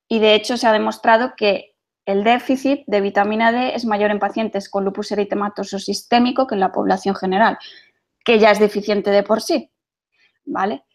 Y 0.08 0.20
de 0.20 0.34
hecho 0.34 0.56
se 0.56 0.66
ha 0.66 0.72
demostrado 0.72 1.34
que 1.36 1.76
el 2.06 2.24
déficit 2.24 2.84
de 2.86 3.02
vitamina 3.02 3.52
D 3.52 3.74
es 3.74 3.84
mayor 3.84 4.10
en 4.10 4.18
pacientes 4.18 4.70
con 4.70 4.86
lupus 4.86 5.12
eritematoso 5.12 5.78
sistémico 5.78 6.46
que 6.46 6.54
en 6.54 6.60
la 6.60 6.72
población 6.72 7.14
general, 7.14 7.58
que 8.24 8.38
ya 8.38 8.52
es 8.52 8.58
deficiente 8.58 9.10
de 9.10 9.22
por 9.22 9.42
sí, 9.42 9.70
¿vale? 10.46 10.86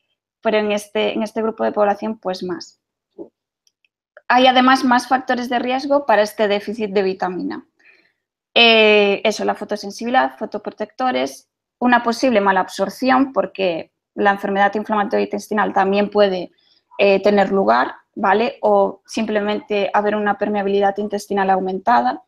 Pero 0.42 0.58
en 0.58 0.72
este, 0.72 1.14
en 1.14 1.22
este 1.22 1.44
grupo 1.44 1.64
de 1.64 1.72
población, 1.72 2.18
pues 2.18 2.42
más. 2.42 2.81
Hay 4.34 4.48
además 4.48 4.86
más 4.86 5.10
factores 5.10 5.50
de 5.50 5.60
riesgo 5.60 6.06
para 6.06 6.22
este 6.22 6.48
déficit 6.48 6.92
de 6.92 7.04
vitamina. 7.04 7.68
Eh, 8.54 9.20
eso, 9.26 9.44
la 9.44 9.56
fotosensibilidad, 9.56 10.38
fotoprotectores, 10.38 11.50
una 11.80 12.02
posible 12.02 12.40
mala 12.40 12.62
absorción, 12.62 13.34
porque 13.34 13.92
la 14.16 14.32
enfermedad 14.32 14.74
inflamatoria 14.76 15.26
intestinal 15.26 15.74
también 15.74 16.10
puede 16.10 16.54
eh, 16.98 17.22
tener 17.22 17.52
lugar, 17.52 17.94
¿vale? 18.16 18.58
O 18.62 19.02
simplemente 19.06 19.92
haber 19.94 20.16
una 20.16 20.38
permeabilidad 20.38 20.98
intestinal 21.00 21.50
aumentada. 21.50 22.24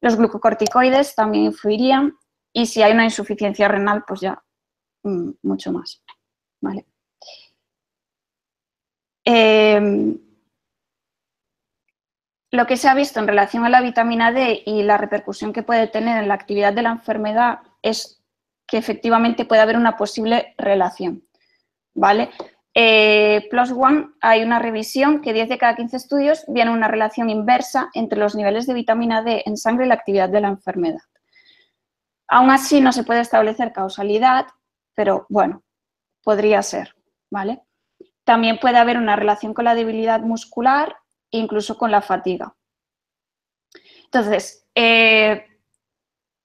Los 0.00 0.16
glucocorticoides 0.16 1.14
también 1.14 1.44
influirían 1.44 2.14
y 2.50 2.64
si 2.64 2.80
hay 2.80 2.92
una 2.92 3.04
insuficiencia 3.04 3.68
renal, 3.68 4.04
pues 4.08 4.22
ya 4.22 4.42
mm, 5.02 5.32
mucho 5.42 5.70
más, 5.70 6.02
¿vale? 6.62 6.86
Em, 9.22 10.25
lo 12.50 12.66
que 12.66 12.76
se 12.76 12.88
ha 12.88 12.94
visto 12.94 13.20
en 13.20 13.26
relación 13.26 13.64
a 13.64 13.68
la 13.68 13.80
vitamina 13.80 14.32
D 14.32 14.62
y 14.64 14.82
la 14.82 14.98
repercusión 14.98 15.52
que 15.52 15.62
puede 15.62 15.88
tener 15.88 16.22
en 16.22 16.28
la 16.28 16.34
actividad 16.34 16.72
de 16.72 16.82
la 16.82 16.90
enfermedad 16.90 17.60
es 17.82 18.22
que 18.66 18.78
efectivamente 18.78 19.44
puede 19.44 19.62
haber 19.62 19.76
una 19.76 19.96
posible 19.96 20.54
relación, 20.58 21.24
¿vale? 21.94 22.30
Eh, 22.74 23.46
Plus 23.50 23.72
One 23.72 24.08
hay 24.20 24.42
una 24.42 24.58
revisión 24.58 25.22
que 25.22 25.32
10 25.32 25.48
de 25.48 25.58
cada 25.58 25.76
15 25.76 25.96
estudios 25.96 26.44
viene 26.46 26.70
una 26.70 26.88
relación 26.88 27.30
inversa 27.30 27.88
entre 27.94 28.18
los 28.18 28.34
niveles 28.34 28.66
de 28.66 28.74
vitamina 28.74 29.22
D 29.22 29.42
en 29.46 29.56
sangre 29.56 29.86
y 29.86 29.88
la 29.88 29.94
actividad 29.94 30.28
de 30.28 30.40
la 30.42 30.48
enfermedad. 30.48 31.00
Aún 32.28 32.50
así 32.50 32.80
no 32.80 32.92
se 32.92 33.04
puede 33.04 33.20
establecer 33.20 33.72
causalidad, 33.72 34.46
pero 34.94 35.26
bueno, 35.28 35.62
podría 36.22 36.62
ser, 36.62 36.94
¿vale? 37.30 37.62
También 38.24 38.58
puede 38.58 38.78
haber 38.78 38.98
una 38.98 39.16
relación 39.16 39.54
con 39.54 39.64
la 39.64 39.74
debilidad 39.74 40.20
muscular 40.20 40.96
incluso 41.30 41.76
con 41.76 41.90
la 41.90 42.02
fatiga. 42.02 42.54
Entonces, 44.04 44.66
eh, 44.74 45.44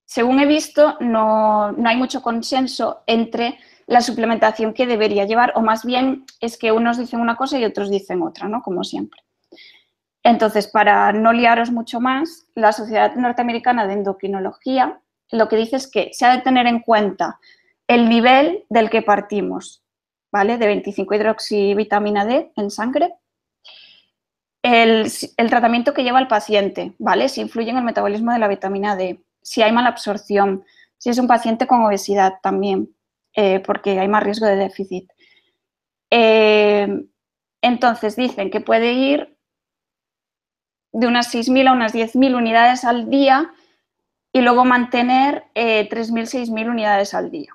según 0.06 0.40
he 0.40 0.46
visto, 0.46 0.98
no, 1.00 1.72
no 1.72 1.90
hay 1.90 1.96
mucho 1.96 2.22
consenso 2.22 3.04
entre 3.08 3.60
la 3.88 4.02
suplementación 4.02 4.74
que 4.74 4.86
debería 4.86 5.26
llevar, 5.26 5.54
o 5.56 5.62
más 5.62 5.86
bien 5.86 6.26
es 6.40 6.58
que 6.58 6.72
unos 6.72 6.98
dicen 6.98 7.20
una 7.20 7.36
cosa 7.36 7.58
y 7.58 7.66
otros 7.66 7.90
dicen 7.90 8.22
otra, 8.22 8.48
¿no? 8.48 8.62
Como 8.62 8.84
siempre. 8.84 9.22
Entonces, 10.24 10.68
para 10.68 11.12
no 11.14 11.34
liaros 11.34 11.72
mucho 11.72 12.00
más, 12.00 12.46
la 12.56 12.74
Sociedad 12.74 13.16
Norteamericana 13.16 13.88
de 13.88 13.94
Endocrinología 13.94 15.02
lo 15.32 15.48
que 15.48 15.56
dice 15.56 15.78
es 15.78 15.90
que 15.90 16.10
se 16.14 16.26
ha 16.26 16.36
de 16.36 16.42
tener 16.42 16.68
en 16.68 16.82
cuenta 16.82 17.40
el 17.88 18.10
nivel 18.10 18.66
del 18.70 18.90
que 18.90 19.02
partimos, 19.02 19.84
¿vale? 20.32 20.58
De 20.58 20.68
25 20.68 21.16
hidroxivitamina 21.16 22.26
D 22.26 22.52
en 22.56 22.70
sangre, 22.70 23.14
el, 24.64 25.12
tratamiento 25.50 25.94
que 25.94 26.04
lleva 26.04 26.20
el 26.20 26.28
paciente, 26.28 26.94
¿vale? 27.00 27.30
Si 27.30 27.42
influye 27.42 27.72
en 27.72 27.78
el 27.78 27.84
metabolismo 27.84 28.32
de 28.32 28.40
la 28.40 28.48
vitamina 28.48 28.96
D, 28.96 29.24
si 29.42 29.62
hay 29.62 29.72
mala 29.72 29.90
absorción, 29.90 30.64
si 30.98 31.10
es 31.10 31.18
un 31.18 31.28
paciente 31.28 31.68
con 31.68 31.84
obesidad 31.84 32.36
también, 32.44 32.96
eh, 33.36 33.60
porque 33.62 34.00
hay 34.00 34.08
más 34.08 34.24
riesgo 34.24 34.46
de 34.46 34.56
déficit. 34.56 35.12
Eh, 36.12 37.06
entonces 37.62 38.16
dicen 38.16 38.52
que 38.52 38.62
puede 38.62 38.94
ir 38.94 39.38
de 40.94 41.08
unas 41.08 41.34
6.000 41.34 41.70
a 41.70 41.74
unas 41.74 41.94
10.000 41.94 42.36
unidades 42.36 42.84
al 42.84 43.10
día 43.10 43.54
y 44.34 44.42
luego 44.42 44.66
mantener 44.66 45.46
3.000, 45.56 45.56
eh, 45.56 45.90
6.000 45.90 46.70
unidades 46.70 47.14
al 47.14 47.32
día. 47.32 47.54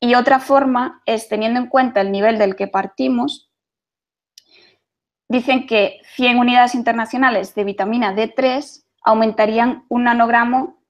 Y 0.00 0.14
otra 0.14 0.38
forma 0.38 1.02
es, 1.06 1.28
teniendo 1.28 1.58
en 1.58 1.66
cuenta 1.66 2.00
el 2.00 2.12
nivel 2.12 2.38
del 2.38 2.54
que 2.54 2.68
partimos, 2.68 3.45
dicen 5.28 5.66
que 5.66 6.00
100 6.14 6.38
unidades 6.38 6.74
internacionales 6.74 7.54
de 7.54 7.64
vitamina 7.64 8.14
D3 8.14 8.84
aumentarían 9.04 9.84
un 9.88 10.04
nanogramo 10.04 10.82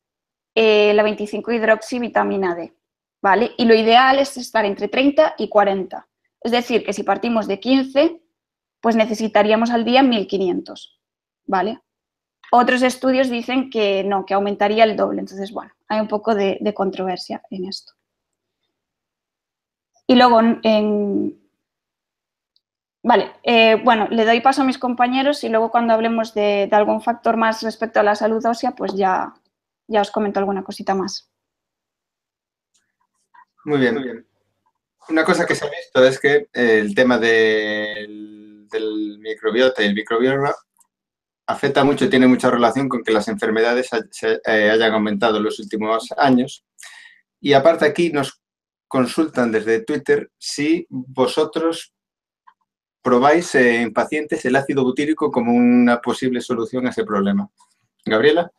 eh, 0.54 0.94
la 0.94 1.02
25 1.02 1.52
hidroxivitamina 1.52 2.54
D, 2.54 2.74
¿vale? 3.20 3.52
Y 3.58 3.66
lo 3.66 3.74
ideal 3.74 4.18
es 4.18 4.36
estar 4.36 4.64
entre 4.64 4.88
30 4.88 5.34
y 5.36 5.48
40. 5.48 6.08
Es 6.40 6.52
decir, 6.52 6.84
que 6.84 6.94
si 6.94 7.02
partimos 7.02 7.46
de 7.46 7.60
15, 7.60 8.22
pues 8.80 8.96
necesitaríamos 8.96 9.70
al 9.70 9.84
día 9.84 10.02
1500, 10.02 11.00
¿vale? 11.44 11.80
Otros 12.52 12.82
estudios 12.82 13.28
dicen 13.28 13.68
que 13.70 14.04
no, 14.04 14.24
que 14.24 14.34
aumentaría 14.34 14.84
el 14.84 14.96
doble. 14.96 15.20
Entonces, 15.20 15.52
bueno, 15.52 15.72
hay 15.88 16.00
un 16.00 16.08
poco 16.08 16.34
de, 16.34 16.72
controversia 16.74 17.42
en 17.50 17.66
esto. 17.66 17.92
Y 20.06 20.14
luego, 20.14 20.40
en, 20.62 21.45
Vale, 23.06 23.36
eh, 23.44 23.76
bueno, 23.84 24.08
le 24.10 24.24
doy 24.24 24.40
paso 24.40 24.62
a 24.62 24.64
mis 24.64 24.78
compañeros 24.78 25.44
y 25.44 25.48
luego 25.48 25.70
cuando 25.70 25.94
hablemos 25.94 26.34
de, 26.34 26.68
algún 26.72 27.00
factor 27.00 27.36
más 27.36 27.62
respecto 27.62 28.00
a 28.00 28.02
la 28.02 28.16
salud 28.16 28.44
ósea, 28.44 28.72
pues 28.72 28.94
ya, 28.94 29.32
ya 29.86 30.00
os 30.00 30.10
comento 30.10 30.40
alguna 30.40 30.64
cosita 30.64 30.92
más. 30.92 31.30
Muy 33.64 33.78
bien, 33.78 33.94
muy 33.94 34.02
bien. 34.02 34.26
Una 35.08 35.22
cosa 35.22 35.46
que 35.46 35.54
se 35.54 35.64
ha 35.64 35.70
visto 35.70 36.04
es 36.04 36.18
que 36.18 36.48
el 36.52 36.96
tema 36.96 37.16
del, 37.18 38.68
microbiota 39.20 39.84
y 39.84 39.86
el 39.86 39.94
microbioma 39.94 40.52
afecta 41.46 41.84
mucho, 41.84 42.10
tiene 42.10 42.26
mucha 42.26 42.50
relación 42.50 42.88
con 42.88 43.04
que 43.04 43.12
las 43.12 43.28
enfermedades 43.28 43.88
eh, 44.22 44.40
hayan 44.68 44.94
aumentado 44.94 45.36
en 45.36 45.44
los 45.44 45.60
últimos 45.60 46.12
años. 46.16 46.64
Y 47.40 47.52
aparte 47.52 47.84
aquí 47.84 48.10
nos 48.10 48.42
consultan 48.88 49.52
desde 49.52 49.84
Twitter 49.84 50.28
si 50.38 50.88
vosotros 50.90 51.92
probáis 53.06 53.54
en 53.54 53.92
pacientes 53.92 54.44
el 54.46 54.56
ácido 54.56 54.82
butírico 54.82 55.30
como 55.30 55.52
una 55.52 56.00
posible 56.00 56.40
solución 56.40 56.88
a 56.88 56.90
ese 56.90 57.04
problema. 57.04 57.48
Gabriela. 58.04 58.50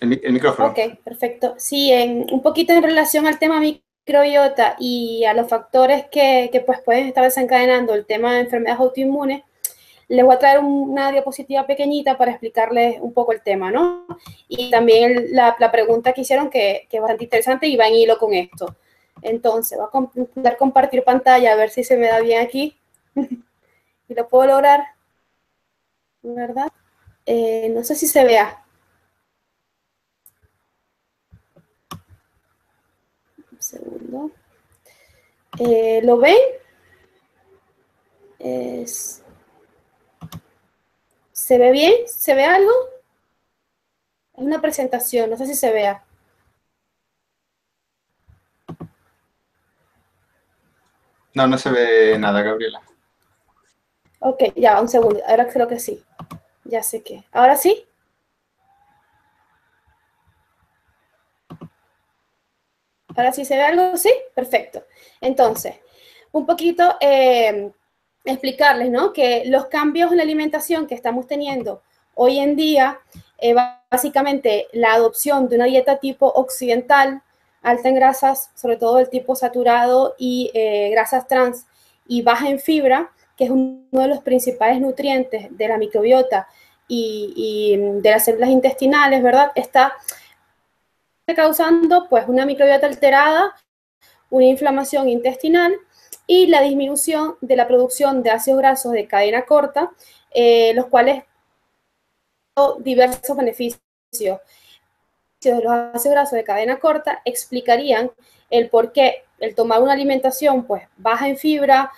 El, 0.00 0.32
micrófono. 0.32 0.70
Ok, 0.70 0.78
perfecto. 1.04 1.56
Sí, 1.58 1.92
un 2.32 2.40
poquito 2.40 2.72
en 2.72 2.82
relación 2.82 3.26
al 3.26 3.38
tema 3.38 3.60
microbiota 3.60 4.76
y 4.78 5.24
a 5.26 5.34
los 5.34 5.46
factores 5.46 6.06
que, 6.10 6.62
pues, 6.64 6.80
pueden 6.80 7.08
estar 7.08 7.22
desencadenando 7.22 7.92
el 7.92 8.06
tema 8.06 8.32
de 8.32 8.40
enfermedades 8.40 8.80
autoinmunes, 8.80 9.42
les 10.08 10.24
voy 10.24 10.34
a 10.34 10.38
traer 10.38 10.60
una 10.60 11.12
diapositiva 11.12 11.66
pequeñita 11.66 12.16
para 12.16 12.30
explicarles 12.30 12.96
un 13.02 13.12
poco 13.12 13.32
el 13.32 13.42
tema, 13.42 13.70
¿no? 13.70 14.06
Y 14.48 14.70
también 14.70 15.26
la, 15.32 15.54
pregunta 15.70 16.14
que 16.14 16.22
hicieron, 16.22 16.48
que, 16.48 16.86
que, 16.88 16.96
es 16.96 17.02
bastante 17.02 17.24
interesante 17.24 17.66
y 17.66 17.76
va 17.76 17.88
en 17.88 17.94
hilo 17.94 18.16
con 18.16 18.32
esto. 18.32 18.74
Entonces, 19.24 19.78
voy 19.78 19.88
a 19.92 20.20
intentar 20.20 20.56
compartir 20.58 21.02
pantalla 21.02 21.52
a 21.52 21.56
ver 21.56 21.70
si 21.70 21.82
se 21.82 21.96
me 21.96 22.08
da 22.08 22.20
bien 22.20 22.42
aquí. 22.42 22.78
y 24.08 24.14
lo 24.14 24.28
puedo 24.28 24.46
lograr. 24.46 24.84
¿Verdad? 26.22 26.70
Eh, 27.26 27.70
no 27.70 27.82
sé 27.84 27.94
si 27.94 28.06
se 28.06 28.24
vea. 28.24 28.64
Un 33.50 33.62
segundo. 33.62 34.30
Eh, 35.58 36.00
¿Lo 36.04 36.18
ven? 36.18 36.36
¿Se 41.44 41.58
ve 41.58 41.72
bien? 41.72 41.92
¿Se 42.06 42.34
ve 42.34 42.44
algo? 42.44 42.72
Es 44.34 44.44
una 44.44 44.60
presentación, 44.60 45.30
no 45.30 45.36
sé 45.36 45.46
si 45.46 45.54
se 45.54 45.70
vea. 45.70 46.03
No, 51.34 51.48
no 51.48 51.58
se 51.58 51.70
ve 51.70 52.18
nada, 52.18 52.42
Gabriela. 52.42 52.80
Ok, 54.20 54.54
ya, 54.56 54.80
un 54.80 54.88
segundo. 54.88 55.20
Ahora 55.26 55.48
creo 55.48 55.68
que 55.68 55.80
sí. 55.80 56.02
Ya 56.64 56.82
sé 56.82 57.02
que. 57.02 57.24
¿Ahora 57.32 57.56
sí? 57.56 57.84
¿Ahora 63.16 63.32
sí 63.32 63.44
se 63.44 63.56
ve 63.56 63.62
algo? 63.62 63.96
Sí, 63.96 64.12
perfecto. 64.34 64.84
Entonces, 65.20 65.74
un 66.32 66.46
poquito 66.46 66.96
eh, 67.00 67.70
explicarles, 68.24 68.90
¿no? 68.90 69.12
Que 69.12 69.44
los 69.46 69.66
cambios 69.66 70.10
en 70.10 70.18
la 70.18 70.22
alimentación 70.22 70.86
que 70.86 70.94
estamos 70.94 71.26
teniendo 71.26 71.82
hoy 72.14 72.38
en 72.38 72.56
día, 72.56 73.00
eh, 73.38 73.54
básicamente 73.90 74.68
la 74.72 74.94
adopción 74.94 75.48
de 75.48 75.56
una 75.56 75.66
dieta 75.66 75.98
tipo 75.98 76.26
occidental, 76.26 77.22
alta 77.64 77.88
en 77.88 77.96
grasas, 77.96 78.50
sobre 78.54 78.76
todo 78.76 78.96
del 78.96 79.10
tipo 79.10 79.34
saturado 79.34 80.14
y 80.18 80.50
eh, 80.54 80.90
grasas 80.90 81.26
trans, 81.26 81.66
y 82.06 82.22
baja 82.22 82.48
en 82.48 82.60
fibra, 82.60 83.10
que 83.36 83.44
es 83.44 83.50
uno 83.50 83.80
de 83.90 84.08
los 84.08 84.20
principales 84.20 84.80
nutrientes 84.80 85.46
de 85.50 85.68
la 85.68 85.78
microbiota 85.78 86.46
y, 86.86 87.76
de 87.76 88.10
las 88.10 88.26
células 88.26 88.50
intestinales, 88.50 89.22
¿verdad? 89.22 89.50
Está 89.54 89.94
causando 91.34 92.06
pues 92.08 92.28
una 92.28 92.44
microbiota 92.44 92.86
alterada, 92.86 93.54
una 94.30 94.44
inflamación 94.44 95.08
intestinal 95.08 95.74
y 96.26 96.46
la 96.46 96.60
disminución 96.60 97.36
de 97.40 97.56
la 97.56 97.66
producción 97.66 98.22
de 98.22 98.30
ácidos 98.30 98.58
grasos 98.60 98.92
de 98.92 99.08
cadena 99.08 99.46
corta, 99.46 99.90
eh, 100.30 100.72
los 100.74 100.86
cuales 100.86 101.24
diversos 102.80 103.36
beneficios 103.36 103.80
de 105.52 105.62
los 105.62 105.72
ácidos 105.72 106.14
grasos 106.14 106.32
de 106.32 106.44
cadena 106.44 106.78
corta 106.78 107.20
explicarían 107.24 108.10
el 108.50 108.70
por 108.70 108.92
qué 108.92 109.24
el 109.38 109.54
tomar 109.54 109.82
una 109.82 109.92
alimentación 109.92 110.64
pues 110.64 110.84
baja 110.96 111.28
en 111.28 111.36
fibra, 111.36 111.90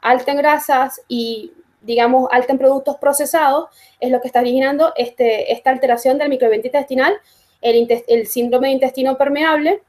alta 0.00 0.32
en 0.32 0.38
grasas 0.38 1.02
y 1.08 1.52
digamos 1.80 2.28
alta 2.32 2.52
en 2.52 2.58
productos 2.58 2.96
procesados 2.96 3.68
es 4.00 4.10
lo 4.10 4.20
que 4.20 4.28
está 4.28 4.40
originando 4.40 4.92
este, 4.96 5.52
esta 5.52 5.70
alteración 5.70 6.18
del 6.18 6.28
microbiota 6.28 6.66
intestinal, 6.66 7.14
el, 7.60 8.04
el 8.08 8.26
síndrome 8.26 8.68
de 8.68 8.74
intestino 8.74 9.16
permeable, 9.16 9.82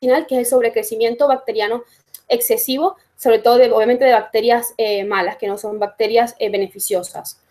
que 0.00 0.34
es 0.34 0.38
el 0.38 0.46
sobrecrecimiento 0.46 1.28
bacteriano 1.28 1.84
excesivo, 2.28 2.96
sobre 3.16 3.38
todo 3.38 3.58
de, 3.58 3.70
obviamente 3.70 4.04
de 4.04 4.12
bacterias 4.12 4.74
eh, 4.76 5.04
malas, 5.04 5.36
que 5.36 5.46
no 5.46 5.58
son 5.58 5.78
bacterias 5.78 6.34
eh, 6.38 6.50
beneficiosas. 6.50 7.41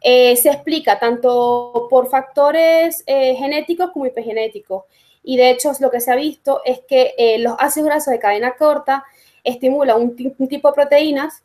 Eh, 0.00 0.36
se 0.36 0.50
explica 0.50 0.98
tanto 0.98 1.86
por 1.88 2.08
factores 2.08 3.02
eh, 3.06 3.34
genéticos 3.36 3.90
como 3.90 4.06
epigenéticos. 4.06 4.84
Y 5.22 5.36
de 5.36 5.50
hecho, 5.50 5.72
lo 5.80 5.90
que 5.90 6.00
se 6.00 6.12
ha 6.12 6.16
visto 6.16 6.60
es 6.64 6.80
que 6.86 7.14
eh, 7.18 7.38
los 7.38 7.56
ácidos 7.58 7.88
grasos 7.88 8.12
de 8.12 8.20
cadena 8.20 8.54
corta 8.56 9.04
estimulan 9.42 10.00
un, 10.00 10.16
tipo 10.48 10.68
de 10.68 10.74
proteínas 10.74 11.42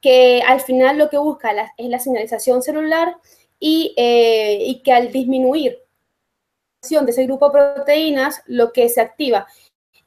que 0.00 0.42
al 0.46 0.60
final 0.60 0.98
lo 0.98 1.10
que 1.10 1.18
busca 1.18 1.72
es 1.76 1.88
la 1.88 1.98
señalización 1.98 2.62
celular 2.62 3.16
y, 3.58 4.82
que 4.84 4.92
al 4.92 5.10
disminuir 5.10 5.78
de 6.88 7.10
ese 7.10 7.24
grupo 7.24 7.48
de 7.48 7.74
proteínas, 7.74 8.42
lo 8.46 8.72
que 8.72 8.88
se 8.88 9.00
activa 9.00 9.46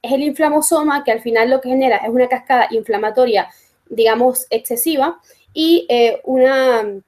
es 0.02 0.14
el 0.14 0.24
inflamosoma, 0.24 1.04
que 1.04 1.12
al 1.12 1.22
final 1.22 1.50
lo 1.50 1.60
que 1.60 1.70
genera 1.70 1.98
es 1.98 2.10
una 2.10 2.30
cascada 2.30 2.68
inflamatoria, 2.72 3.50
digamos, 3.90 4.48
excesiva 4.50 5.20
y 5.54 5.88
una 6.24 7.02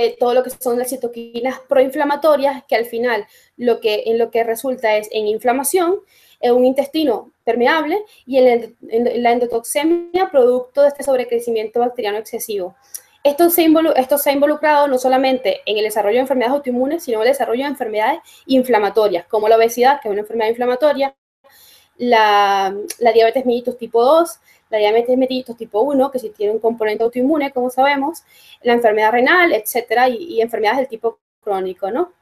eh, 0.00 0.16
todo 0.18 0.32
lo 0.32 0.42
que 0.42 0.50
son 0.50 0.78
las 0.78 0.88
citoquinas 0.88 1.60
proinflamatorias, 1.68 2.64
que 2.64 2.74
al 2.74 2.86
final 2.86 3.26
lo 3.58 3.80
que, 3.80 4.04
en 4.06 4.18
lo 4.18 4.30
que 4.30 4.44
resulta 4.44 4.96
es 4.96 5.08
en 5.12 5.26
inflamación, 5.26 6.00
en 6.40 6.54
un 6.54 6.64
intestino 6.64 7.32
permeable 7.44 8.02
y 8.24 8.38
en, 8.38 8.76
la 8.80 9.32
endotoxemia 9.32 10.30
producto 10.30 10.80
de 10.82 10.88
este 10.88 11.02
sobrecrecimiento 11.02 11.80
bacteriano 11.80 12.16
excesivo. 12.16 12.74
Esto 13.22 13.50
se, 13.50 13.66
esto 13.96 14.16
se 14.16 14.30
ha 14.30 14.32
involucrado 14.32 14.88
no 14.88 14.98
solamente 14.98 15.60
en 15.66 15.76
el 15.76 15.84
desarrollo 15.84 16.14
de 16.14 16.22
enfermedades 16.22 16.56
autoinmunes, 16.56 17.04
sino 17.04 17.18
en 17.18 17.22
el 17.26 17.34
desarrollo 17.34 17.64
de 17.64 17.70
enfermedades 17.70 18.20
inflamatorias, 18.46 19.26
como 19.26 19.48
la 19.48 19.56
obesidad, 19.56 20.00
que 20.00 20.08
es 20.08 20.12
una 20.12 20.22
enfermedad 20.22 20.48
inflamatoria, 20.48 21.14
la, 21.98 22.74
la 22.98 23.12
diabetes 23.12 23.44
mellitus 23.44 23.76
tipo 23.76 24.02
2, 24.02 24.40
la 24.70 24.78
diabetes 24.78 25.18
mellitus 25.18 25.56
tipo 25.56 25.80
1, 25.82 26.10
que 26.10 26.18
si 26.18 26.30
tiene 26.30 26.52
un 26.52 26.60
componente 26.60 27.04
autoinmune, 27.04 27.52
como 27.52 27.70
sabemos, 27.70 28.22
la 28.62 28.72
enfermedad 28.72 29.12
renal, 29.12 29.52
etcétera, 29.52 30.08
y, 30.08 30.40
enfermedades 30.40 30.78
del 30.78 30.88
tipo 30.88 31.18
crónico, 31.40 31.90
¿no? 31.90 32.12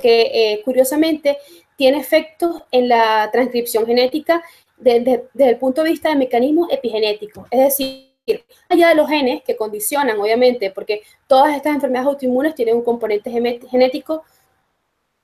Que 0.00 0.20
eh, 0.32 0.62
curiosamente 0.64 1.38
tiene 1.76 1.98
efectos 1.98 2.62
en 2.70 2.88
la 2.88 3.30
transcripción 3.32 3.86
genética 3.86 4.42
desde, 4.76 5.28
el 5.38 5.56
punto 5.56 5.82
de 5.82 5.90
vista 5.90 6.10
de 6.10 6.16
mecanismos 6.16 6.68
epigenéticos, 6.70 7.46
es 7.50 7.60
decir, 7.60 8.08
allá 8.68 8.90
de 8.90 8.94
los 8.94 9.08
genes 9.08 9.42
que 9.42 9.56
condicionan, 9.56 10.18
obviamente, 10.18 10.70
porque 10.70 11.02
todas 11.26 11.56
estas 11.56 11.74
enfermedades 11.74 12.08
autoinmunes 12.08 12.54
tienen 12.54 12.76
un 12.76 12.84
componente 12.84 13.30
genético 13.30 14.22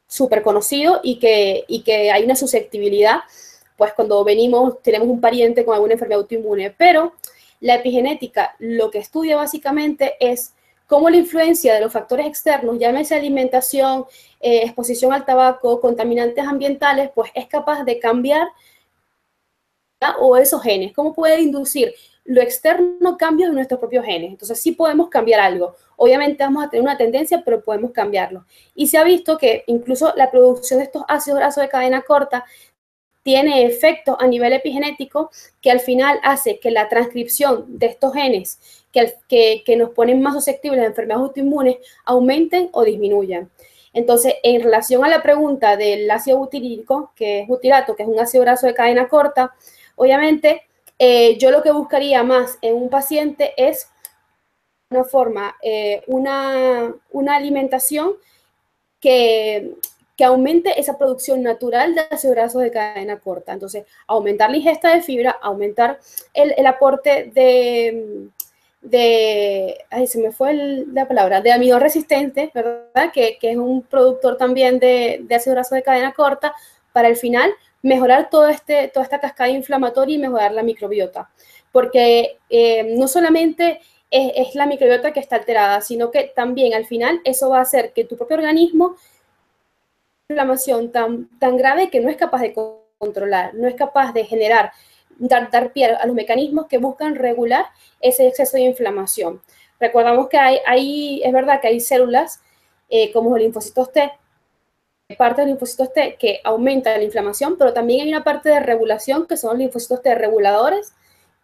súper 0.07 0.43
conocido 0.43 1.01
y 1.03 1.19
que, 1.19 1.65
y 1.69 1.83
que 1.83 2.11
hay 2.11 2.25
una 2.25 2.37
susceptibilidad 2.37 3.21
pues 3.77 3.93
cuando 3.95 4.23
venimos, 4.25 4.81
tenemos 4.83 5.09
un 5.09 5.21
pariente 5.21 5.65
con 5.65 5.75
alguna 5.75 5.95
enfermedad 5.95 6.21
autoinmune, 6.21 6.71
pero 6.71 7.15
la 7.61 7.77
epigenética 7.77 8.55
lo 8.59 8.91
que 8.91 8.99
estudia 8.99 9.37
básicamente 9.37 10.15
es 10.21 10.55
cómo 10.87 11.09
la 11.11 11.17
influencia 11.17 11.75
de 11.75 11.81
los 11.81 11.93
factores 11.93 12.27
externos, 12.27 12.79
llámese 12.79 13.15
alimentación, 13.15 14.05
eh, 14.41 14.63
exposición 14.65 15.13
al 15.13 15.25
tabaco, 15.25 15.81
contaminantes 15.81 16.47
ambientales, 16.47 17.11
pues 17.15 17.31
es 17.35 17.47
capaz 17.47 17.85
de 17.85 17.99
cambiar 17.99 18.49
o 20.21 20.37
esos 20.37 20.63
genes, 20.63 20.93
cómo 20.93 21.15
puede 21.15 21.41
inducir 21.41 21.95
lo 22.25 22.41
externo 22.41 23.17
cambios 23.19 23.51
en 23.51 23.55
nuestros 23.55 23.81
propios 23.81 24.05
genes. 24.05 24.31
Entonces 24.31 24.61
sí 24.61 24.73
podemos 24.73 25.09
cambiar 25.09 25.41
algo. 25.41 25.77
Obviamente 25.97 26.43
vamos 26.43 26.65
a 26.65 26.71
tener 26.71 26.83
una 26.83 26.97
tendencia, 26.97 27.43
pero 27.45 27.63
podemos 27.63 27.93
cambiarlo. 27.93 28.47
Y 28.75 28.89
se 28.89 28.99
ha 28.99 29.05
visto 29.05 29.37
que 29.37 29.65
incluso 29.67 30.13
la 30.17 30.31
producción 30.31 30.79
de 30.79 30.85
estos 30.85 31.05
ácidos 31.07 31.39
grasos 31.39 31.63
de 31.63 31.69
cadena 31.69 32.03
corta 32.03 32.45
tiene 33.25 33.67
efectos 33.67 34.17
a 34.21 34.29
nivel 34.29 34.53
epigenético 34.53 35.33
que 35.61 35.73
al 35.73 35.81
final 35.81 36.21
hace 36.23 36.61
que 36.61 36.71
la 36.71 36.89
transcripción 36.89 37.65
de 37.79 37.87
estos 37.87 38.13
genes 38.15 38.61
que, 38.93 39.63
que, 39.67 39.77
nos 39.77 39.91
ponen 39.91 40.23
más 40.23 40.35
susceptibles 40.35 40.81
a 40.83 40.87
enfermedades 40.87 41.29
autoinmunes 41.29 41.79
aumenten 42.05 42.69
o 42.73 42.85
disminuyan. 42.85 43.51
Entonces, 43.93 44.35
en 44.43 44.63
relación 44.63 45.05
a 45.05 45.09
la 45.09 45.23
pregunta 45.23 45.77
del 45.77 46.09
ácido 46.11 46.39
butírico, 46.39 47.13
que 47.17 47.41
es 47.41 47.49
butirato, 47.49 47.97
que 47.97 48.05
es 48.05 48.09
un 48.09 48.21
ácido 48.21 48.43
graso 48.43 48.67
de 48.69 48.75
cadena 48.75 49.09
corta, 49.09 49.55
obviamente 49.97 50.63
eh, 50.99 51.37
yo 51.39 51.51
lo 51.51 51.63
que 51.63 51.73
buscaría 51.73 52.23
más 52.23 52.59
en 52.61 52.75
un 52.75 52.89
paciente 52.89 53.53
es 53.57 53.89
una 54.91 55.05
forma, 55.05 55.57
eh, 55.63 56.03
una, 56.07 56.95
alimentación 57.29 58.13
que, 59.01 59.75
aumente 60.23 60.79
esa 60.79 60.97
producción 60.97 61.43
natural 61.43 61.97
de 61.97 62.03
ácidos 62.09 62.37
grasos 62.37 62.63
de 62.63 62.71
cadena 62.71 63.19
corta. 63.19 63.53
Entonces, 63.53 63.85
aumentar 64.07 64.51
la 64.51 64.59
ingesta 64.59 64.95
de 64.95 65.03
fibra, 65.03 65.33
aumentar 65.43 65.99
el, 66.33 66.67
aporte 66.67 67.33
de, 67.35 68.29
de, 68.81 69.79
ay, 69.91 70.07
se 70.07 70.21
me 70.21 70.31
fue 70.31 70.55
la 70.55 71.09
palabra, 71.09 71.41
de 71.41 71.51
amino 71.51 71.81
resistente, 71.81 72.53
¿verdad? 72.55 73.11
Que, 73.13 73.39
es 73.41 73.57
un 73.57 73.83
productor 73.83 74.37
también 74.37 74.79
de, 74.79 75.21
de 75.25 75.35
ácido 75.35 75.55
graso 75.55 75.75
de 75.75 75.83
cadena 75.83 76.13
corta, 76.13 76.55
para 76.95 77.09
el 77.09 77.17
final 77.17 77.53
mejorar 77.83 78.31
todo 78.31 78.49
este, 78.49 78.89
toda 78.89 79.03
esta 79.03 79.21
cascada 79.21 79.51
inflamatoria 79.51 80.15
y 80.15 80.19
mejorar 80.19 80.53
la 80.53 80.63
microbiota. 80.63 81.29
Porque 81.73 82.39
eh, 82.49 82.95
no 82.97 83.09
solamente 83.09 83.81
es, 84.11 84.55
la 84.55 84.67
microbiota 84.67 85.13
que 85.13 85.19
está 85.19 85.37
alterada, 85.37 85.81
sino 85.81 86.13
que 86.13 86.33
también 86.35 86.73
al 86.73 86.87
final 86.87 87.21
eso 87.25 87.51
va 87.51 87.59
a 87.59 87.63
hacer 87.63 87.93
que 87.93 88.05
tu 88.05 88.17
propio 88.17 88.37
organismo 88.37 88.97
inflamación 90.29 90.91
tan, 90.91 91.29
tan 91.39 91.57
grave 91.57 91.91
que 91.91 92.01
no 92.01 92.09
es 92.09 92.17
capaz 92.17 92.41
de 92.41 92.55
controlar, 92.99 93.55
no 93.55 93.69
es 93.69 93.75
capaz 93.75 94.13
de 94.13 94.25
generar, 94.25 94.73
dar, 95.19 95.51
dar 95.51 95.73
pie 95.73 95.87
a 95.87 96.07
los 96.07 96.15
mecanismos 96.15 96.67
que 96.67 96.79
buscan 96.79 97.15
regular 97.15 97.67
ese 98.01 98.27
exceso 98.27 98.57
de 98.57 98.65
inflamación. 98.65 99.43
Recordamos 99.79 100.29
que 100.29 100.39
hay, 100.39 100.59
hay 100.67 101.23
es 101.23 101.33
verdad 101.33 101.61
que 101.61 101.69
hay 101.69 101.81
células 101.81 102.41
eh, 102.89 103.13
como 103.13 103.31
los 103.31 103.41
linfocitos 103.41 103.93
T 103.93 104.13
parte 105.19 105.43
de 105.43 105.47
los 105.49 105.53
linfocitos 105.53 105.93
T 105.93 106.17
que 106.19 106.41
aumenta 106.45 106.97
la 106.97 107.05
inflamación, 107.05 107.57
pero 107.59 107.73
también 107.73 108.03
hay 108.03 108.09
una 108.09 108.25
parte 108.25 108.49
de 108.49 108.61
regulación 108.61 109.27
que 109.27 109.37
son 109.37 109.51
los 109.51 109.59
linfocitos 109.59 110.03
T 110.03 110.15
reguladores 110.15 110.95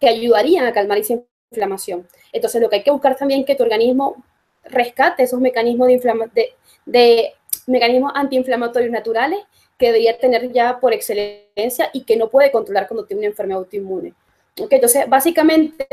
que 0.01 0.09
ayudarían 0.09 0.65
a 0.65 0.73
calmar 0.73 0.99
esa 0.99 1.21
inflamación. 1.51 2.09
Entonces, 2.33 2.61
lo 2.61 2.71
que 2.71 2.77
hay 2.77 2.83
que 2.83 2.91
buscar 2.91 3.17
también 3.17 3.41
es 3.41 3.47
que 3.47 3.55
tu 3.55 3.63
organismo 3.63 4.25
rescate 4.65 5.25
esos 5.25 5.41
mecanismos 5.41 5.89
de, 5.89 6.55
de, 6.87 7.35
mecanismos 7.71 8.13
antiinflamatorios 8.15 8.91
naturales 8.91 9.41
que 9.79 9.87
debería 9.87 10.19
tener 10.19 10.53
ya 10.53 10.79
por 10.79 10.93
excelencia 10.93 11.89
y 11.93 12.05
que 12.05 12.17
no 12.17 12.29
puede 12.29 12.51
controlar 12.53 12.87
cuando 12.87 13.07
tiene 13.07 13.21
una 13.21 13.29
enfermedad 13.29 13.61
autoinmune. 13.61 14.13
Entonces, 14.57 15.09
básicamente, 15.09 15.87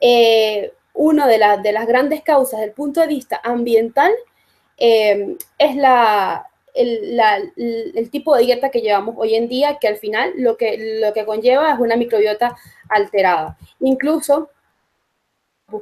eh, 0.00 0.72
una 0.92 1.26
de, 1.26 1.38
las 1.38 1.86
grandes 1.86 2.22
causas 2.22 2.60
desde 2.60 2.70
el 2.70 2.74
punto 2.74 3.00
de 3.00 3.08
vista 3.08 3.40
ambiental 3.42 4.12
eh, 4.78 5.36
es 5.58 5.76
el, 6.74 8.10
tipo 8.10 8.36
de 8.36 8.44
dieta 8.44 8.70
que 8.70 8.80
llevamos 8.80 9.16
hoy 9.18 9.34
en 9.34 9.48
día, 9.48 9.78
que 9.80 9.88
al 9.88 9.96
final 9.96 10.32
lo 10.36 10.56
que, 10.56 11.24
conlleva 11.26 11.72
es 11.72 11.80
una 11.80 11.96
microbiota 11.96 12.56
alterada. 12.88 13.58
Incluso, 13.80 14.50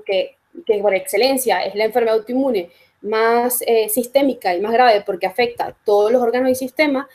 que 0.06 0.36
por 0.80 0.94
excelencia 0.94 1.64
es 1.64 1.74
la 1.74 1.84
enfermedad 1.84 2.16
autoinmune 2.16 2.70
más 3.02 3.62
eh, 3.66 3.88
sistémica 3.88 4.54
y 4.54 4.60
más 4.60 4.72
grave 4.72 5.02
porque 5.04 5.26
afecta 5.26 5.66
a 5.66 5.72
todos 5.84 6.10
los 6.10 6.22
órganos 6.22 6.50
y 6.50 6.54
sistemas, 6.54 7.06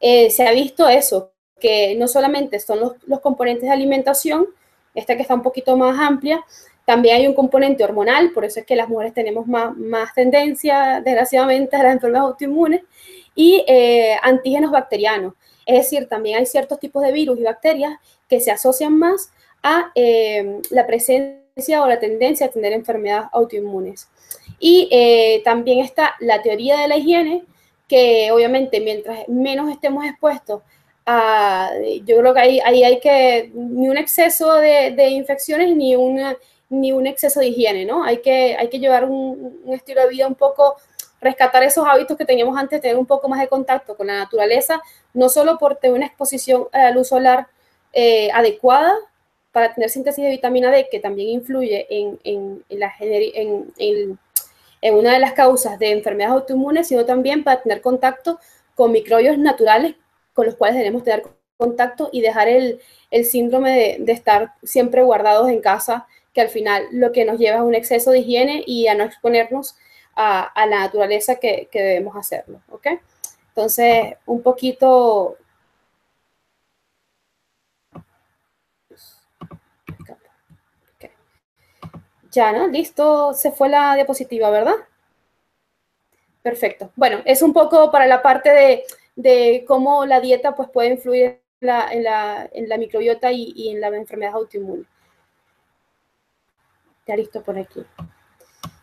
eh, 0.00 0.30
se 0.30 0.46
ha 0.46 0.52
visto 0.52 0.88
eso, 0.88 1.32
que 1.60 1.94
no 1.96 2.06
solamente 2.06 2.60
son 2.60 2.80
los, 3.06 3.20
componentes 3.20 3.64
de 3.64 3.70
alimentación, 3.70 4.46
esta 4.94 5.16
que 5.16 5.22
está 5.22 5.34
un 5.34 5.42
poquito 5.42 5.76
más 5.76 5.98
amplia, 5.98 6.44
también 6.84 7.16
hay 7.16 7.26
un 7.26 7.34
componente 7.34 7.84
hormonal, 7.84 8.32
por 8.32 8.44
eso 8.44 8.60
es 8.60 8.66
que 8.66 8.76
las 8.76 8.88
mujeres 8.88 9.12
tenemos 9.12 9.46
más, 9.46 9.76
más 9.76 10.14
tendencia, 10.14 11.00
desgraciadamente, 11.04 11.76
a 11.76 11.82
las 11.82 11.92
enfermedades 11.92 12.30
autoinmunes, 12.30 12.82
y 13.34 13.64
eh, 13.68 14.16
antígenos 14.22 14.70
bacterianos. 14.70 15.34
Es 15.66 15.84
decir, 15.84 16.08
también 16.08 16.38
hay 16.38 16.46
ciertos 16.46 16.80
tipos 16.80 17.02
de 17.02 17.12
virus 17.12 17.38
y 17.38 17.42
bacterias 17.42 17.92
que 18.28 18.40
se 18.40 18.50
asocian 18.50 18.98
más 18.98 19.30
a 19.62 19.92
la 20.70 20.86
presencia 20.86 21.82
o 21.82 21.86
la 21.86 21.98
tendencia 21.98 22.46
a 22.46 22.50
tener 22.50 22.72
enfermedades 22.72 23.28
autoinmunes. 23.32 24.08
Y 24.58 24.88
eh, 24.90 25.42
también 25.44 25.80
está 25.80 26.14
la 26.20 26.42
teoría 26.42 26.78
de 26.78 26.88
la 26.88 26.96
higiene, 26.96 27.44
que 27.86 28.30
obviamente 28.32 28.80
mientras 28.80 29.28
menos 29.28 29.70
estemos 29.70 30.04
expuestos 30.04 30.62
a, 31.06 31.70
yo 32.04 32.18
creo 32.18 32.34
que 32.34 32.40
ahí, 32.40 32.60
hay 32.60 33.00
que, 33.00 33.50
ni 33.54 33.88
un 33.88 33.96
exceso 33.96 34.54
de, 34.54 35.08
infecciones 35.08 35.74
ni, 35.74 35.96
una, 35.96 36.36
ni 36.68 36.92
un 36.92 37.06
exceso 37.06 37.40
de 37.40 37.46
higiene, 37.46 37.86
¿no? 37.86 38.04
Hay 38.04 38.18
que, 38.18 38.56
hay 38.58 38.68
que 38.68 38.78
llevar 38.78 39.06
un, 39.06 39.62
estilo 39.72 40.02
de 40.02 40.08
vida 40.08 40.26
un 40.26 40.34
poco 40.34 40.76
rescatar 41.20 41.62
esos 41.62 41.86
hábitos 41.86 42.16
que 42.16 42.26
teníamos 42.26 42.56
antes, 42.58 42.80
tener 42.80 42.96
un 42.96 43.06
poco 43.06 43.28
más 43.28 43.40
de 43.40 43.48
contacto 43.48 43.96
con 43.96 44.06
la 44.08 44.18
naturaleza, 44.18 44.82
no 45.14 45.28
solo 45.28 45.58
por 45.58 45.76
tener 45.76 45.96
una 45.96 46.06
exposición 46.06 46.68
a 46.72 46.78
la 46.84 46.90
luz 46.90 47.08
solar 47.08 47.48
eh, 47.92 48.30
adecuada 48.32 48.94
para 49.50 49.74
tener 49.74 49.90
síntesis 49.90 50.22
de 50.22 50.30
vitamina 50.30 50.70
D, 50.70 50.88
que 50.90 51.00
también 51.00 51.30
influye 51.30 51.86
en, 51.90 52.20
en, 52.22 52.64
la, 52.68 52.92
en, 53.00 53.72
en, 53.78 54.18
una 54.82 55.12
de 55.12 55.18
las 55.18 55.32
causas 55.32 55.78
de 55.78 55.90
enfermedades 55.92 56.34
autoinmunes, 56.34 56.88
sino 56.88 57.04
también 57.04 57.44
para 57.44 57.62
tener 57.62 57.80
contacto 57.80 58.38
con 58.74 58.92
microbios 58.92 59.38
naturales 59.38 59.96
con 60.32 60.46
los 60.46 60.54
cuales 60.54 60.76
debemos 60.78 61.02
tener 61.02 61.24
contacto 61.56 62.10
y 62.12 62.20
dejar 62.20 62.48
el, 62.48 62.80
el 63.10 63.24
síndrome 63.24 63.72
de, 63.72 63.96
de, 64.04 64.12
estar 64.12 64.52
siempre 64.62 65.02
guardados 65.02 65.48
en 65.48 65.60
casa, 65.60 66.06
que 66.32 66.40
al 66.40 66.48
final 66.48 66.84
lo 66.92 67.10
que 67.10 67.24
nos 67.24 67.38
lleva 67.38 67.56
es 67.56 67.62
un 67.62 67.74
exceso 67.74 68.12
de 68.12 68.20
higiene 68.20 68.62
y 68.64 68.86
a 68.86 68.94
no 68.94 69.02
exponernos 69.02 69.74
a, 70.18 70.66
la 70.66 70.80
naturaleza 70.80 71.36
que, 71.36 71.68
debemos 71.72 72.16
hacerlo, 72.16 72.60
¿ok? 72.70 72.86
Entonces, 73.48 74.14
un 74.26 74.42
poquito... 74.42 75.36
Listo, 82.68 83.32
se 83.34 83.52
fue 83.52 83.68
la 83.68 83.94
diapositiva, 83.94 84.50
¿verdad? 84.50 84.74
Perfecto. 86.42 86.92
Bueno, 86.96 87.20
es 87.24 87.42
un 87.42 87.52
poco 87.52 87.90
para 87.90 88.06
la 88.06 88.22
parte 88.22 88.84
de, 89.16 89.64
cómo 89.66 90.06
la 90.06 90.20
dieta 90.20 90.54
pues, 90.54 90.68
puede 90.68 90.90
influir 90.90 91.40
en 91.60 92.04
la, 92.04 92.78
microbiota 92.78 93.32
y, 93.32 93.52
y 93.56 93.70
en 93.70 93.80
la 93.80 93.88
enfermedad 93.88 94.34
autoinmune. 94.34 94.84
Ya 97.06 97.16
listo 97.16 97.42
por 97.42 97.58
aquí. 97.58 97.84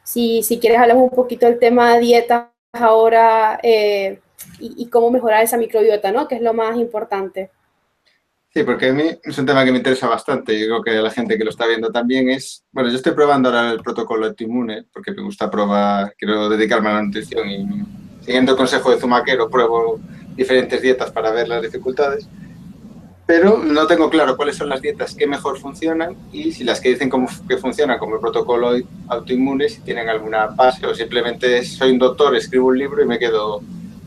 Si, 0.04 0.44
si 0.44 0.60
quieres 0.60 0.80
hablamos 0.80 1.04
un 1.10 1.16
poquito 1.16 1.46
del 1.46 1.60
tema 1.60 1.96
de 1.96 2.00
dietas 2.02 2.48
ahora 2.74 3.60
eh, 3.64 4.20
y, 4.60 4.88
cómo 4.90 5.10
mejorar 5.12 5.44
esa 5.44 5.58
microbiota, 5.58 6.12
¿no? 6.12 6.28
Que 6.28 6.36
es 6.36 6.42
lo 6.42 6.54
más 6.54 6.78
importante. 6.78 7.52
Sí, 8.56 8.64
porque 8.64 8.88
a 8.90 8.94
mí 8.94 9.04
es 9.22 9.38
un 9.38 9.46
tema 9.46 9.66
que 9.66 9.72
me 9.72 9.80
interesa 9.80 10.08
bastante. 10.08 10.58
Yo 10.58 10.68
creo 10.68 10.82
que 10.82 10.92
a 10.92 11.02
la 11.02 11.12
gente 11.12 11.38
que 11.38 11.44
lo 11.44 11.50
está 11.50 11.68
viendo 11.68 11.92
también 11.92 12.30
es... 12.30 12.64
Bueno, 12.72 12.90
yo 12.90 12.96
estoy 12.96 13.12
probando 13.12 13.50
ahora 13.50 13.72
el 13.72 13.82
protocolo 13.82 14.28
autoinmune 14.28 14.86
porque 14.94 15.12
me 15.12 15.24
gusta 15.24 15.52
probar, 15.52 16.16
quiero 16.18 16.48
dedicarme 16.48 16.90
a 16.90 16.94
la 16.94 17.04
nutrición 17.04 17.50
y 17.50 17.68
siguiendo 18.22 18.54
el 18.54 18.58
consejo 18.58 18.92
de 18.92 19.00
Zumaquero 19.00 19.50
pruebo 19.50 20.00
diferentes 20.38 20.82
dietas 20.82 21.12
para 21.12 21.32
ver 21.32 21.50
las 21.50 21.62
dificultades 21.62 22.30
pero 23.26 23.58
no 23.58 23.88
tengo 23.88 24.10
claro 24.10 24.38
cuáles 24.38 24.56
son 24.56 24.70
las 24.70 24.82
dietas 24.82 25.16
que 25.16 25.26
mejor 25.26 25.60
funcionan 25.60 26.16
y 26.32 26.52
si 26.52 26.64
las 26.64 26.80
que 26.80 26.90
dicen 26.90 27.12
que 27.48 27.58
funcionan 27.58 27.98
como 27.98 28.16
el 28.16 28.22
protocolo 28.22 28.74
autoinmune, 29.08 29.68
si 29.68 29.82
tienen 29.82 30.10
alguna 30.10 30.48
base 30.48 30.86
o 30.86 30.94
simplemente 30.94 31.64
soy 31.64 31.92
un 31.92 32.00
doctor, 32.00 32.36
escribo 32.36 32.68
un 32.68 32.78
libro 32.78 33.02
y 33.02 33.08
me 33.08 33.18
quedo, 33.18 33.62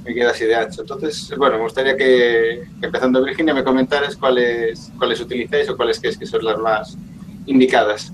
me 0.05 0.14
quedo 0.14 0.30
así 0.30 0.44
de 0.44 0.55
ancho. 0.55 0.82
Entonces, 0.82 1.32
bueno, 1.36 1.57
me 1.57 1.62
gustaría 1.64 1.96
que, 1.96 2.64
empezando 2.80 3.24
Virginia, 3.24 3.55
me 3.55 3.64
comentaras 3.64 4.16
cuáles, 4.16 4.92
cuáles 4.99 5.20
utilizáis 5.20 5.68
o 5.68 5.76
cuáles 5.76 6.01
crees 6.01 6.18
que 6.18 6.26
son 6.26 6.44
las 6.44 6.59
más 6.59 6.96
indicadas. 7.46 8.12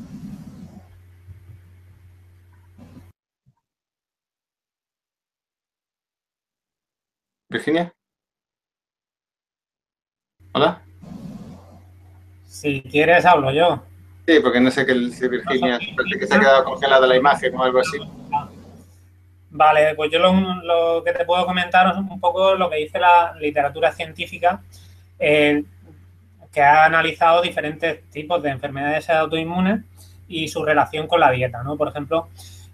Virginia. 7.49 7.95
Hola. 10.53 10.83
Si 12.47 12.83
quieres, 12.83 13.25
hablo 13.25 13.53
yo. 13.53 13.83
Sí, 14.27 14.41
porque 14.41 14.61
no 14.61 14.71
sé 14.71 14.87
que 14.87 14.95
si 15.11 15.29
Virginia, 15.29 15.79
parece 15.97 16.19
que 16.19 16.27
se 16.27 16.35
ha 16.35 16.41
quedado 16.41 16.65
congelada 16.65 17.07
la 17.07 17.17
imagen 17.17 17.55
o 17.55 17.63
algo 17.63 17.81
así. 17.81 17.99
Vale, 19.57 19.95
pues 19.95 20.11
yo 20.11 20.19
lo, 20.19 21.05
que 21.05 21.13
te 21.13 21.25
puedo 21.25 21.47
comentar 21.47 21.87
es 21.87 21.97
un 21.97 22.19
poco 22.19 22.57
lo 22.57 22.69
que 22.69 22.79
dice 22.79 22.99
la 22.99 23.37
literatura 23.39 23.93
científica, 23.93 24.61
eh, 25.17 25.63
que 26.53 26.61
ha 26.61 26.85
analizado 26.85 27.41
diferentes 27.41 28.03
tipos 28.11 28.43
de 28.43 28.51
enfermedades 28.51 29.09
autoinmunes 29.11 29.83
y 30.27 30.49
su 30.49 30.65
relación 30.65 31.07
con 31.07 31.21
la 31.21 31.31
dieta, 31.31 31.63
¿no? 31.63 31.77
Por 31.77 31.87
ejemplo, 31.87 32.31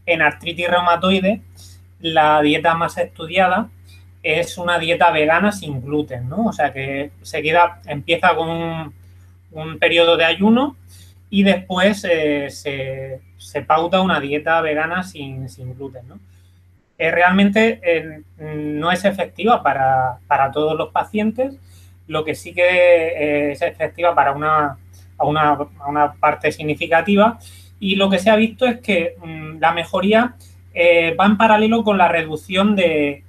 en 0.07 0.23
artritis 0.23 0.71
reumatoide, 0.71 1.43
la 2.01 2.41
dieta 2.41 2.75
más 2.75 2.97
estudiada 2.97 3.69
es 4.23 4.57
una 4.57 4.79
dieta 4.79 5.11
vegana 5.11 5.53
sin 5.53 5.83
gluten, 5.83 6.31
¿no? 6.31 6.47
O 6.47 6.53
sea 6.55 6.73
que 6.73 7.11
se 7.21 7.43
empieza 7.89 8.35
con 8.35 8.49
un, 9.53 9.79
periodo 9.79 10.17
de 10.17 10.25
ayuno 10.25 10.77
y 11.29 11.43
después 11.43 12.07
eh, 12.11 12.49
se, 12.49 13.63
pauta 13.67 14.01
una 14.01 14.19
dieta 14.19 14.63
vegana 14.63 15.03
sin, 15.03 15.47
sin 15.51 15.75
gluten, 15.75 16.09
¿no? 16.09 16.30
Eh, 17.01 17.11
realmente 17.11 17.81
eh, 17.83 18.23
no 18.37 18.93
es 18.93 19.05
efectiva 19.07 19.63
para, 19.63 20.21
todos 20.53 20.77
los 20.77 20.91
pacientes, 20.91 21.59
lo 22.07 22.27
que 22.27 22.35
sí 22.35 22.53
que 22.53 22.63
eh, 22.63 23.53
es 23.53 23.63
efectiva 23.63 24.15
para 24.15 24.33
una, 24.33 24.77
una, 25.19 26.13
parte 26.21 26.53
significativa 26.53 27.39
y 27.79 27.97
lo 27.97 28.11
que 28.11 28.19
se 28.19 28.29
ha 28.29 28.37
visto 28.37 28.67
es 28.67 28.81
que 28.81 29.15
mm, 29.19 29.61
la 29.61 29.73
mejoría 29.73 30.35
va 31.19 31.25
en 31.25 31.39
paralelo 31.39 31.85
con 31.85 31.97
la 31.97 32.09
reducción 32.09 32.77
de, 32.77 33.25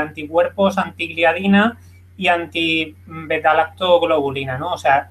anticuerpos 0.00 0.76
antigliadina 0.76 1.78
y 2.16 2.26
anti-betalactoglobulina, 2.26 4.58
¿no? 4.58 4.72
O 4.72 4.78
sea, 4.78 5.10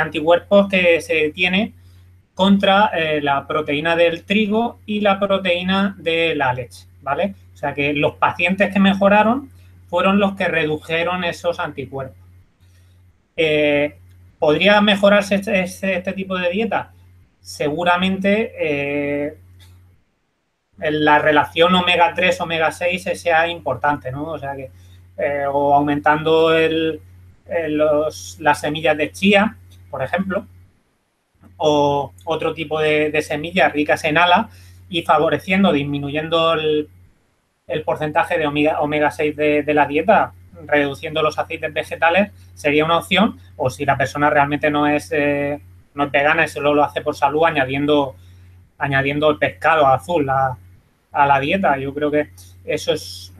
anticuerpos 0.00 0.70
que 0.70 1.02
se 1.02 1.28
tiene 1.28 1.74
contra 2.34 2.90
la 3.20 3.46
proteína 3.46 3.96
del 3.96 4.24
trigo 4.24 4.78
y 4.86 5.00
la 5.00 5.20
proteína 5.20 5.94
de 5.98 6.34
la 6.34 6.54
leche. 6.54 6.86
¿Vale? 7.04 7.34
O 7.52 7.56
sea 7.56 7.74
que 7.74 7.92
los 7.92 8.14
pacientes 8.14 8.72
que 8.72 8.80
mejoraron 8.80 9.50
fueron 9.88 10.18
los 10.18 10.34
que 10.34 10.48
redujeron 10.48 11.22
esos 11.22 11.60
anticuerpos. 11.60 12.16
Eh, 13.36 13.96
¿Podría 14.38 14.80
mejorarse 14.80 15.36
este, 15.36 15.60
este, 15.60 15.96
este, 15.98 16.12
tipo 16.12 16.36
de 16.36 16.50
dieta? 16.50 16.92
Seguramente 17.40 18.52
eh, 18.58 19.36
la 20.78 21.18
relación 21.18 21.74
omega 21.74 22.12
3, 22.14 22.40
omega 22.40 22.72
6 22.72 23.10
sea 23.14 23.46
importante, 23.46 24.10
¿no? 24.10 24.24
O 24.24 24.38
sea 24.38 24.56
que, 24.56 24.70
eh, 25.16 25.46
o 25.46 25.74
aumentando 25.74 26.50
las 28.38 28.60
semillas 28.60 28.96
de 28.96 29.12
chía, 29.12 29.56
por 29.90 30.02
ejemplo, 30.02 30.46
o 31.56 32.12
otro 32.24 32.52
tipo 32.52 32.80
de, 32.80 33.10
de 33.10 33.22
semillas 33.22 33.72
ricas 33.72 34.02
en 34.04 34.18
ala, 34.18 34.50
y 34.88 35.02
favoreciendo, 35.02 35.72
disminuyendo 35.72 36.54
el, 36.54 36.88
porcentaje 37.84 38.38
de 38.38 38.46
omega, 38.46 38.80
omega 38.80 39.10
6 39.10 39.36
de, 39.36 39.74
la 39.74 39.86
dieta, 39.86 40.32
reduciendo 40.66 41.22
los 41.22 41.38
aceites 41.38 41.72
vegetales, 41.72 42.30
sería 42.54 42.84
una 42.84 42.98
opción, 42.98 43.38
o 43.56 43.70
si 43.70 43.84
la 43.84 43.96
persona 43.96 44.30
realmente 44.30 44.70
no 44.70 44.86
es, 44.86 45.10
eh, 45.12 45.60
no 45.94 46.04
es 46.04 46.10
vegana 46.10 46.44
y 46.44 46.48
solo 46.48 46.74
lo 46.74 46.84
hace 46.84 47.00
por 47.00 47.16
salud, 47.16 47.44
añadiendo, 47.44 48.16
añadiendo 48.78 49.30
el 49.30 49.38
pescado 49.38 49.86
azul 49.86 50.28
a, 50.28 50.56
la 51.12 51.40
dieta. 51.40 51.78
Yo 51.78 51.94
creo 51.94 52.10
que 52.10 52.30
eso 52.64 52.92
es, 52.92 53.32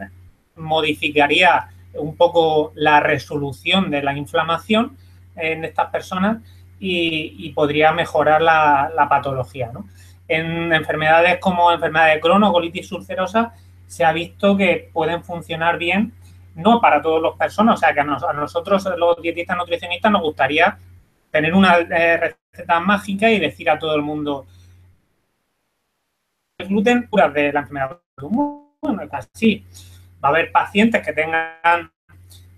modificaría 0.57 1.69
un 1.95 2.17
poco 2.17 2.73
la 2.75 3.01
resolución 3.01 3.91
de 3.91 4.03
la 4.03 4.17
inflamación 4.17 4.97
en 5.37 5.65
estas 5.65 5.91
personas 5.91 6.39
y, 6.79 7.51
podría 7.51 7.93
mejorar 7.93 8.43
la, 8.43 8.91
la 8.95 9.09
patología. 9.09 9.71
¿no? 9.73 9.87
En 10.27 10.73
enfermedades 10.73 11.39
como 11.39 11.71
enfermedad 11.71 12.15
de 12.15 12.21
Crohn 12.21 12.43
colitis 12.51 12.91
ulcerosa 12.93 13.53
se 13.87 14.05
ha 14.05 14.13
visto 14.13 14.57
que 14.57 14.91
pueden 14.93 15.23
funcionar 15.23 15.79
bien, 15.79 16.13
no 16.55 16.81
para 16.81 17.03
todas 17.03 17.23
las 17.23 17.35
personas, 17.35 17.75
o 17.75 17.77
sea 17.79 17.93
que 17.93 18.01
a, 18.01 18.05
nosotros 18.05 18.89
los 18.97 19.21
dietistas 19.21 19.57
nutricionistas 19.57 20.11
nos 20.11 20.23
gustaría 20.23 20.79
tener 21.31 21.55
una 21.55 21.79
eh, 21.79 22.37
receta 22.53 22.81
mágica 22.81 23.31
y 23.31 23.39
decir 23.39 23.69
a 23.69 23.79
todo 23.79 23.95
el 23.95 24.03
mundo 24.03 24.47
el 26.59 26.69
gluten 26.69 27.09
pura 27.09 27.29
de 27.29 27.53
la 27.53 27.61
enfermedad 27.61 27.99
bueno, 28.81 29.03
es 29.03 29.11
así. 29.13 29.65
Va 30.23 30.29
a 30.29 30.33
haber 30.33 30.53
pacientes 30.53 31.05
que 31.05 31.13
tengan 31.13 31.91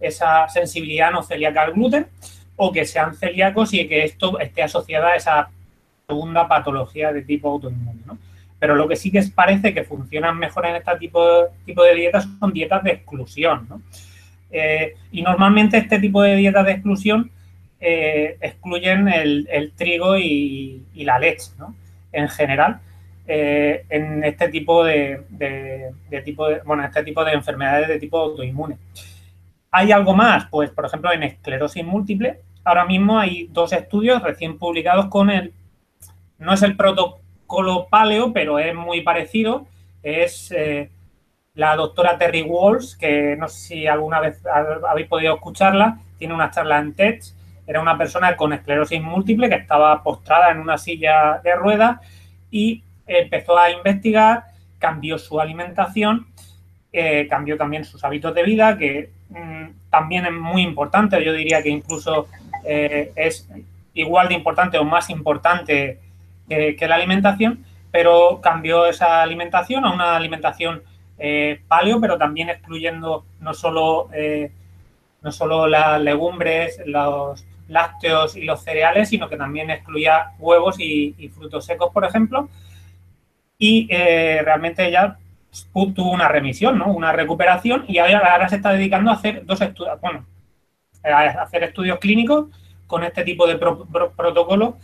esa 0.01 0.49
sensibilidad 0.49 1.11
no 1.11 1.23
celíaca 1.23 1.63
al 1.63 1.73
gluten 1.73 2.07
o 2.57 2.73
que 2.73 2.85
sean 2.85 3.15
celíacos 3.15 3.73
y 3.73 3.89
que 3.89 4.05
esto 4.05 4.39
esté 4.39 4.63
asociada 4.63 5.09
a 5.09 5.17
esa 5.17 5.51
segunda 6.07 6.47
patología 6.47 7.13
de 7.13 7.23
tipo 7.23 7.51
autoinmune, 7.51 8.01
¿no? 8.07 8.19
Pero 8.59 8.75
lo 8.75 8.89
que 8.89 8.97
sí 8.97 9.11
que 9.11 9.23
parece 9.35 9.75
que 9.75 9.85
funcionan 9.85 10.39
mejor 10.39 10.67
en 10.67 10.77
este 10.77 10.97
tipo, 10.99 11.21
tipo 11.65 11.83
de 11.83 11.95
dietas 11.95 12.27
son 12.39 12.53
dietas 12.53 12.83
de 12.85 12.93
exclusión, 12.93 13.67
¿no? 13.69 13.83
Eh, 14.51 14.95
y 15.11 15.23
normalmente 15.23 15.77
este 15.77 15.99
tipo 15.99 16.23
de 16.23 16.37
dietas 16.37 16.65
de 16.65 16.73
exclusión 16.73 17.31
eh, 17.81 18.39
excluyen 18.41 19.09
el, 19.09 19.73
trigo 19.77 20.17
y, 20.17 20.85
la 20.95 21.19
leche, 21.19 21.51
¿no? 21.59 21.75
En 22.13 22.29
general, 22.29 22.81
eh, 23.27 23.85
en 23.91 24.23
este 24.25 24.49
tipo 24.49 24.85
de, 24.85 25.23
tipo 26.25 26.49
de, 26.49 26.61
bueno, 26.65 26.85
este 26.85 27.03
tipo 27.03 27.25
de 27.25 27.33
enfermedades 27.33 27.89
de 27.89 27.99
tipo 27.99 28.19
autoinmune. 28.19 28.79
¿Hay 29.73 29.91
algo 29.91 30.15
más? 30.15 30.47
Pues, 30.51 30.71
por 30.71 30.87
ejemplo, 30.87 31.13
en 31.13 31.25
esclerosis 31.25 31.85
múltiple, 31.85 32.39
ahora 32.65 32.87
mismo 32.87 33.19
hay 33.19 33.49
dos 33.51 33.73
estudios 33.73 34.23
recién 34.23 34.57
publicados 34.57 35.07
con 35.07 35.29
el 35.31 35.53
no 36.39 36.53
es 36.53 36.63
el 36.63 36.77
protocolo 36.77 37.89
paleo, 37.89 38.33
pero 38.33 38.59
es 38.59 38.75
muy 38.75 39.01
parecido. 39.01 39.67
Es 40.03 40.53
eh, 40.53 40.91
la 41.55 41.75
doctora 41.77 42.19
Terry 42.19 42.43
Walls, 42.43 42.97
que 42.97 43.37
no 43.37 43.49
sé 43.49 43.61
si 43.61 43.87
alguna 43.87 44.21
vez 44.21 44.43
habéis 44.89 45.09
podido 45.09 45.35
escucharla, 45.35 45.99
tiene 46.19 46.35
una 46.35 46.51
charla 46.51 46.79
en 46.79 46.95
TED. 46.95 47.21
Era 47.67 47.81
una 47.81 47.99
persona 47.99 48.37
con 48.37 48.53
esclerosis 48.53 49.03
múltiple 49.03 49.49
que 49.49 49.57
estaba 49.57 50.03
postrada 50.03 50.51
en 50.51 50.59
una 50.59 50.79
silla 50.79 51.41
de 51.43 51.55
ruedas 51.57 51.99
y 52.51 52.83
empezó 53.07 53.59
a 53.59 53.71
investigar, 53.71 54.45
cambió 54.79 55.19
su 55.19 55.41
alimentación, 55.41 56.27
eh, 56.93 57.27
cambió 57.29 57.57
también 57.57 57.85
sus 57.85 58.05
hábitos 58.05 58.35
de 58.35 58.43
vida, 58.43 58.79
que 58.79 59.11
mm, 59.31 59.91
también 59.91 60.27
es 60.27 60.33
muy 60.33 60.63
importante. 60.63 61.25
Yo 61.25 61.33
diría 61.33 61.63
que 61.63 61.71
incluso 61.71 62.29
eh, 62.65 63.13
es 63.17 63.49
igual 63.95 64.29
de 64.29 64.35
importante 64.35 64.79
o 64.79 64.85
más 64.85 65.11
importante 65.11 66.01
que, 66.49 66.89
la 66.89 66.95
alimentación, 66.95 67.65
pero 67.91 68.41
cambió 68.43 68.87
esa 68.87 69.23
alimentación 69.23 69.85
a 69.85 69.93
una 69.93 70.17
alimentación 70.17 70.83
eh, 71.19 71.61
paleo, 71.69 72.01
pero 72.01 72.19
también 72.19 72.51
excluyendo 72.51 73.25
no 73.41 73.55
solo, 73.55 74.09
eh, 74.13 74.53
no 75.23 75.33
solo 75.33 75.67
las 75.67 76.01
legumbres, 76.01 76.81
los 76.87 77.45
lácteos 77.69 78.37
y 78.37 78.45
los 78.45 78.63
cereales, 78.63 79.09
sino 79.09 79.29
que 79.29 79.37
también 79.37 79.71
excluía 79.71 80.33
huevos 80.39 80.77
y, 80.79 81.31
frutos 81.35 81.65
secos, 81.65 81.91
por 81.93 82.05
ejemplo. 82.05 82.49
Y 83.59 83.89
eh, 83.91 84.41
realmente 84.45 84.87
ella 84.87 85.19
tuvo 85.73 86.11
una 86.11 86.29
remisión, 86.29 86.79
¿no? 86.79 86.93
una 86.93 87.13
recuperación, 87.13 87.85
y 87.89 87.99
ahora, 87.99 88.49
se 88.49 88.57
está 88.57 88.73
dedicando 88.73 89.11
a 89.11 89.15
hacer 89.15 89.45
dos 89.47 89.61
estudios, 89.61 89.99
bueno, 90.01 90.27
a 91.03 91.23
hacer 91.43 91.65
estudios 91.65 91.99
clínicos 91.99 92.47
con 92.87 93.03
este 93.05 93.25
tipo 93.25 93.47
de 93.47 93.57
protocolo 93.57 94.77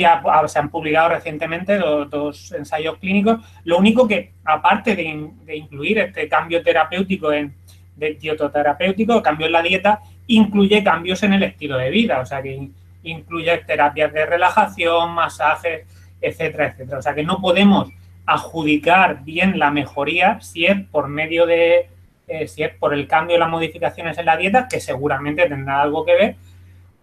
y 0.00 0.04
se 0.48 0.58
han 0.58 0.70
publicado 0.70 1.10
recientemente 1.10 1.78
dos, 1.78 2.52
ensayos 2.52 2.98
clínicos. 2.98 3.40
Lo 3.64 3.78
único 3.78 4.08
que, 4.08 4.32
aparte 4.44 4.96
de, 4.96 5.54
incluir 5.54 5.98
este 5.98 6.28
cambio 6.28 6.62
terapéutico 6.62 7.32
en 7.32 7.54
de 7.96 8.14
dietoterapéutico, 8.14 9.22
cambio 9.22 9.46
en 9.46 9.52
la 9.52 9.62
dieta, 9.62 10.00
incluye 10.26 10.82
cambios 10.82 11.22
en 11.22 11.34
el 11.34 11.44
estilo 11.44 11.78
de 11.78 11.90
vida, 11.90 12.18
o 12.18 12.26
sea 12.26 12.42
que 12.42 12.70
incluye 13.04 13.56
terapias 13.58 14.12
de 14.12 14.26
relajación, 14.26 15.12
masajes, 15.12 15.86
etcétera, 16.20 16.68
etcétera. 16.68 16.98
O 16.98 17.02
sea 17.02 17.14
que 17.14 17.22
no 17.22 17.40
podemos 17.40 17.90
adjudicar 18.26 19.22
bien 19.22 19.60
la 19.60 19.70
mejoría 19.70 20.40
si 20.40 20.66
es 20.66 20.80
por 20.90 21.06
medio 21.06 21.46
de, 21.46 21.88
eh, 22.26 22.48
si 22.48 22.64
es 22.64 22.74
por 22.74 22.94
el 22.94 23.06
cambio 23.06 23.36
y 23.36 23.38
las 23.38 23.50
modificaciones 23.50 24.18
en 24.18 24.26
la 24.26 24.36
dieta, 24.36 24.66
que 24.66 24.80
seguramente 24.80 25.48
tendrá 25.48 25.82
algo 25.82 26.04
que 26.04 26.14
ver, 26.16 26.36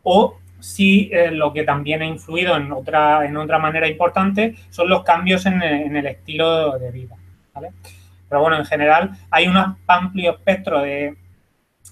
o 0.03 0.40
sí 0.61 1.09
eh, 1.11 1.31
lo 1.31 1.51
que 1.51 1.63
también 1.63 2.01
ha 2.01 2.05
influido 2.05 2.55
en 2.55 2.71
otra, 2.71 3.25
en 3.25 3.35
otra 3.35 3.59
manera 3.59 3.87
importante 3.87 4.55
son 4.69 4.87
los 4.89 5.03
cambios 5.03 5.45
en, 5.45 5.61
el 5.61 6.05
estilo 6.05 6.77
de 6.77 6.91
vida. 6.91 7.15
Pero 8.29 8.41
bueno, 8.41 8.57
en 8.57 8.65
general 8.65 9.11
hay 9.29 9.47
un 9.47 9.57
amplio 9.87 10.31
espectro 10.31 10.81
de, 10.81 11.15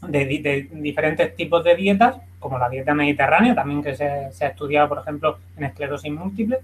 diferentes 0.07 1.35
tipos 1.35 1.63
de 1.63 1.75
dietas, 1.75 2.15
como 2.39 2.57
la 2.57 2.69
dieta 2.69 2.93
mediterránea, 2.93 3.53
también 3.53 3.83
que 3.83 3.95
se, 3.95 4.05
ha 4.05 4.47
estudiado, 4.47 4.87
por 4.87 4.99
ejemplo, 4.99 5.39
en 5.57 5.65
esclerosis 5.65 6.11
múltiple, 6.11 6.59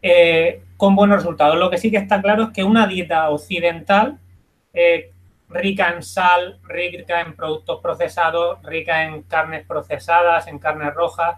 eh, 0.00 0.62
con 0.76 0.96
buenos 0.96 1.18
resultados. 1.18 1.58
Lo 1.58 1.68
que 1.68 1.76
sí 1.76 1.90
que 1.90 1.98
está 1.98 2.22
claro 2.22 2.44
es 2.44 2.48
que 2.50 2.64
una 2.64 2.86
dieta 2.86 3.28
occidental 3.28 4.18
eh, 4.72 5.10
rica 5.56 5.92
en 5.94 6.02
sal, 6.02 6.58
rica 6.64 7.20
en 7.20 7.34
productos 7.34 7.80
procesados, 7.80 8.62
rica 8.62 9.04
en 9.04 9.22
carnes 9.22 9.66
procesadas, 9.66 10.46
en 10.46 10.58
carnes 10.58 10.94
rojas, 10.94 11.36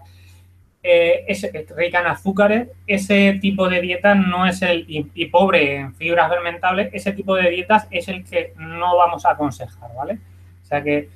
eh, 0.81 1.25
es 1.27 1.51
rica 1.75 1.99
en 1.99 2.07
azúcares, 2.07 2.69
ese 2.87 3.37
tipo 3.41 3.67
de 3.67 3.81
dieta 3.81 4.15
no 4.15 4.45
es 4.45 4.61
el, 4.61 4.85
y, 4.87 5.25
pobre 5.25 5.75
en 5.75 5.93
fibras 5.95 6.29
fermentables, 6.29 6.89
ese 6.93 7.11
tipo 7.11 7.35
de 7.35 7.49
dietas 7.49 7.87
es 7.91 8.07
el 8.07 8.23
que 8.23 8.53
no 8.57 8.95
vamos 8.95 9.25
a 9.25 9.31
aconsejar, 9.31 9.89
¿vale? 9.95 10.19
O 10.63 10.65
sea 10.65 10.81
que 10.81 11.09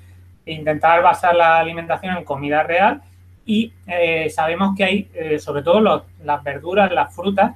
intentar 0.45 1.01
basar 1.01 1.35
la 1.35 1.59
alimentación 1.59 2.17
en 2.17 2.25
comida 2.25 2.63
real 2.63 3.01
y 3.45 3.71
eh, 3.87 4.29
sabemos 4.29 4.75
que 4.75 4.83
hay, 4.83 5.09
eh, 5.13 5.39
sobre 5.39 5.63
todo 5.63 5.79
las 6.23 6.43
verduras, 6.43 6.91
las 6.91 7.15
frutas, 7.15 7.55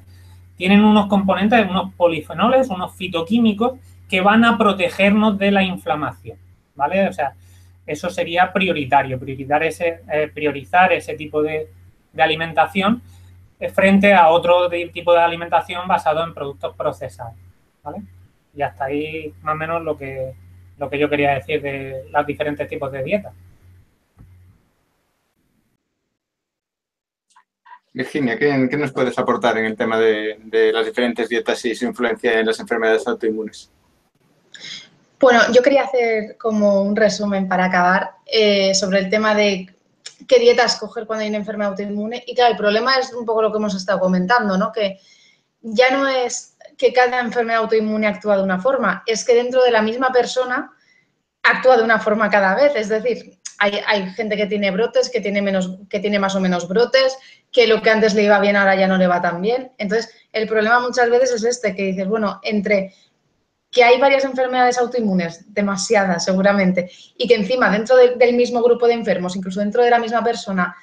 tienen 0.55 0.83
unos 0.83 1.07
componentes, 1.07 1.69
unos 1.69 1.93
polifenoles, 1.93 2.69
unos 2.69 2.95
fitoquímicos 2.95 3.73
que 4.09 4.21
van 4.21 4.45
a 4.45 4.57
protegernos 4.57 5.37
de 5.37 5.51
la 5.51 5.63
inflamación, 5.63 6.37
¿vale? 6.75 7.07
O 7.07 7.13
sea, 7.13 7.33
eso 7.85 8.09
sería 8.09 8.51
prioritario, 8.51 9.19
priorizar 9.19 9.63
ese, 9.63 10.01
priorizar 10.33 10.93
ese 10.93 11.15
tipo 11.15 11.41
de, 11.41 11.67
de 12.13 12.23
alimentación 12.23 13.01
eh, 13.59 13.69
frente 13.69 14.13
a 14.13 14.29
otro 14.29 14.69
tipo 14.69 15.13
de 15.13 15.19
alimentación 15.19 15.87
basado 15.87 16.23
en 16.23 16.33
productos 16.33 16.75
procesados. 16.75 17.33
¿vale? 17.83 18.01
Y 18.53 18.61
hasta 18.61 18.85
ahí 18.85 19.33
más 19.41 19.53
o 19.53 19.57
menos 19.57 19.83
lo 19.83 19.97
que, 19.97 20.33
lo 20.77 20.89
que 20.89 20.99
yo 20.99 21.09
quería 21.09 21.35
decir 21.35 21.61
de 21.61 22.05
los 22.11 22.25
diferentes 22.25 22.67
tipos 22.67 22.91
de 22.91 23.03
dietas. 23.03 23.33
Virginia, 27.93 28.37
¿qué, 28.37 28.77
nos 28.77 28.91
puedes 28.91 29.17
aportar 29.17 29.57
en 29.57 29.65
el 29.65 29.75
tema 29.75 29.97
de, 29.97 30.37
las 30.71 30.85
diferentes 30.85 31.29
dietas 31.29 31.65
y 31.65 31.73
su 31.73 31.85
influencia 31.85 32.39
en 32.39 32.45
las 32.45 32.59
enfermedades 32.59 33.07
autoinmunes? 33.07 33.71
Bueno, 35.19 35.41
yo 35.51 35.63
quería 35.63 35.83
hacer 35.83 36.37
como 36.37 36.81
un 36.83 36.95
resumen 36.95 37.47
para 37.47 37.65
acabar 37.65 38.11
eh, 38.25 38.75
sobre 38.75 38.99
el 38.99 39.09
tema 39.09 39.33
de 39.33 39.67
qué 40.27 40.39
dieta 40.39 40.65
escoger 40.65 41.07
cuando 41.07 41.23
hay 41.23 41.29
una 41.29 41.39
enfermedad 41.39 41.71
autoinmune. 41.71 42.23
Y 42.27 42.35
claro, 42.35 42.51
el 42.51 42.57
problema 42.57 42.95
es 42.97 43.11
un 43.13 43.25
poco 43.25 43.41
lo 43.41 43.51
que 43.51 43.57
hemos 43.57 43.75
estado 43.75 43.99
comentando, 43.99 44.57
¿no? 44.57 44.71
Que 44.71 44.99
ya 45.61 45.89
no 45.91 46.07
es 46.07 46.55
que 46.77 46.93
cada 46.93 47.19
enfermedad 47.19 47.61
autoinmune 47.61 48.07
actúa 48.07 48.37
de 48.37 48.43
una 48.43 48.59
forma, 48.59 49.03
es 49.07 49.25
que 49.25 49.33
dentro 49.33 49.63
de 49.63 49.71
la 49.71 49.81
misma 49.81 50.11
persona 50.11 50.71
actúa 51.41 51.77
de 51.77 51.83
una 51.83 51.99
forma 51.99 52.29
cada 52.29 52.53
vez. 52.53 52.73
Es 52.75 52.89
decir, 52.89 53.39
hay, 53.57 53.79
hay, 53.87 54.11
gente 54.11 54.37
que 54.37 54.45
tiene 54.45 54.69
brotes, 54.69 55.09
que 55.09 55.19
tiene, 55.19 55.41
menos, 55.41 55.79
que 55.89 55.99
tiene 55.99 56.19
más 56.19 56.35
o 56.35 56.39
menos 56.39 56.67
brotes, 56.67 57.17
que 57.51 57.65
lo 57.65 57.81
que 57.81 57.89
antes 57.89 58.13
le 58.13 58.23
iba 58.23 58.39
bien 58.39 58.55
ahora 58.55 58.75
ya 58.75 58.87
no 58.87 58.97
le 58.97 59.07
va 59.07 59.21
tan 59.21 59.41
bien. 59.41 59.71
Entonces, 59.79 60.13
el 60.31 60.47
problema 60.47 60.79
muchas 60.79 61.09
veces 61.09 61.31
es 61.31 61.43
este, 61.43 61.75
que 61.75 61.83
dices, 61.83 62.07
bueno, 62.07 62.39
entre 62.43 62.93
que 63.71 63.83
hay 63.83 63.99
varias 63.99 64.23
enfermedades 64.23 64.77
autoinmunes, 64.77 65.53
demasiadas 65.53 66.23
seguramente, 66.23 66.89
y 67.17 67.27
que 67.27 67.35
encima 67.35 67.69
dentro 67.69 67.95
del 67.95 68.33
mismo 68.33 68.61
grupo 68.61 68.87
de 68.87 68.93
enfermos, 68.93 69.35
incluso 69.35 69.59
dentro 69.59 69.83
de 69.83 69.89
la 69.89 69.99
misma 69.99 70.23
persona, 70.23 70.75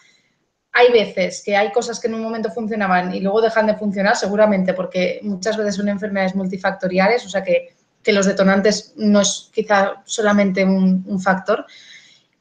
hay 0.76 0.90
veces 0.90 1.42
que 1.44 1.56
hay 1.56 1.70
cosas 1.70 2.00
que 2.00 2.08
en 2.08 2.14
un 2.14 2.22
momento 2.22 2.50
funcionaban 2.50 3.14
y 3.14 3.20
luego 3.20 3.40
dejan 3.40 3.68
de 3.68 3.76
funcionar, 3.76 4.16
seguramente, 4.16 4.74
porque 4.74 5.20
muchas 5.22 5.56
veces 5.56 5.76
son 5.76 5.88
enfermedades 5.88 6.34
multifactoriales, 6.34 7.24
o 7.24 7.28
sea 7.28 7.42
que, 7.42 7.74
los 8.06 8.26
detonantes 8.26 8.92
no 8.96 9.22
es 9.22 9.50
quizá 9.50 10.02
solamente 10.04 10.62
un, 10.62 11.18
factor, 11.22 11.64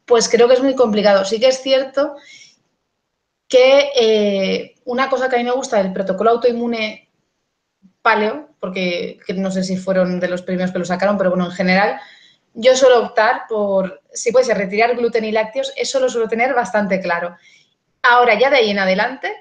pues 0.03 0.27
creo 0.27 0.49
que 0.49 0.55
es 0.55 0.61
muy 0.61 0.75
complicado. 0.75 1.23
Sí 1.23 1.39
que 1.39 1.47
es 1.47 1.61
cierto 1.61 2.17
que 3.47 3.91
eh, 3.97 4.75
una 4.83 5.09
cosa 5.09 5.29
que 5.29 5.37
a 5.37 5.39
mí 5.39 5.45
me 5.45 5.51
gusta 5.51 5.81
del 5.81 5.93
protocolo 5.93 6.31
autoinmune 6.31 7.07
paleo, 8.01 8.49
porque 8.63 9.19
no 9.35 9.51
sé 9.51 9.61
si 9.61 9.75
fueron 9.75 10.21
de 10.21 10.29
los 10.29 10.41
primeros 10.41 10.71
que 10.71 10.79
lo 10.79 10.85
sacaron, 10.85 11.17
pero 11.17 11.31
bueno, 11.31 11.47
en 11.47 11.51
general, 11.51 11.99
yo 12.53 12.77
suelo 12.77 13.01
optar 13.01 13.41
por, 13.49 14.01
si 14.13 14.31
puede 14.31 14.45
ser, 14.45 14.57
retirar 14.57 14.95
gluten 14.95 15.25
y 15.25 15.33
lácteos, 15.33 15.73
eso 15.75 15.99
lo 15.99 16.07
suelo 16.07 16.29
tener 16.29 16.53
bastante 16.53 17.01
claro. 17.01 17.35
Ahora, 18.01 18.39
ya 18.39 18.49
de 18.49 18.55
ahí 18.55 18.69
en 18.69 18.79
adelante, 18.79 19.35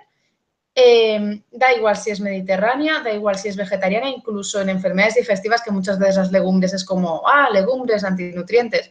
em, 0.74 1.40
da 1.52 1.72
igual 1.72 1.96
si 1.96 2.10
es 2.10 2.18
mediterránea, 2.18 2.98
da 2.98 3.12
igual 3.12 3.38
si 3.38 3.46
es 3.46 3.54
vegetariana, 3.54 4.08
incluso 4.08 4.60
en 4.60 4.70
enfermedades 4.70 5.14
digestivas 5.14 5.62
que 5.62 5.70
muchas 5.70 6.00
veces 6.00 6.16
las 6.16 6.32
legumbres 6.32 6.74
es 6.74 6.84
como, 6.84 7.22
ah, 7.24 7.48
legumbres, 7.52 8.02
antinutrientes. 8.02 8.90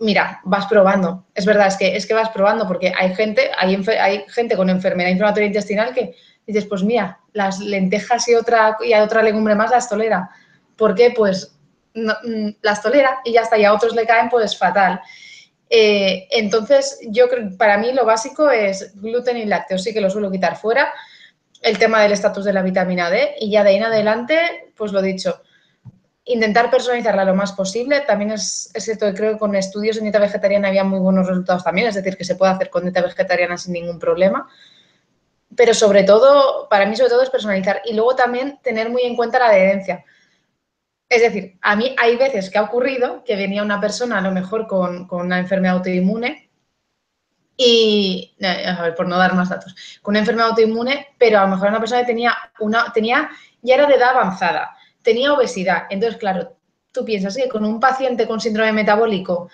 Mira, 0.00 0.40
vas 0.44 0.64
probando. 0.64 1.26
Es 1.34 1.44
verdad, 1.44 1.66
es 1.66 1.76
que, 1.76 1.94
es 1.94 2.06
que 2.06 2.14
vas 2.14 2.30
probando 2.30 2.66
porque 2.66 2.90
hay 2.98 3.14
gente, 3.14 3.50
hay, 3.58 3.84
hay 4.00 4.24
gente 4.28 4.56
con 4.56 4.70
enfermedad 4.70 5.10
inflamatoria 5.10 5.48
intestinal 5.48 5.92
que 5.92 6.14
dices, 6.46 6.66
pues 6.66 6.82
mira, 6.82 7.20
las 7.32 7.60
lentejas 7.60 8.28
y 8.28 8.34
otra, 8.34 8.76
y 8.84 8.94
otra 8.94 9.22
legumbre 9.22 9.54
más 9.54 9.70
las 9.70 9.88
tolera. 9.88 10.30
¿Por 10.76 10.94
qué? 10.94 11.12
Pues 11.16 11.54
mm, 11.94 12.48
las 12.60 12.82
tolera 12.82 13.20
y 13.24 13.32
ya 13.32 13.42
está, 13.42 13.58
y 13.58 13.64
a 13.64 13.72
otros 13.72 13.94
le 13.94 14.06
caen 14.06 14.28
pues 14.28 14.56
fatal. 14.56 15.00
Eh, 15.70 16.28
entonces, 16.30 16.98
yo 17.08 17.28
creo 17.28 17.56
para 17.56 17.78
mí 17.78 17.92
lo 17.92 18.04
básico 18.04 18.50
es 18.50 18.92
gluten 19.00 19.38
y 19.38 19.46
lácteos, 19.46 19.82
sí 19.82 19.94
que 19.94 20.00
lo 20.00 20.10
suelo 20.10 20.30
quitar 20.30 20.56
fuera. 20.56 20.92
El 21.62 21.78
tema 21.78 22.02
del 22.02 22.12
estatus 22.12 22.44
de 22.44 22.52
la 22.52 22.62
vitamina 22.62 23.08
D 23.08 23.36
y 23.40 23.50
ya 23.50 23.62
de 23.62 23.70
ahí 23.70 23.76
en 23.76 23.84
adelante, 23.84 24.72
pues 24.76 24.92
lo 24.92 25.00
dicho, 25.00 25.40
intentar 26.24 26.70
personalizarla 26.70 27.24
lo 27.24 27.34
más 27.34 27.52
posible. 27.52 28.00
También 28.00 28.32
es, 28.32 28.70
es 28.74 28.84
cierto 28.84 29.06
que 29.06 29.14
creo 29.14 29.32
que 29.34 29.38
con 29.38 29.54
estudios 29.54 29.96
en 29.96 30.02
dieta 30.02 30.18
vegetariana 30.18 30.68
había 30.68 30.84
muy 30.84 30.98
buenos 30.98 31.26
resultados 31.26 31.62
también, 31.64 31.86
es 31.86 31.94
decir, 31.94 32.16
que 32.16 32.24
se 32.24 32.34
puede 32.34 32.52
hacer 32.52 32.68
con 32.68 32.82
dieta 32.82 33.00
vegetariana 33.00 33.56
sin 33.56 33.72
ningún 33.72 33.98
problema 33.98 34.48
pero 35.56 35.74
sobre 35.74 36.04
todo, 36.04 36.68
para 36.68 36.86
mí 36.86 36.96
sobre 36.96 37.10
todo 37.10 37.22
es 37.22 37.30
personalizar 37.30 37.82
y 37.84 37.94
luego 37.94 38.16
también 38.16 38.58
tener 38.62 38.90
muy 38.90 39.02
en 39.02 39.16
cuenta 39.16 39.38
la 39.38 39.48
adherencia. 39.48 40.04
Es 41.08 41.20
decir, 41.20 41.58
a 41.60 41.76
mí 41.76 41.94
hay 41.98 42.16
veces 42.16 42.48
que 42.48 42.58
ha 42.58 42.62
ocurrido 42.62 43.22
que 43.24 43.36
venía 43.36 43.62
una 43.62 43.80
persona 43.80 44.18
a 44.18 44.22
lo 44.22 44.32
mejor 44.32 44.66
con, 44.66 45.06
una 45.10 45.38
enfermedad 45.38 45.76
autoinmune 45.76 46.50
y, 47.54 48.34
eh, 48.38 48.66
a 48.66 48.82
ver, 48.82 48.94
por 48.94 49.06
no 49.06 49.18
dar 49.18 49.34
más 49.34 49.50
datos, 49.50 49.74
con 50.00 50.12
una 50.12 50.20
enfermedad 50.20 50.50
autoinmune, 50.50 51.08
pero 51.18 51.38
a 51.38 51.42
lo 51.42 51.48
mejor 51.48 51.68
una 51.68 51.80
persona 51.80 52.00
que 52.00 52.06
tenía, 52.06 52.34
una, 52.60 52.90
tenía, 52.94 53.30
ya 53.60 53.74
era 53.74 53.86
de 53.86 53.96
edad 53.96 54.16
avanzada, 54.16 54.74
tenía 55.02 55.34
obesidad. 55.34 55.84
Entonces, 55.90 56.18
claro, 56.18 56.56
tú 56.92 57.04
piensas 57.04 57.36
que 57.36 57.48
con 57.48 57.64
un 57.64 57.78
paciente 57.78 58.26
con 58.26 58.40
síndrome 58.40 58.72
metabólico, 58.72 59.50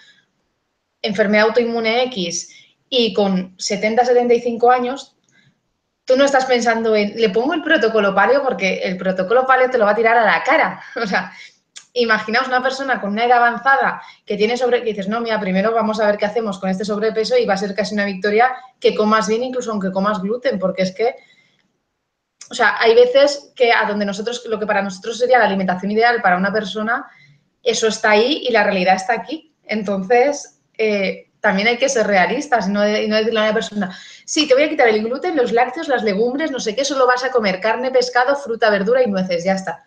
enfermedad 1.02 1.48
autoinmune 1.48 2.04
X 2.04 2.54
y 2.88 3.12
con 3.14 3.54
70, 3.58 4.04
75 4.04 4.70
años, 4.70 5.17
tú 6.08 6.16
no 6.16 6.24
estás 6.24 6.46
pensando 6.46 6.96
en, 6.96 7.14
le 7.20 7.28
pongo 7.28 7.52
el 7.52 7.62
protocolo 7.62 8.14
paleo 8.14 8.42
porque 8.42 8.78
el 8.78 8.96
protocolo 8.96 9.46
paleo 9.46 9.68
te 9.68 9.76
lo 9.76 9.84
va 9.84 9.90
a 9.90 9.94
tirar 9.94 10.16
a 10.16 10.24
la 10.24 10.42
cara. 10.42 10.82
O 10.96 11.06
sea, 11.06 11.30
imaginaos 11.92 12.48
una 12.48 12.62
persona 12.62 12.98
con 13.00 13.10
una 13.10 13.26
edad 13.26 13.38
avanzada 13.38 14.00
que 14.24 14.36
tiene 14.36 14.56
sobre, 14.56 14.80
que 14.80 14.90
dices, 14.90 15.06
no, 15.06 15.20
mira, 15.20 15.38
primero 15.38 15.72
vamos 15.72 16.00
a 16.00 16.06
ver 16.06 16.16
qué 16.16 16.24
hacemos 16.24 16.58
con 16.58 16.70
este 16.70 16.84
sobrepeso 16.84 17.36
y 17.36 17.44
va 17.44 17.54
a 17.54 17.58
ser 17.58 17.74
casi 17.74 17.94
una 17.94 18.06
victoria 18.06 18.54
que 18.80 18.94
comas 18.94 19.28
bien, 19.28 19.42
incluso 19.42 19.70
aunque 19.70 19.92
comas 19.92 20.22
gluten, 20.22 20.58
porque 20.58 20.82
es 20.82 20.94
que, 20.94 21.14
o 22.50 22.54
sea, 22.54 22.76
hay 22.80 22.94
veces 22.94 23.52
que 23.54 23.72
a 23.72 23.84
donde 23.86 24.06
nosotros, 24.06 24.42
lo 24.48 24.58
que 24.58 24.66
para 24.66 24.82
nosotros 24.82 25.18
sería 25.18 25.38
la 25.38 25.44
alimentación 25.44 25.92
ideal 25.92 26.22
para 26.22 26.38
una 26.38 26.52
persona, 26.52 27.06
eso 27.62 27.86
está 27.86 28.12
ahí 28.12 28.44
y 28.48 28.50
la 28.50 28.64
realidad 28.64 28.94
está 28.94 29.12
aquí. 29.12 29.54
Entonces, 29.64 30.60
eh, 30.78 31.27
también 31.48 31.68
hay 31.68 31.78
que 31.78 31.88
ser 31.88 32.06
realistas 32.06 32.68
y 32.68 32.72
no, 32.72 32.82
decirle 32.82 33.40
a 33.40 33.44
una 33.44 33.54
persona, 33.54 33.98
sí, 34.26 34.46
te 34.46 34.52
voy 34.52 34.64
a 34.64 34.68
quitar 34.68 34.86
el 34.86 35.02
gluten, 35.02 35.34
los 35.34 35.50
lácteos, 35.50 35.88
las 35.88 36.02
legumbres, 36.02 36.50
no 36.50 36.60
sé 36.60 36.76
qué, 36.76 36.84
solo 36.84 37.06
vas 37.06 37.24
a 37.24 37.30
comer 37.30 37.58
carne, 37.58 37.90
pescado, 37.90 38.36
fruta, 38.36 38.68
verdura 38.68 39.02
y 39.02 39.06
nueces, 39.06 39.44
ya 39.44 39.54
está. 39.54 39.82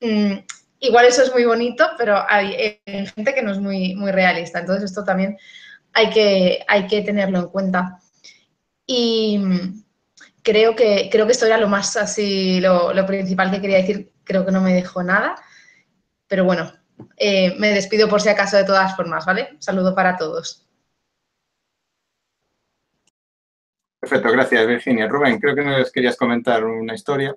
Mm, 0.00 0.34
igual 0.78 1.06
eso 1.06 1.24
es 1.24 1.32
muy 1.32 1.44
bonito, 1.44 1.84
pero 1.98 2.24
hay, 2.28 2.78
gente 2.84 3.34
que 3.34 3.42
no 3.42 3.50
es 3.50 3.58
muy, 3.58 3.96
muy 3.96 4.12
realista. 4.12 4.60
Entonces 4.60 4.84
esto 4.84 5.02
también 5.02 5.36
hay 5.92 6.10
que, 6.10 6.64
hay 6.68 6.86
que 6.86 7.02
tenerlo 7.02 7.40
en 7.40 7.48
cuenta. 7.48 7.98
Y 8.86 9.40
creo 10.44 10.76
que, 10.76 11.08
creo 11.10 11.26
que 11.26 11.32
esto 11.32 11.46
era 11.46 11.58
lo 11.58 11.66
más 11.66 11.96
así, 11.96 12.60
lo, 12.60 12.94
lo 12.94 13.04
principal 13.04 13.50
que 13.50 13.60
quería 13.60 13.78
decir. 13.78 14.12
Creo 14.22 14.46
que 14.46 14.52
no 14.52 14.60
me 14.60 14.74
dejo 14.74 15.02
nada. 15.02 15.34
Pero 16.28 16.44
bueno, 16.44 16.72
eh, 17.16 17.54
me 17.58 17.68
despido 17.68 18.08
por 18.08 18.20
si 18.20 18.28
acaso 18.28 18.56
de 18.56 18.64
todas 18.64 18.94
formas, 18.94 19.24
¿vale? 19.24 19.56
saludo 19.58 19.94
para 19.94 20.16
todos. 20.16 20.62
Perfecto, 24.00 24.30
gracias 24.30 24.66
Virginia. 24.66 25.08
Rubén, 25.08 25.40
creo 25.40 25.54
que 25.54 25.64
nos 25.64 25.90
querías 25.90 26.16
comentar 26.16 26.64
una 26.64 26.94
historia. 26.94 27.34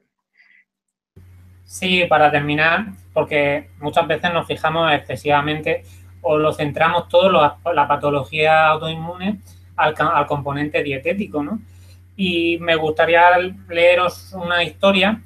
Sí, 1.63 2.05
para 2.05 2.31
terminar, 2.31 2.87
porque 3.13 3.69
muchas 3.79 4.07
veces 4.07 4.33
nos 4.33 4.45
fijamos 4.47 4.91
excesivamente 4.91 5.83
o 6.21 6.37
lo 6.37 6.53
centramos 6.53 7.07
todo 7.07 7.29
la 7.29 7.87
patología 7.87 8.67
autoinmune 8.67 9.39
al, 9.77 9.95
al, 9.97 10.25
componente 10.27 10.83
dietético, 10.83 11.43
¿no? 11.43 11.59
Y 12.15 12.57
me 12.59 12.75
gustaría 12.75 13.37
leeros 13.69 14.33
una 14.33 14.63
historia 14.63 15.21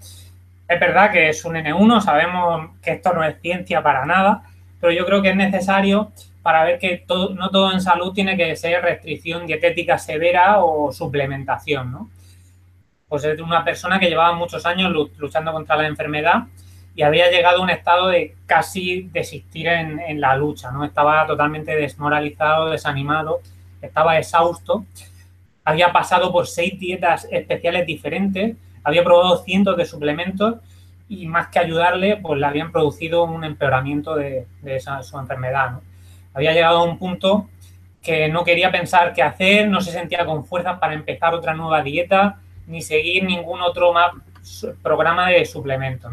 es 0.73 0.79
verdad 0.79 1.11
que 1.11 1.29
es 1.29 1.43
un 1.45 1.55
N1, 1.55 2.01
sabemos 2.01 2.71
que 2.81 2.91
esto 2.91 3.13
no 3.13 3.23
es 3.23 3.39
ciencia 3.41 3.81
para 3.81 4.05
nada, 4.05 4.43
pero 4.79 4.91
yo 4.91 5.05
creo 5.05 5.21
que 5.21 5.29
es 5.29 5.35
necesario 5.35 6.11
para 6.41 6.63
ver 6.63 6.79
que 6.79 7.05
no 7.35 7.49
todo 7.49 7.71
en 7.71 7.81
salud 7.81 8.13
tiene 8.13 8.35
que 8.35 8.55
ser 8.55 8.81
restricción 8.81 9.45
dietética 9.45 9.97
severa 9.97 10.63
o 10.63 10.91
suplementación. 10.91 12.09
Pues 13.07 13.23
es 13.23 13.39
una 13.39 13.63
persona 13.63 13.99
que 13.99 14.09
llevaba 14.09 14.35
muchos 14.35 14.65
años 14.65 14.91
luchando 15.17 15.51
contra 15.53 15.75
la 15.75 15.87
enfermedad 15.87 16.43
y 16.95 17.03
había 17.03 17.31
llegado 17.31 17.59
a 17.59 17.63
un 17.63 17.69
estado 17.69 18.07
de 18.07 18.35
casi 18.45 19.09
desistir 19.13 19.67
en, 19.67 19.99
en 19.99 20.19
la 20.19 20.35
lucha, 20.35 20.71
¿no? 20.71 20.83
Estaba 20.83 21.25
totalmente 21.25 21.75
desmoralizado, 21.75 22.69
desanimado, 22.69 23.39
estaba 23.81 24.17
exhausto 24.17 24.85
había 25.65 25.91
pasado 25.91 26.31
por 26.31 26.47
seis 26.47 26.77
dietas 26.79 27.27
especiales 27.31 27.85
diferentes, 27.87 28.55
había 28.83 29.03
probado 29.03 29.37
cientos 29.43 29.77
de 29.77 29.85
suplementos 29.85 30.55
y 31.09 31.27
más 31.27 31.47
que 31.47 31.59
ayudarle, 31.59 32.17
pues 32.17 32.39
le 32.39 32.45
habían 32.45 32.71
producido 32.71 33.23
un 33.23 33.43
empeoramiento 33.43 34.15
de, 34.15 34.47
su 35.01 35.17
enfermedad. 35.17 35.79
Había 36.33 36.53
llegado 36.53 36.79
a 36.79 36.83
un 36.83 36.97
punto 36.97 37.49
que 38.01 38.27
no 38.27 38.43
quería 38.43 38.71
pensar 38.71 39.13
qué 39.13 39.21
hacer, 39.21 39.69
no 39.69 39.79
se 39.79 39.91
sentía 39.91 40.25
con 40.25 40.45
fuerzas 40.45 40.79
para 40.79 40.93
empezar 40.93 41.33
otra 41.33 41.53
nueva 41.53 41.81
dieta, 41.81 42.39
ni 42.67 42.81
seguir 42.81 43.23
ningún 43.23 43.61
otro 43.61 43.93
programa 44.81 45.29
de 45.29 45.45
suplementos. 45.45 46.11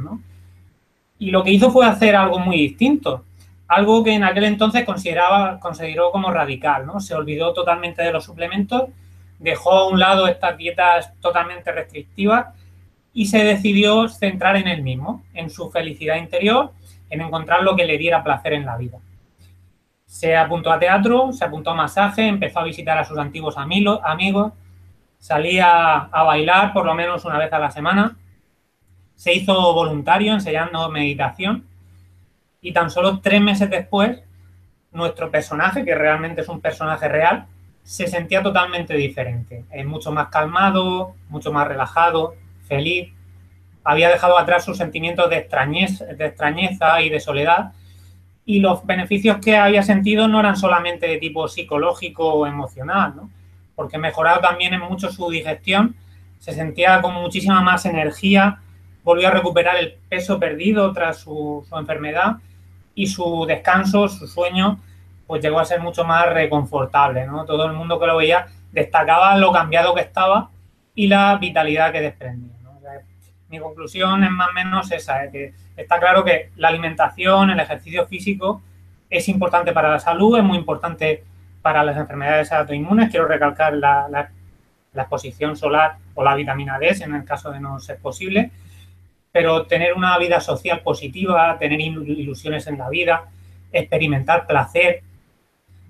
Y 1.19 1.31
lo 1.31 1.43
que 1.43 1.51
hizo 1.51 1.71
fue 1.71 1.87
hacer 1.87 2.15
algo 2.15 2.39
muy 2.39 2.57
distinto, 2.57 3.25
algo 3.69 4.05
que 4.05 4.13
en 4.13 4.25
aquel 4.25 4.45
entonces 4.45 4.85
consideraba, 4.85 5.59
consideró 5.61 6.11
como 6.11 6.31
radical. 6.31 6.87
Se 6.99 7.15
olvidó 7.15 7.53
totalmente 7.53 8.03
de 8.03 8.13
los 8.13 8.25
suplementos, 8.25 8.85
dejó 9.39 9.73
a 9.73 9.89
un 9.89 9.99
lado 9.99 10.27
estas 10.27 10.57
dietas 10.57 11.13
totalmente 11.21 11.73
restrictivas 11.73 12.49
y 13.13 13.27
se 13.27 13.45
decidió 13.45 14.09
centrar 14.09 14.57
en 14.57 14.69
él 14.69 14.83
mismo, 14.83 15.25
en 15.35 15.51
su 15.51 15.71
felicidad 15.71 16.17
interior, 16.17 16.73
en 17.09 17.21
encontrar 17.21 17.63
lo 17.63 17.77
que 17.77 17.85
le 17.85 17.99
diera 17.99 18.23
placer 18.23 18.53
en 18.53 18.67
la 18.67 18.77
vida. 18.77 18.99
Se 20.07 20.37
apuntó 20.37 20.73
a 20.73 20.79
teatro, 20.79 21.33
se 21.33 21.45
apuntó 21.45 21.71
a 21.71 21.75
masaje, 21.75 22.27
empezó 22.27 22.61
a 22.61 22.65
visitar 22.65 22.99
a 22.99 23.05
sus 23.05 23.19
antiguos 23.19 23.57
amigos, 23.57 24.53
salía 25.19 25.97
a 25.97 26.23
bailar 26.23 26.73
por 26.73 26.85
lo 26.87 26.95
menos 26.95 27.25
una 27.25 27.39
vez 27.39 27.53
a 27.53 27.59
la 27.59 27.71
semana, 27.71 28.17
se 29.15 29.35
hizo 29.35 29.75
voluntario 29.75 30.33
enseñando 30.33 30.89
meditación 30.89 31.67
y 32.63 32.73
tan 32.73 32.91
solo 32.91 33.21
tres 33.21 33.41
meses 33.41 33.71
después, 33.71 34.23
nuestro 34.93 35.31
personaje, 35.31 35.85
que 35.85 35.95
realmente 35.95 36.41
es 36.41 36.49
un 36.49 36.61
personaje 36.61 37.09
real, 37.09 37.47
se 37.83 38.07
sentía 38.07 38.43
totalmente 38.43 38.95
diferente. 38.95 39.65
Es 39.71 39.87
mucho 39.87 40.13
más 40.13 40.29
calmado, 40.29 41.15
mucho 41.29 41.53
más 41.53 41.69
relajado, 41.69 42.35
feliz. 42.71 43.13
Había 43.83 44.09
dejado 44.09 44.39
atrás 44.39 44.65
sus 44.65 44.79
sentimientos 44.79 45.29
de 45.29 45.37
extrañeza, 45.39 47.03
y 47.03 47.11
de 47.11 47.21
soledad. 47.21 47.73
Y 48.47 48.61
los 48.61 48.87
beneficios 48.87 49.39
que 49.39 49.57
había 49.57 49.83
sentido 49.83 50.29
no 50.29 50.41
eran 50.41 50.57
solamente 50.57 51.07
de 51.07 51.19
tipo 51.19 51.49
psicológico 51.49 52.33
o 52.33 52.47
emocional, 52.47 53.15
porque 53.75 53.99
mejoraba 53.99 54.41
también 54.41 54.75
en 54.75 54.81
mucho 54.81 55.11
su 55.11 55.31
digestión, 55.31 55.97
se 56.39 56.53
sentía 56.53 57.03
con 57.03 57.15
muchísima 57.15 57.61
más 57.61 57.85
energía, 57.85 58.61
volvió 59.05 59.29
a 59.29 59.33
recuperar 59.33 59.77
el 59.77 59.95
peso 60.09 60.39
perdido 60.39 60.93
tras 60.93 61.19
su, 61.19 61.67
su 61.69 61.77
enfermedad 61.77 62.37
y 62.95 63.07
su 63.09 63.45
descanso, 63.47 64.09
su 64.09 64.27
sueño, 64.27 64.81
pues 65.27 65.43
llegó 65.43 65.61
a 65.61 65.65
ser 65.65 65.81
mucho 65.81 66.05
más 66.05 66.27
reconfortable, 66.33 67.27
¿no? 67.27 67.45
Todo 67.45 67.67
el 67.67 67.73
mundo 67.73 67.99
que 68.01 68.07
lo 68.07 68.17
veía 68.17 68.47
destacaba 68.73 69.37
lo 69.37 69.53
cambiado 69.53 69.95
que 69.95 70.03
estaba 70.03 70.51
y 70.95 71.07
la 71.07 71.37
vitalidad 71.37 71.93
que 71.93 72.01
desprendía 72.01 72.60
mi 73.51 73.59
conclusión 73.59 74.23
es 74.23 74.31
más 74.31 74.49
o 74.49 74.53
menos 74.53 74.93
esa, 74.93 75.31
que 75.31 75.53
está 75.77 75.99
claro 75.99 76.25
que 76.25 76.51
la 76.57 76.69
alimentación, 76.69 77.51
el 77.51 77.59
ejercicio 77.61 78.07
físico 78.07 78.63
es 79.11 79.29
importante 79.29 79.73
para 79.73 79.91
la 79.91 79.99
salud, 79.99 80.39
es 80.39 80.45
muy 80.45 80.57
importante 80.57 81.25
para 81.61 81.83
las 81.83 81.97
enfermedades 81.97 82.53
autoinmunes. 82.53 83.11
Quiero 83.11 83.27
recalcar 83.27 83.75
la, 83.75 84.31
exposición 84.95 85.57
solar 85.57 85.99
o 86.15 86.23
la 86.23 86.35
vitamina 86.35 86.79
D, 86.79 86.97
en 87.01 87.15
el 87.15 87.25
caso 87.25 87.51
de 87.51 87.61
no 87.61 87.81
ser 87.81 87.99
posible. 87.99 88.53
Pero 89.33 89.67
tener 89.67 89.95
una 89.95 90.17
vida 90.19 90.41
social 90.41 90.81
positiva, 90.81 91.57
tener 91.59 91.81
ilusiones 91.81 92.67
en 92.69 92.79
la 92.79 92.89
vida, 92.89 93.27
experimentar 93.73 94.47
placer, 94.47 95.03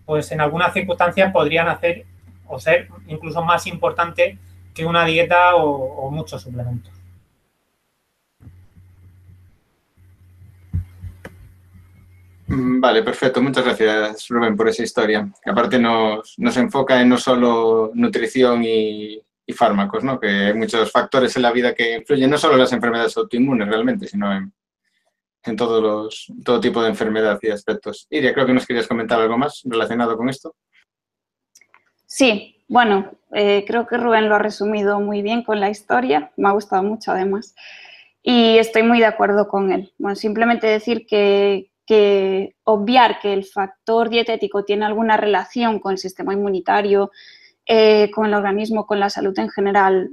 pues 0.07 0.33
en 0.33 0.41
algunas 0.41 0.73
circunstancias 0.73 1.33
podrían 1.33 1.69
hacer 1.69 2.05
o 2.47 2.59
ser 2.59 2.89
incluso 3.07 3.43
más 3.43 3.67
importante 3.67 4.39
que 4.75 4.85
una 4.85 5.05
dieta 5.05 5.57
o 5.57 6.11
muchos 6.11 6.43
suplementos. 6.43 7.00
Vale, 12.51 13.03
perfecto. 13.03 13.41
Muchas 13.43 13.65
gracias, 13.65 14.29
Rubén, 14.29 14.57
por 14.57 14.69
esa 14.69 14.83
historia. 14.83 15.31
Aparte 15.45 15.79
nos, 15.79 16.37
enfoca 16.57 17.01
en 17.01 17.09
no 17.09 17.17
solo 17.17 17.91
nutrición 17.95 18.63
y, 18.65 19.23
fármacos, 19.53 20.05
¿no? 20.05 20.21
que 20.21 20.29
hay 20.29 20.55
muchos 20.55 20.93
factores 20.93 21.35
en 21.35 21.43
la 21.43 21.51
vida 21.51 21.75
que 21.75 21.97
influyen, 21.97 22.31
no 22.31 22.39
solo 22.39 22.55
en 22.55 22.61
las 22.61 22.73
enfermedades 22.73 23.17
autoinmunes 23.17 23.67
realmente, 23.67 24.07
sino 24.07 24.33
en, 24.33 24.53
en 25.45 25.57
todos 25.57 25.83
los, 25.83 26.33
todo 26.45 26.61
tipo 26.61 26.81
de 26.83 26.91
enfermedad 26.91 27.39
y 27.43 27.51
aspectos. 27.51 28.07
Iria, 28.11 28.33
creo 28.33 28.47
que 28.47 28.55
nos 28.55 28.65
querías 28.65 28.87
comentar 28.87 29.21
algo 29.21 29.37
más 29.39 29.63
relacionado 29.65 30.17
con 30.17 30.29
esto. 30.29 30.55
Sí, 32.07 32.65
bueno, 32.69 33.11
eh, 33.33 33.65
creo 33.67 33.87
que 33.87 33.97
Rubén 33.97 34.29
lo 34.29 34.35
ha 34.37 34.41
resumido 34.41 35.01
muy 35.01 35.23
bien 35.23 35.43
con 35.43 35.61
la 35.61 35.71
historia, 35.71 36.33
me 36.37 36.49
ha 36.49 36.53
gustado 36.53 36.83
mucho 36.83 37.13
además, 37.13 37.55
y 38.23 38.59
estoy 38.59 38.83
muy 38.83 38.99
de 38.99 39.07
acuerdo 39.07 39.49
con 39.49 39.73
él. 39.73 39.93
Bueno, 39.99 40.17
simplemente 40.17 40.67
decir 40.67 41.07
que, 41.07 41.71
que 41.91 42.55
obviar 42.63 43.19
que 43.19 43.33
el 43.33 43.45
factor 43.45 44.11
dietético 44.11 44.65
tiene 44.65 44.85
alguna 44.85 45.17
relación 45.17 45.81
con 45.81 45.91
el 45.91 45.99
sistema 45.99 46.33
inmunitario, 46.33 47.11
eh, 47.67 48.13
con 48.13 48.27
el 48.27 48.35
organismo, 48.35 48.87
con 48.87 49.01
la 49.01 49.11
salud 49.11 49.37
en 49.41 49.49
general, 49.49 50.11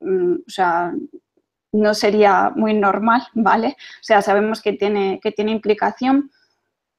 mm, 0.00 0.34
o 0.44 0.50
sea, 0.50 0.92
no 1.70 1.94
sería 1.94 2.50
muy 2.56 2.74
normal, 2.74 3.22
¿vale? 3.34 3.76
O 3.78 4.02
sea, 4.02 4.22
sabemos 4.22 4.60
que 4.60 4.72
tiene, 4.72 5.20
que 5.22 5.30
tiene 5.30 5.52
implicación, 5.52 6.32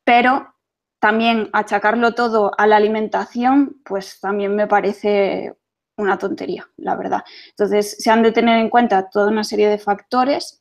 pero 0.06 0.56
también 1.00 1.50
achacarlo 1.52 2.14
todo 2.14 2.54
a 2.58 2.68
la 2.68 2.78
alimentación, 2.78 3.82
pues 3.84 4.22
también 4.22 4.56
me 4.56 4.68
parece 4.68 5.58
una 5.98 6.18
tontería, 6.18 6.70
la 6.78 6.96
verdad. 6.96 7.24
Entonces, 7.50 7.98
se 8.00 8.10
han 8.12 8.24
de 8.24 8.32
tener 8.32 8.60
en 8.60 8.70
cuenta 8.70 9.10
toda 9.10 9.28
una 9.28 9.44
serie 9.44 9.68
de 9.68 9.78
factores 9.78 10.61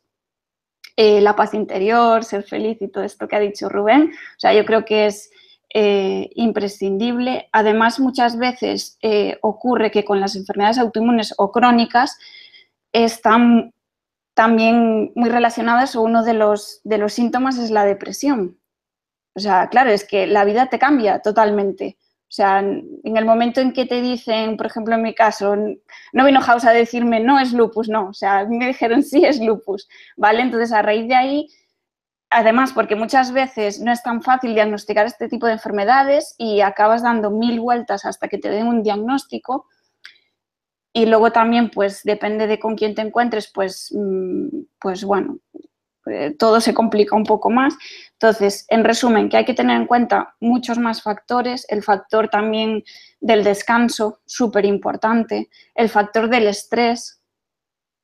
eh, 0.96 1.20
la 1.20 1.36
paz 1.36 1.54
interior, 1.54 2.24
ser 2.24 2.42
feliz 2.42 2.78
y 2.80 2.88
todo 2.88 3.04
esto 3.04 3.28
que 3.28 3.36
ha 3.36 3.40
dicho 3.40 3.68
Rubén. 3.68 4.10
O 4.12 4.40
sea, 4.40 4.52
yo 4.52 4.64
creo 4.64 4.84
que 4.84 5.06
es 5.06 5.30
eh, 5.72 6.30
imprescindible. 6.34 7.48
Además, 7.52 8.00
muchas 8.00 8.36
veces 8.36 8.98
eh, 9.02 9.38
ocurre 9.42 9.90
que 9.90 10.04
con 10.04 10.20
las 10.20 10.34
enfermedades 10.36 10.78
autoinmunes 10.78 11.34
o 11.38 11.52
crónicas 11.52 12.18
están 12.92 13.72
también 14.34 15.12
muy 15.14 15.30
relacionadas 15.30 15.94
o 15.96 16.02
uno 16.02 16.24
de 16.24 16.34
los, 16.34 16.80
de 16.84 16.98
los 16.98 17.12
síntomas 17.12 17.58
es 17.58 17.70
la 17.70 17.84
depresión. 17.84 18.58
O 19.34 19.40
sea, 19.40 19.68
claro, 19.68 19.90
es 19.90 20.04
que 20.04 20.26
la 20.26 20.44
vida 20.44 20.66
te 20.66 20.78
cambia 20.78 21.20
totalmente. 21.20 21.98
O 22.30 22.32
sea, 22.32 22.60
en 22.60 23.16
el 23.16 23.24
momento 23.24 23.60
en 23.60 23.72
que 23.72 23.86
te 23.86 24.00
dicen, 24.00 24.56
por 24.56 24.66
ejemplo, 24.66 24.94
en 24.94 25.02
mi 25.02 25.16
caso, 25.16 25.56
no 26.12 26.24
vino 26.24 26.40
House 26.40 26.64
a 26.64 26.70
decirme 26.70 27.18
no 27.18 27.40
es 27.40 27.52
lupus, 27.52 27.88
no, 27.88 28.10
o 28.10 28.12
sea, 28.14 28.44
me 28.48 28.68
dijeron 28.68 29.02
sí 29.02 29.24
es 29.24 29.40
lupus, 29.40 29.88
¿vale? 30.16 30.42
Entonces, 30.42 30.70
a 30.70 30.80
raíz 30.80 31.08
de 31.08 31.16
ahí, 31.16 31.48
además, 32.30 32.72
porque 32.72 32.94
muchas 32.94 33.32
veces 33.32 33.80
no 33.80 33.90
es 33.90 34.04
tan 34.04 34.22
fácil 34.22 34.54
diagnosticar 34.54 35.06
este 35.06 35.28
tipo 35.28 35.46
de 35.46 35.54
enfermedades 35.54 36.36
y 36.38 36.60
acabas 36.60 37.02
dando 37.02 37.32
mil 37.32 37.58
vueltas 37.58 38.04
hasta 38.04 38.28
que 38.28 38.38
te 38.38 38.48
den 38.48 38.68
un 38.68 38.84
diagnóstico, 38.84 39.66
y 40.92 41.06
luego 41.06 41.32
también, 41.32 41.70
pues, 41.70 42.04
depende 42.04 42.46
de 42.46 42.60
con 42.60 42.76
quién 42.76 42.94
te 42.94 43.02
encuentres, 43.02 43.50
pues, 43.52 43.92
mm, 43.92 44.48
pues 44.80 45.02
bueno, 45.02 45.38
todo 46.38 46.60
se 46.60 46.74
complica 46.74 47.16
un 47.16 47.24
poco 47.24 47.50
más. 47.50 47.74
Entonces, 48.12 48.66
en 48.68 48.84
resumen, 48.84 49.28
que 49.28 49.36
hay 49.36 49.44
que 49.44 49.54
tener 49.54 49.76
en 49.76 49.86
cuenta 49.86 50.34
muchos 50.40 50.78
más 50.78 51.02
factores, 51.02 51.66
el 51.68 51.82
factor 51.82 52.28
también 52.28 52.84
del 53.20 53.44
descanso, 53.44 54.20
súper 54.26 54.64
importante, 54.64 55.48
el 55.74 55.88
factor 55.88 56.28
del 56.28 56.46
estrés, 56.48 57.20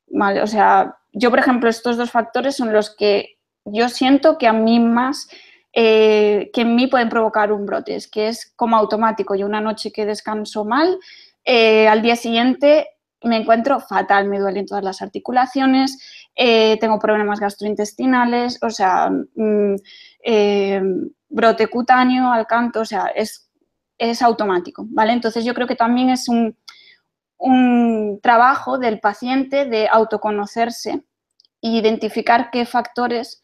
¿vale? 0.09 0.43
O 0.43 0.47
sea, 0.47 0.97
yo, 1.13 1.31
por 1.31 1.39
ejemplo, 1.39 1.69
estos 1.69 1.97
dos 1.97 2.11
factores 2.11 2.57
son 2.57 2.73
los 2.73 2.95
que 2.95 3.39
yo 3.65 3.89
siento 3.89 4.39
que 4.39 4.47
a 4.47 4.53
mí 4.53 4.79
más, 4.79 5.29
eh, 5.73 6.51
que 6.53 6.63
en 6.63 6.77
mí 6.77 6.87
pueden 6.87 7.09
provocar 7.09 7.53
un 7.53 7.67
brote, 7.67 7.97
es 7.97 8.09
que 8.09 8.29
es 8.29 8.53
como 8.57 8.77
automático. 8.77 9.35
Yo 9.35 9.47
una 9.47 9.61
noche 9.61 9.91
que 9.93 10.07
descanso 10.07 10.65
mal, 10.65 10.99
eh, 11.45 11.89
al 11.89 12.03
día 12.03 12.17
siguiente 12.17 12.89
me 13.23 13.37
encuentro 13.37 13.81
fatal, 13.81 14.29
me 14.29 14.39
duelen 14.39 14.67
todas 14.67 14.85
las 14.85 15.03
articulaciones, 15.03 15.99
eh, 16.35 16.79
tengo 16.81 16.99
problemas 16.99 17.41
gastrointestinales, 17.41 18.59
o 18.63 18.71
sea, 18.71 19.11
mm, 19.11 19.75
eh, 20.25 20.83
brote 21.29 21.67
cutáneo 21.69 22.31
al 22.33 22.47
canto, 22.47 22.81
o 22.81 22.85
sea, 22.85 23.07
es, 23.15 23.51
es, 23.99 24.23
automático, 24.23 24.87
¿vale? 24.91 25.13
Entonces 25.13 25.45
yo 25.45 25.55
creo 25.55 25.67
que 25.67 25.77
también 25.77 26.11
es 26.11 26.29
un, 26.29 26.57
un 27.39 28.21
trabajo 28.23 28.79
del 28.79 29.01
paciente 29.01 29.65
de 29.67 29.89
autoconocerse 29.89 31.05
e 31.63 31.69
identificar 31.69 32.51
qué 32.51 32.67
factores 32.67 33.43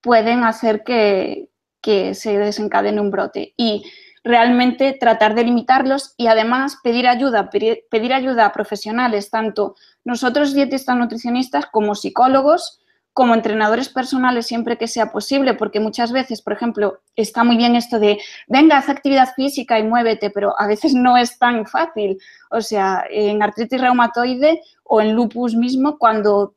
pueden 0.00 0.44
hacer 0.44 0.84
que, 0.84 1.50
que 1.80 2.14
se 2.14 2.38
desencadene 2.38 3.00
un 3.00 3.10
brote. 3.10 3.54
Y 3.56 3.84
realmente 4.24 4.96
tratar 4.98 5.34
de 5.34 5.44
limitarlos 5.44 6.14
y 6.16 6.28
además 6.28 6.78
pedir 6.82 7.08
ayuda, 7.08 7.50
pedir, 7.50 8.12
ayuda 8.12 8.46
a 8.46 8.52
profesionales, 8.52 9.30
tanto 9.30 9.74
nosotros 10.04 10.54
dietistas 10.54 10.96
nutricionistas 10.96 11.66
como 11.66 11.94
psicólogos, 11.94 12.78
como 13.12 13.34
entrenadores 13.34 13.88
personales 13.88 14.46
siempre 14.46 14.78
que 14.78 14.88
sea 14.88 15.12
posible, 15.12 15.54
porque 15.54 15.80
muchas 15.80 16.12
veces, 16.12 16.40
por 16.40 16.54
ejemplo, 16.54 17.00
está 17.14 17.44
muy 17.44 17.56
bien 17.56 17.76
esto 17.76 17.98
de, 17.98 18.18
venga, 18.46 18.78
haz 18.78 18.88
actividad 18.88 19.34
física 19.34 19.78
y 19.78 19.82
muévete, 19.82 20.30
pero 20.30 20.58
a 20.58 20.66
veces 20.66 20.94
no 20.94 21.18
es 21.18 21.38
tan 21.38 21.66
fácil. 21.66 22.18
O 22.50 22.62
sea, 22.62 23.04
en 23.10 23.42
artritis 23.42 23.80
reumatoide 23.80 24.62
o 24.84 25.02
en 25.02 25.12
lupus 25.12 25.54
mismo, 25.54 25.98
cuando 25.98 26.54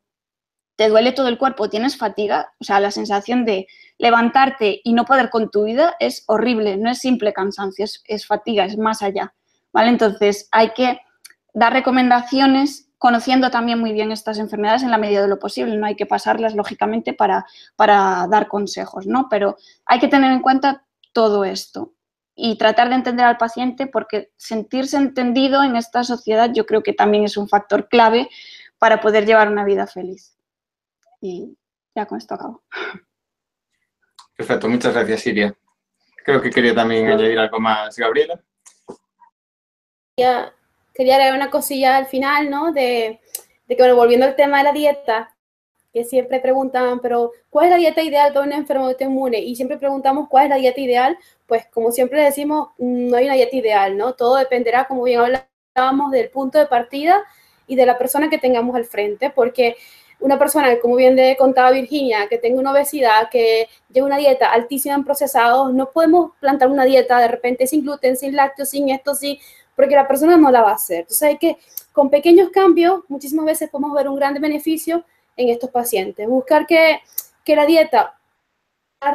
te 0.78 0.88
duele 0.88 1.12
todo 1.12 1.28
el 1.28 1.38
cuerpo, 1.38 1.70
tienes 1.70 1.98
fatiga, 1.98 2.54
o 2.60 2.64
sea, 2.64 2.80
la 2.80 2.92
sensación 2.92 3.44
de 3.44 3.68
levantarte 3.98 4.82
y 4.84 4.94
no 4.94 5.06
poder 5.06 5.30
con 5.30 5.50
tu 5.50 5.64
vida 5.64 5.96
es 6.00 6.24
horrible, 6.28 6.78
no 6.78 6.90
es 6.90 7.00
simple 7.00 7.34
cansancio, 7.34 7.86
es, 8.06 8.28
fatiga, 8.28 8.66
es 8.66 8.78
más 8.78 9.02
allá. 9.02 9.34
¿Vale? 9.72 9.90
Entonces, 9.90 10.48
hay 10.52 10.72
que 10.72 11.00
dar 11.54 11.74
recomendaciones 11.74 12.90
conociendo 12.98 13.52
también 13.52 13.80
muy 13.80 13.92
bien 13.92 14.12
estas 14.12 14.40
enfermedades 14.40 14.84
en 14.84 14.92
la 14.92 14.98
medida 14.98 15.22
de 15.22 15.28
lo 15.28 15.38
posible. 15.40 15.76
No 15.78 15.86
hay 15.86 15.96
que 15.96 16.06
pasarlas, 16.06 16.56
lógicamente, 16.56 17.14
para, 17.14 17.46
para 17.76 18.28
dar 18.30 18.48
consejos, 18.48 19.06
¿no? 19.06 19.28
Pero 19.30 19.58
hay 19.86 20.00
que 20.00 20.08
tener 20.08 20.32
en 20.32 20.42
cuenta 20.42 20.86
todo 21.14 21.44
esto 21.44 21.94
y 22.36 22.58
tratar 22.58 22.90
de 22.90 22.96
entender 22.96 23.26
al 23.26 23.38
paciente 23.38 23.88
porque 23.88 24.32
sentirse 24.36 24.98
entendido 24.98 25.64
en 25.64 25.78
esta 25.78 26.04
sociedad 26.04 26.52
yo 26.54 26.66
creo 26.66 26.84
que 26.84 26.94
también 26.94 27.24
es 27.24 27.38
un 27.38 27.48
factor 27.48 27.88
clave 27.88 28.30
para 28.78 29.00
poder 29.00 29.26
llevar 29.26 29.50
una 29.50 29.64
vida 29.64 29.88
feliz. 29.88 30.38
Y 31.22 31.58
ya 31.96 32.06
con 32.06 32.18
esto 32.18 32.36
acabo. 32.36 32.64
Perfecto, 34.36 34.68
muchas 34.68 34.94
gracias, 34.94 35.22
Siria. 35.22 35.56
Creo 36.24 36.42
que 36.42 36.50
quería 36.50 36.74
también 36.74 37.08
añadir 37.08 37.38
algo 37.38 37.60
más, 37.60 37.96
Gabriela. 37.98 38.40
Ya 40.18 40.54
quería 40.94 41.16
agregar 41.16 41.36
una 41.36 41.52
cosilla 41.52 41.98
al 41.98 42.08
final, 42.08 42.50
¿no? 42.50 42.72
De, 42.72 43.22
que, 43.68 43.76
bueno, 43.78 43.96
volviendo 43.96 44.26
al 44.26 44.36
tema 44.36 44.58
de 44.58 44.64
la 44.64 44.74
dieta, 44.74 45.36
que 45.94 46.04
siempre 46.04 46.40
preguntan, 46.40 47.00
pero 47.00 47.32
¿cuál 47.50 47.66
es 47.66 47.72
la 47.72 47.78
dieta 47.78 48.02
ideal 48.02 48.34
para 48.34 48.46
un 48.46 48.54
enfermo 48.54 48.88
autoinmune? 48.88 49.40
Y 49.40 49.56
siempre 49.56 49.78
preguntamos 49.78 50.28
cuál 50.28 50.46
es 50.46 50.50
la 50.50 50.56
dieta 50.58 50.82
ideal, 50.82 51.18
pues 51.46 51.68
como 51.68 51.92
siempre 51.92 52.22
decimos, 52.22 52.70
no 52.78 53.16
hay 53.16 53.26
una 53.26 53.36
dieta 53.36 53.56
ideal, 53.56 53.96
¿no? 53.96 54.14
Todo 54.14 54.36
dependerá, 54.36 54.86
como 54.86 55.04
bien 55.04 55.20
hablábamos, 55.20 56.12
del 56.12 56.30
punto 56.30 56.58
de 56.58 56.66
partida 56.66 57.24
y 57.68 57.76
de 57.76 57.86
la 57.86 57.98
persona 57.98 58.30
que 58.30 58.38
tengamos 58.38 58.76
al 58.76 58.86
frente, 58.86 59.30
porque 59.30 59.78
una 60.20 60.40
persona, 60.40 60.80
como 60.80 60.96
bien 60.96 61.18
contaba 61.38 61.72
Virginia, 61.72 62.28
que 62.28 62.38
tenga 62.38 62.60
una 62.60 62.72
obesidad, 62.72 63.30
que 63.30 63.68
lleve 63.90 64.08
una 64.08 64.18
dieta 64.18 64.52
altísima 64.52 64.96
en 64.96 65.04
procesados, 65.04 65.74
no 65.74 65.92
podemos 65.92 66.32
plantar 66.40 66.70
una 66.70 66.86
dieta 66.86 67.20
de 67.20 67.28
repente 67.28 67.68
sin 67.68 67.82
gluten, 67.82 68.18
sin 68.18 68.36
lácteos, 68.36 68.70
sin 68.70 68.90
esto, 68.90 69.14
sin 69.14 69.38
porque 69.76 69.96
la 69.96 70.08
persona 70.08 70.38
no 70.38 70.52
la 70.52 70.62
va 70.62 70.72
a 70.72 70.76
hacer. 70.76 71.02
Entonces 71.02 71.28
hay 71.28 71.38
que, 71.38 71.58
con 71.92 72.10
pequeños 72.10 72.50
cambios, 72.50 73.02
muchísimas 73.08 73.46
veces 73.46 73.70
podemos 73.70 73.94
ver 73.94 74.08
un 74.08 74.16
gran 74.16 74.34
beneficio 74.36 75.04
en 75.36 75.50
estos 75.50 75.70
pacientes. 75.70 76.28
Buscar 76.28 76.66
que, 76.66 77.02
la 77.48 77.66
dieta 77.66 78.18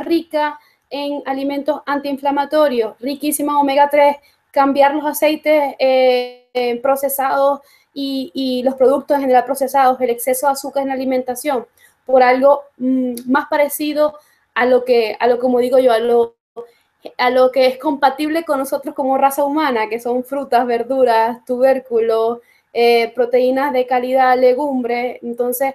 rica 0.04 0.60
en 0.88 1.22
alimentos 1.26 1.80
antiinflamatorios, 1.86 2.96
riquísima 3.00 3.58
omega 3.58 3.88
3, 3.90 4.16
cambiar 4.52 4.94
los 4.94 5.04
aceites 5.04 5.74
eh, 5.78 6.78
procesados 6.82 7.60
y, 7.94 8.62
los 8.64 8.74
productos 8.74 9.16
en 9.16 9.22
general 9.22 9.44
procesados, 9.44 10.00
el 10.00 10.10
exceso 10.10 10.46
de 10.46 10.52
azúcar 10.52 10.82
en 10.82 10.88
la 10.88 10.94
alimentación, 10.94 11.66
por 12.06 12.22
algo 12.22 12.64
mm, 12.78 13.30
más 13.30 13.46
parecido 13.48 14.14
a 14.54 14.66
lo 14.66 14.84
que, 14.84 15.16
a 15.18 15.26
lo 15.26 15.38
como 15.38 15.60
digo 15.60 15.78
yo, 15.78 15.92
a 15.92 15.98
lo 15.98 16.34
a 17.16 17.30
lo 17.30 17.50
que 17.50 17.66
es 17.66 17.78
compatible 17.78 18.44
con 18.44 18.58
nosotros 18.58 18.94
como 18.94 19.16
raza 19.16 19.44
humana, 19.44 19.88
que 19.88 20.00
son 20.00 20.24
frutas, 20.24 20.66
verduras, 20.66 21.44
tubérculos, 21.44 22.40
eh, 22.72 23.12
proteínas 23.14 23.72
de 23.72 23.86
calidad, 23.86 24.38
legumbres. 24.38 25.18
Entonces, 25.22 25.74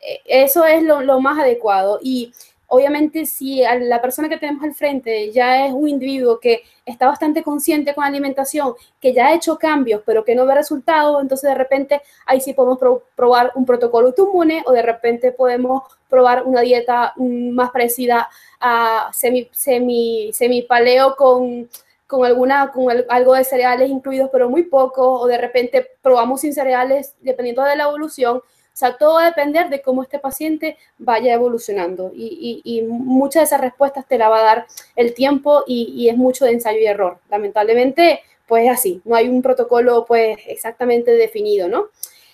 eh, 0.00 0.20
eso 0.26 0.64
es 0.64 0.82
lo, 0.82 1.00
lo, 1.00 1.20
más 1.20 1.38
adecuado. 1.38 2.00
Y 2.02 2.32
obviamente 2.68 3.26
si 3.26 3.62
la 3.62 4.00
persona 4.00 4.28
que 4.28 4.38
tenemos 4.38 4.62
al 4.64 4.74
frente 4.74 5.30
ya 5.32 5.66
es 5.66 5.72
un 5.72 5.88
individuo 5.88 6.38
que 6.40 6.62
está 6.84 7.06
bastante 7.06 7.42
consciente 7.42 7.94
con 7.94 8.04
alimentación, 8.04 8.74
que 9.00 9.12
ya 9.12 9.28
ha 9.28 9.34
hecho 9.34 9.58
cambios, 9.58 10.02
pero 10.04 10.24
que 10.24 10.34
no 10.34 10.46
ve 10.46 10.54
resultados, 10.54 11.22
entonces 11.22 11.50
de 11.50 11.54
repente 11.56 12.02
ahí 12.26 12.40
sí 12.40 12.52
podemos 12.52 12.78
probar 13.14 13.52
un 13.54 13.64
protocolo 13.64 14.08
autoinmune 14.08 14.62
o 14.66 14.72
de 14.72 14.82
repente 14.82 15.32
podemos 15.32 15.82
probar 16.08 16.44
una 16.44 16.60
dieta 16.60 17.12
mm, 17.16 17.50
más 17.50 17.70
parecida 17.70 18.28
a 18.60 19.10
semi, 19.12 19.48
semi, 19.52 20.30
semi 20.32 20.62
paleo 20.62 21.16
con, 21.16 21.68
con, 22.06 22.24
alguna, 22.24 22.70
con 22.70 22.86
algo 23.08 23.34
de 23.34 23.44
cereales 23.44 23.90
incluidos, 23.90 24.30
pero 24.32 24.48
muy 24.48 24.64
poco, 24.64 25.20
o 25.20 25.26
de 25.26 25.38
repente 25.38 25.86
probamos 26.02 26.42
sin 26.42 26.54
cereales, 26.54 27.14
dependiendo 27.20 27.62
de 27.62 27.76
la 27.76 27.84
evolución, 27.84 28.42
o 28.74 28.76
sea, 28.76 28.96
todo 28.96 29.14
va 29.14 29.26
a 29.26 29.28
depender 29.28 29.68
de 29.70 29.80
cómo 29.80 30.02
este 30.02 30.18
paciente 30.18 30.76
vaya 30.98 31.32
evolucionando 31.32 32.10
y, 32.12 32.82
muchas 32.88 33.42
de 33.42 33.44
esas 33.44 33.60
respuestas 33.60 34.04
te 34.08 34.18
la 34.18 34.28
va 34.28 34.40
a 34.40 34.42
dar 34.42 34.66
el 34.96 35.14
tiempo 35.14 35.62
y, 35.64 36.08
es 36.08 36.16
mucho 36.16 36.44
de 36.44 36.50
ensayo 36.50 36.80
y 36.80 36.86
error. 36.86 37.20
Lamentablemente, 37.30 38.22
pues 38.48 38.64
es 38.64 38.72
así, 38.72 39.00
no 39.04 39.14
hay 39.14 39.28
un 39.28 39.42
protocolo 39.42 40.04
pues 40.04 40.38
exactamente 40.48 41.12
definido, 41.12 41.68
¿no? 41.68 41.86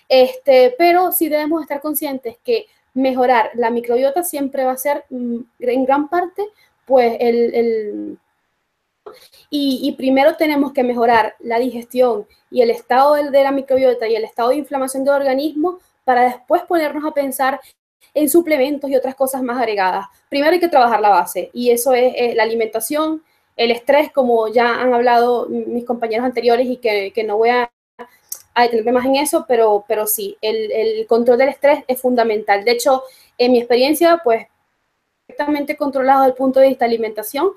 Este, 0.08 0.74
pero 0.78 1.12
sí 1.12 1.28
debemos 1.28 1.60
estar 1.60 1.82
conscientes 1.82 2.38
que 2.42 2.64
mejorar 2.94 3.50
la 3.54 3.68
microbiota 3.70 4.22
siempre 4.24 4.64
va 4.64 4.72
a 4.72 4.76
ser 4.78 5.04
mm, 5.10 5.40
en 5.58 5.84
gran 5.84 6.08
parte 6.08 6.42
pues 6.86 7.18
el, 7.20 8.18
y, 9.50 9.80
y, 9.82 9.92
primero 9.92 10.36
tenemos 10.36 10.72
que 10.72 10.82
mejorar 10.84 11.34
la 11.38 11.58
digestión 11.58 12.26
y 12.50 12.62
el 12.62 12.70
estado 12.70 13.14
de 13.14 13.42
la 13.42 13.52
microbiota 13.52 14.08
y 14.08 14.16
el 14.16 14.24
estado 14.24 14.48
de 14.48 14.56
inflamación 14.56 15.04
del 15.04 15.14
organismo 15.14 15.78
para 16.10 16.24
después 16.24 16.62
ponernos 16.62 17.04
a 17.04 17.14
pensar 17.14 17.60
en 18.14 18.28
suplementos 18.28 18.90
y 18.90 18.96
otras 18.96 19.14
cosas 19.14 19.44
más 19.44 19.56
agregadas. 19.58 20.06
Primero 20.28 20.50
hay 20.50 20.58
que 20.58 20.66
trabajar 20.66 21.00
la 21.00 21.10
base 21.10 21.50
y 21.52 21.70
eso 21.70 21.94
es, 21.94 22.34
la 22.34 22.42
alimentación, 22.42 23.22
el 23.54 23.70
estrés, 23.70 24.10
como 24.10 24.48
ya 24.48 24.80
han 24.80 24.92
hablado 24.92 25.46
mis 25.48 25.84
compañeros 25.84 26.26
anteriores 26.26 26.66
y 26.66 26.78
que, 26.78 27.22
no 27.24 27.36
voy 27.36 27.50
a, 27.50 27.70
detenerme 28.56 28.90
más 28.90 29.06
en 29.06 29.14
eso, 29.14 29.44
pero, 29.46 29.84
pero 29.86 30.08
sí, 30.08 30.36
el, 30.40 31.06
control 31.06 31.38
del 31.38 31.50
estrés 31.50 31.84
es 31.86 32.00
fundamental. 32.00 32.64
De 32.64 32.72
hecho, 32.72 33.04
en 33.38 33.52
mi 33.52 33.58
experiencia, 33.58 34.20
pues, 34.24 34.48
perfectamente 35.28 35.76
controlado 35.76 36.22
desde 36.22 36.32
el 36.32 36.36
punto 36.36 36.58
de 36.58 36.70
vista 36.70 36.86
de 36.86 36.90
alimentación 36.90 37.50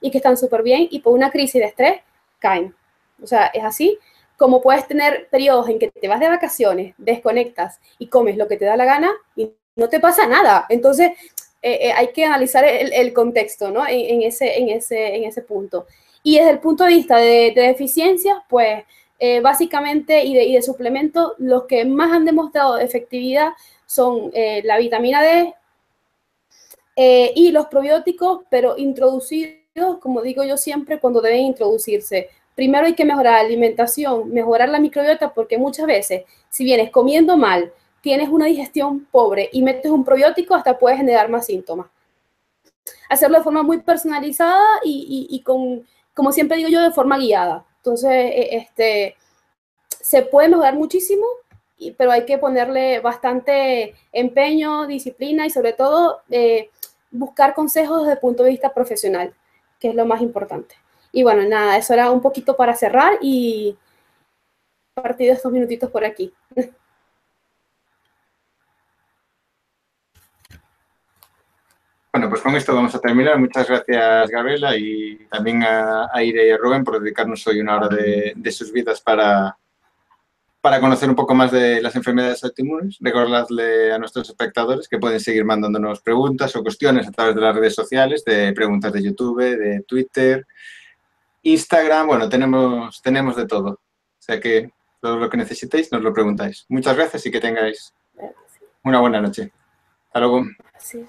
y 0.00 0.10
que 0.10 0.18
están 0.18 0.36
súper 0.36 0.64
bien 0.64 0.88
y 0.90 0.98
por 0.98 1.14
una 1.14 1.30
crisis 1.30 1.60
de 1.60 1.68
estrés 1.68 2.00
caen. 2.40 2.74
O 3.22 3.28
sea, 3.28 3.46
es 3.54 3.62
así 3.62 3.96
como 4.36 4.60
puedes 4.60 4.86
tener 4.86 5.28
periodos 5.30 5.68
en 5.68 5.78
que 5.78 5.90
te 5.90 6.08
vas 6.08 6.20
de 6.20 6.28
vacaciones, 6.28 6.94
desconectas 6.98 7.80
y 7.98 8.08
comes 8.08 8.36
lo 8.36 8.48
que 8.48 8.56
te 8.56 8.64
da 8.64 8.76
la 8.76 8.84
gana 8.84 9.12
y 9.34 9.50
no 9.76 9.88
te 9.88 10.00
pasa 10.00 10.26
nada. 10.26 10.66
Entonces, 10.68 11.12
eh, 11.62 11.88
eh, 11.88 11.92
hay 11.92 12.12
que 12.12 12.24
analizar 12.24 12.64
el, 12.64 13.12
contexto, 13.12 13.70
¿no? 13.70 13.86
En, 13.88 14.22
ese, 14.22 14.58
en, 14.58 14.68
ese, 14.68 15.16
en 15.16 15.24
ese 15.24 15.42
punto. 15.42 15.86
Y 16.22 16.38
desde 16.38 16.50
el 16.50 16.58
punto 16.60 16.84
de 16.84 16.90
vista 16.90 17.16
de, 17.16 17.52
deficiencias, 17.54 18.38
pues 18.48 18.84
eh, 19.18 19.40
básicamente 19.40 20.24
y 20.24 20.34
de, 20.34 20.44
y 20.44 20.54
de 20.54 20.62
suplementos, 20.62 21.32
los 21.38 21.64
que 21.64 21.84
más 21.84 22.12
han 22.12 22.24
demostrado 22.24 22.78
efectividad 22.78 23.52
son 23.86 24.32
la 24.34 24.78
vitamina 24.78 25.22
D 25.22 25.54
y 27.34 27.52
los 27.52 27.66
probióticos, 27.66 28.42
pero 28.50 28.76
introducidos, 28.76 29.98
como 30.00 30.22
digo 30.22 30.42
yo 30.42 30.56
siempre, 30.56 30.98
cuando 30.98 31.20
deben 31.20 31.40
introducirse 31.40 32.30
primero 32.56 32.86
hay 32.86 32.94
que 32.94 33.04
mejorar 33.04 33.34
la 33.34 33.40
alimentación, 33.40 34.32
mejorar 34.32 34.68
la 34.70 34.80
microbiota, 34.80 35.32
porque 35.32 35.58
muchas 35.58 35.86
veces, 35.86 36.24
si 36.50 36.64
vienes 36.64 36.90
comiendo 36.90 37.36
mal, 37.36 37.72
tienes 38.00 38.30
una 38.30 38.46
digestión 38.46 39.06
pobre 39.12 39.48
y 39.52 39.62
metes 39.62 39.92
un 39.92 40.04
probiótico, 40.04 40.54
hasta 40.54 40.78
puede 40.78 40.96
generar 40.96 41.28
más 41.28 41.46
síntomas. 41.46 41.86
Hacerlo 43.08 43.38
de 43.38 43.44
forma 43.44 43.62
muy 43.62 43.82
personalizada 43.82 44.64
y, 44.82 45.40
con, 45.44 45.86
como 46.14 46.32
siempre 46.32 46.56
digo 46.56 46.68
yo, 46.68 46.82
de 46.82 46.90
forma 46.90 47.18
guiada. 47.18 47.64
Entonces, 47.76 48.10
e, 48.10 48.56
este, 48.56 49.16
se 49.88 50.22
puede 50.22 50.48
mejorar 50.48 50.74
muchísimo, 50.74 51.26
pero 51.98 52.10
hay 52.10 52.24
que 52.24 52.38
ponerle 52.38 53.00
bastante 53.00 53.94
empeño, 54.12 54.86
disciplina 54.86 55.44
y 55.44 55.50
sobre 55.50 55.74
todo 55.74 56.22
eh, 56.30 56.70
buscar 57.10 57.54
consejos 57.54 58.00
desde 58.00 58.14
el 58.14 58.18
punto 58.18 58.44
de 58.44 58.50
vista 58.50 58.72
profesional, 58.72 59.34
que 59.78 59.88
es 59.90 59.94
lo 59.94 60.06
más 60.06 60.22
importante. 60.22 60.74
Y 61.12 61.22
bueno, 61.22 61.48
nada, 61.48 61.76
eso 61.76 61.94
era 61.94 62.10
un 62.10 62.20
poquito 62.20 62.56
para 62.56 62.74
cerrar 62.74 63.18
y 63.20 63.76
partido 64.94 65.34
estos 65.34 65.52
minutitos 65.52 65.90
por 65.90 66.04
aquí. 66.04 66.32
Bueno, 72.16 72.30
pues 72.30 72.40
con 72.40 72.56
esto 72.56 72.74
vamos 72.74 72.94
a 72.94 72.98
terminar. 72.98 73.38
Muchas 73.38 73.68
gracias, 73.68 74.30
Gabriela, 74.30 74.74
y 74.74 75.18
también 75.30 75.62
a, 75.62 76.08
a 76.10 76.22
Ire 76.22 76.46
y 76.46 76.50
a 76.50 76.56
Rubén 76.56 76.82
por 76.82 76.98
dedicarnos 76.98 77.46
hoy 77.46 77.60
una 77.60 77.76
hora 77.76 77.88
de, 77.88 78.52
sus 78.52 78.72
vidas 78.72 79.02
para, 79.02 79.58
para 80.62 80.80
conocer 80.80 81.10
un 81.10 81.14
poco 81.14 81.34
más 81.34 81.52
de 81.52 81.82
las 81.82 81.94
enfermedades 81.94 82.42
autoinmunes. 82.42 82.96
Recordarle 83.00 83.92
a 83.92 83.98
nuestros 83.98 84.30
espectadores 84.30 84.88
que 84.88 84.98
pueden 84.98 85.20
seguir 85.20 85.44
mandándonos 85.44 86.00
preguntas 86.00 86.56
o 86.56 86.62
cuestiones 86.62 87.06
a 87.06 87.12
través 87.12 87.34
de 87.34 87.40
las 87.42 87.54
redes 87.54 87.74
sociales, 87.74 88.24
de 88.24 88.50
preguntas 88.54 88.94
de 88.94 89.02
YouTube, 89.02 89.42
de 89.42 89.82
Twitter, 89.86 90.46
Instagram, 91.52 92.06
bueno, 92.08 92.28
tenemos, 92.28 93.00
tenemos 93.02 93.36
de 93.36 93.46
todo. 93.46 93.70
O 93.70 93.80
sea 94.18 94.40
que 94.40 94.70
todo 95.00 95.18
lo 95.18 95.30
que 95.30 95.36
necesitéis 95.36 95.92
nos 95.92 96.02
lo 96.02 96.12
preguntáis. 96.12 96.66
Muchas 96.68 96.96
gracias 96.96 97.24
y 97.26 97.30
que 97.30 97.40
tengáis 97.40 97.94
una 98.82 99.00
buena 99.00 99.20
noche. 99.20 99.52
Hasta 100.06 100.20
luego. 100.20 100.44
Sí. 100.78 101.06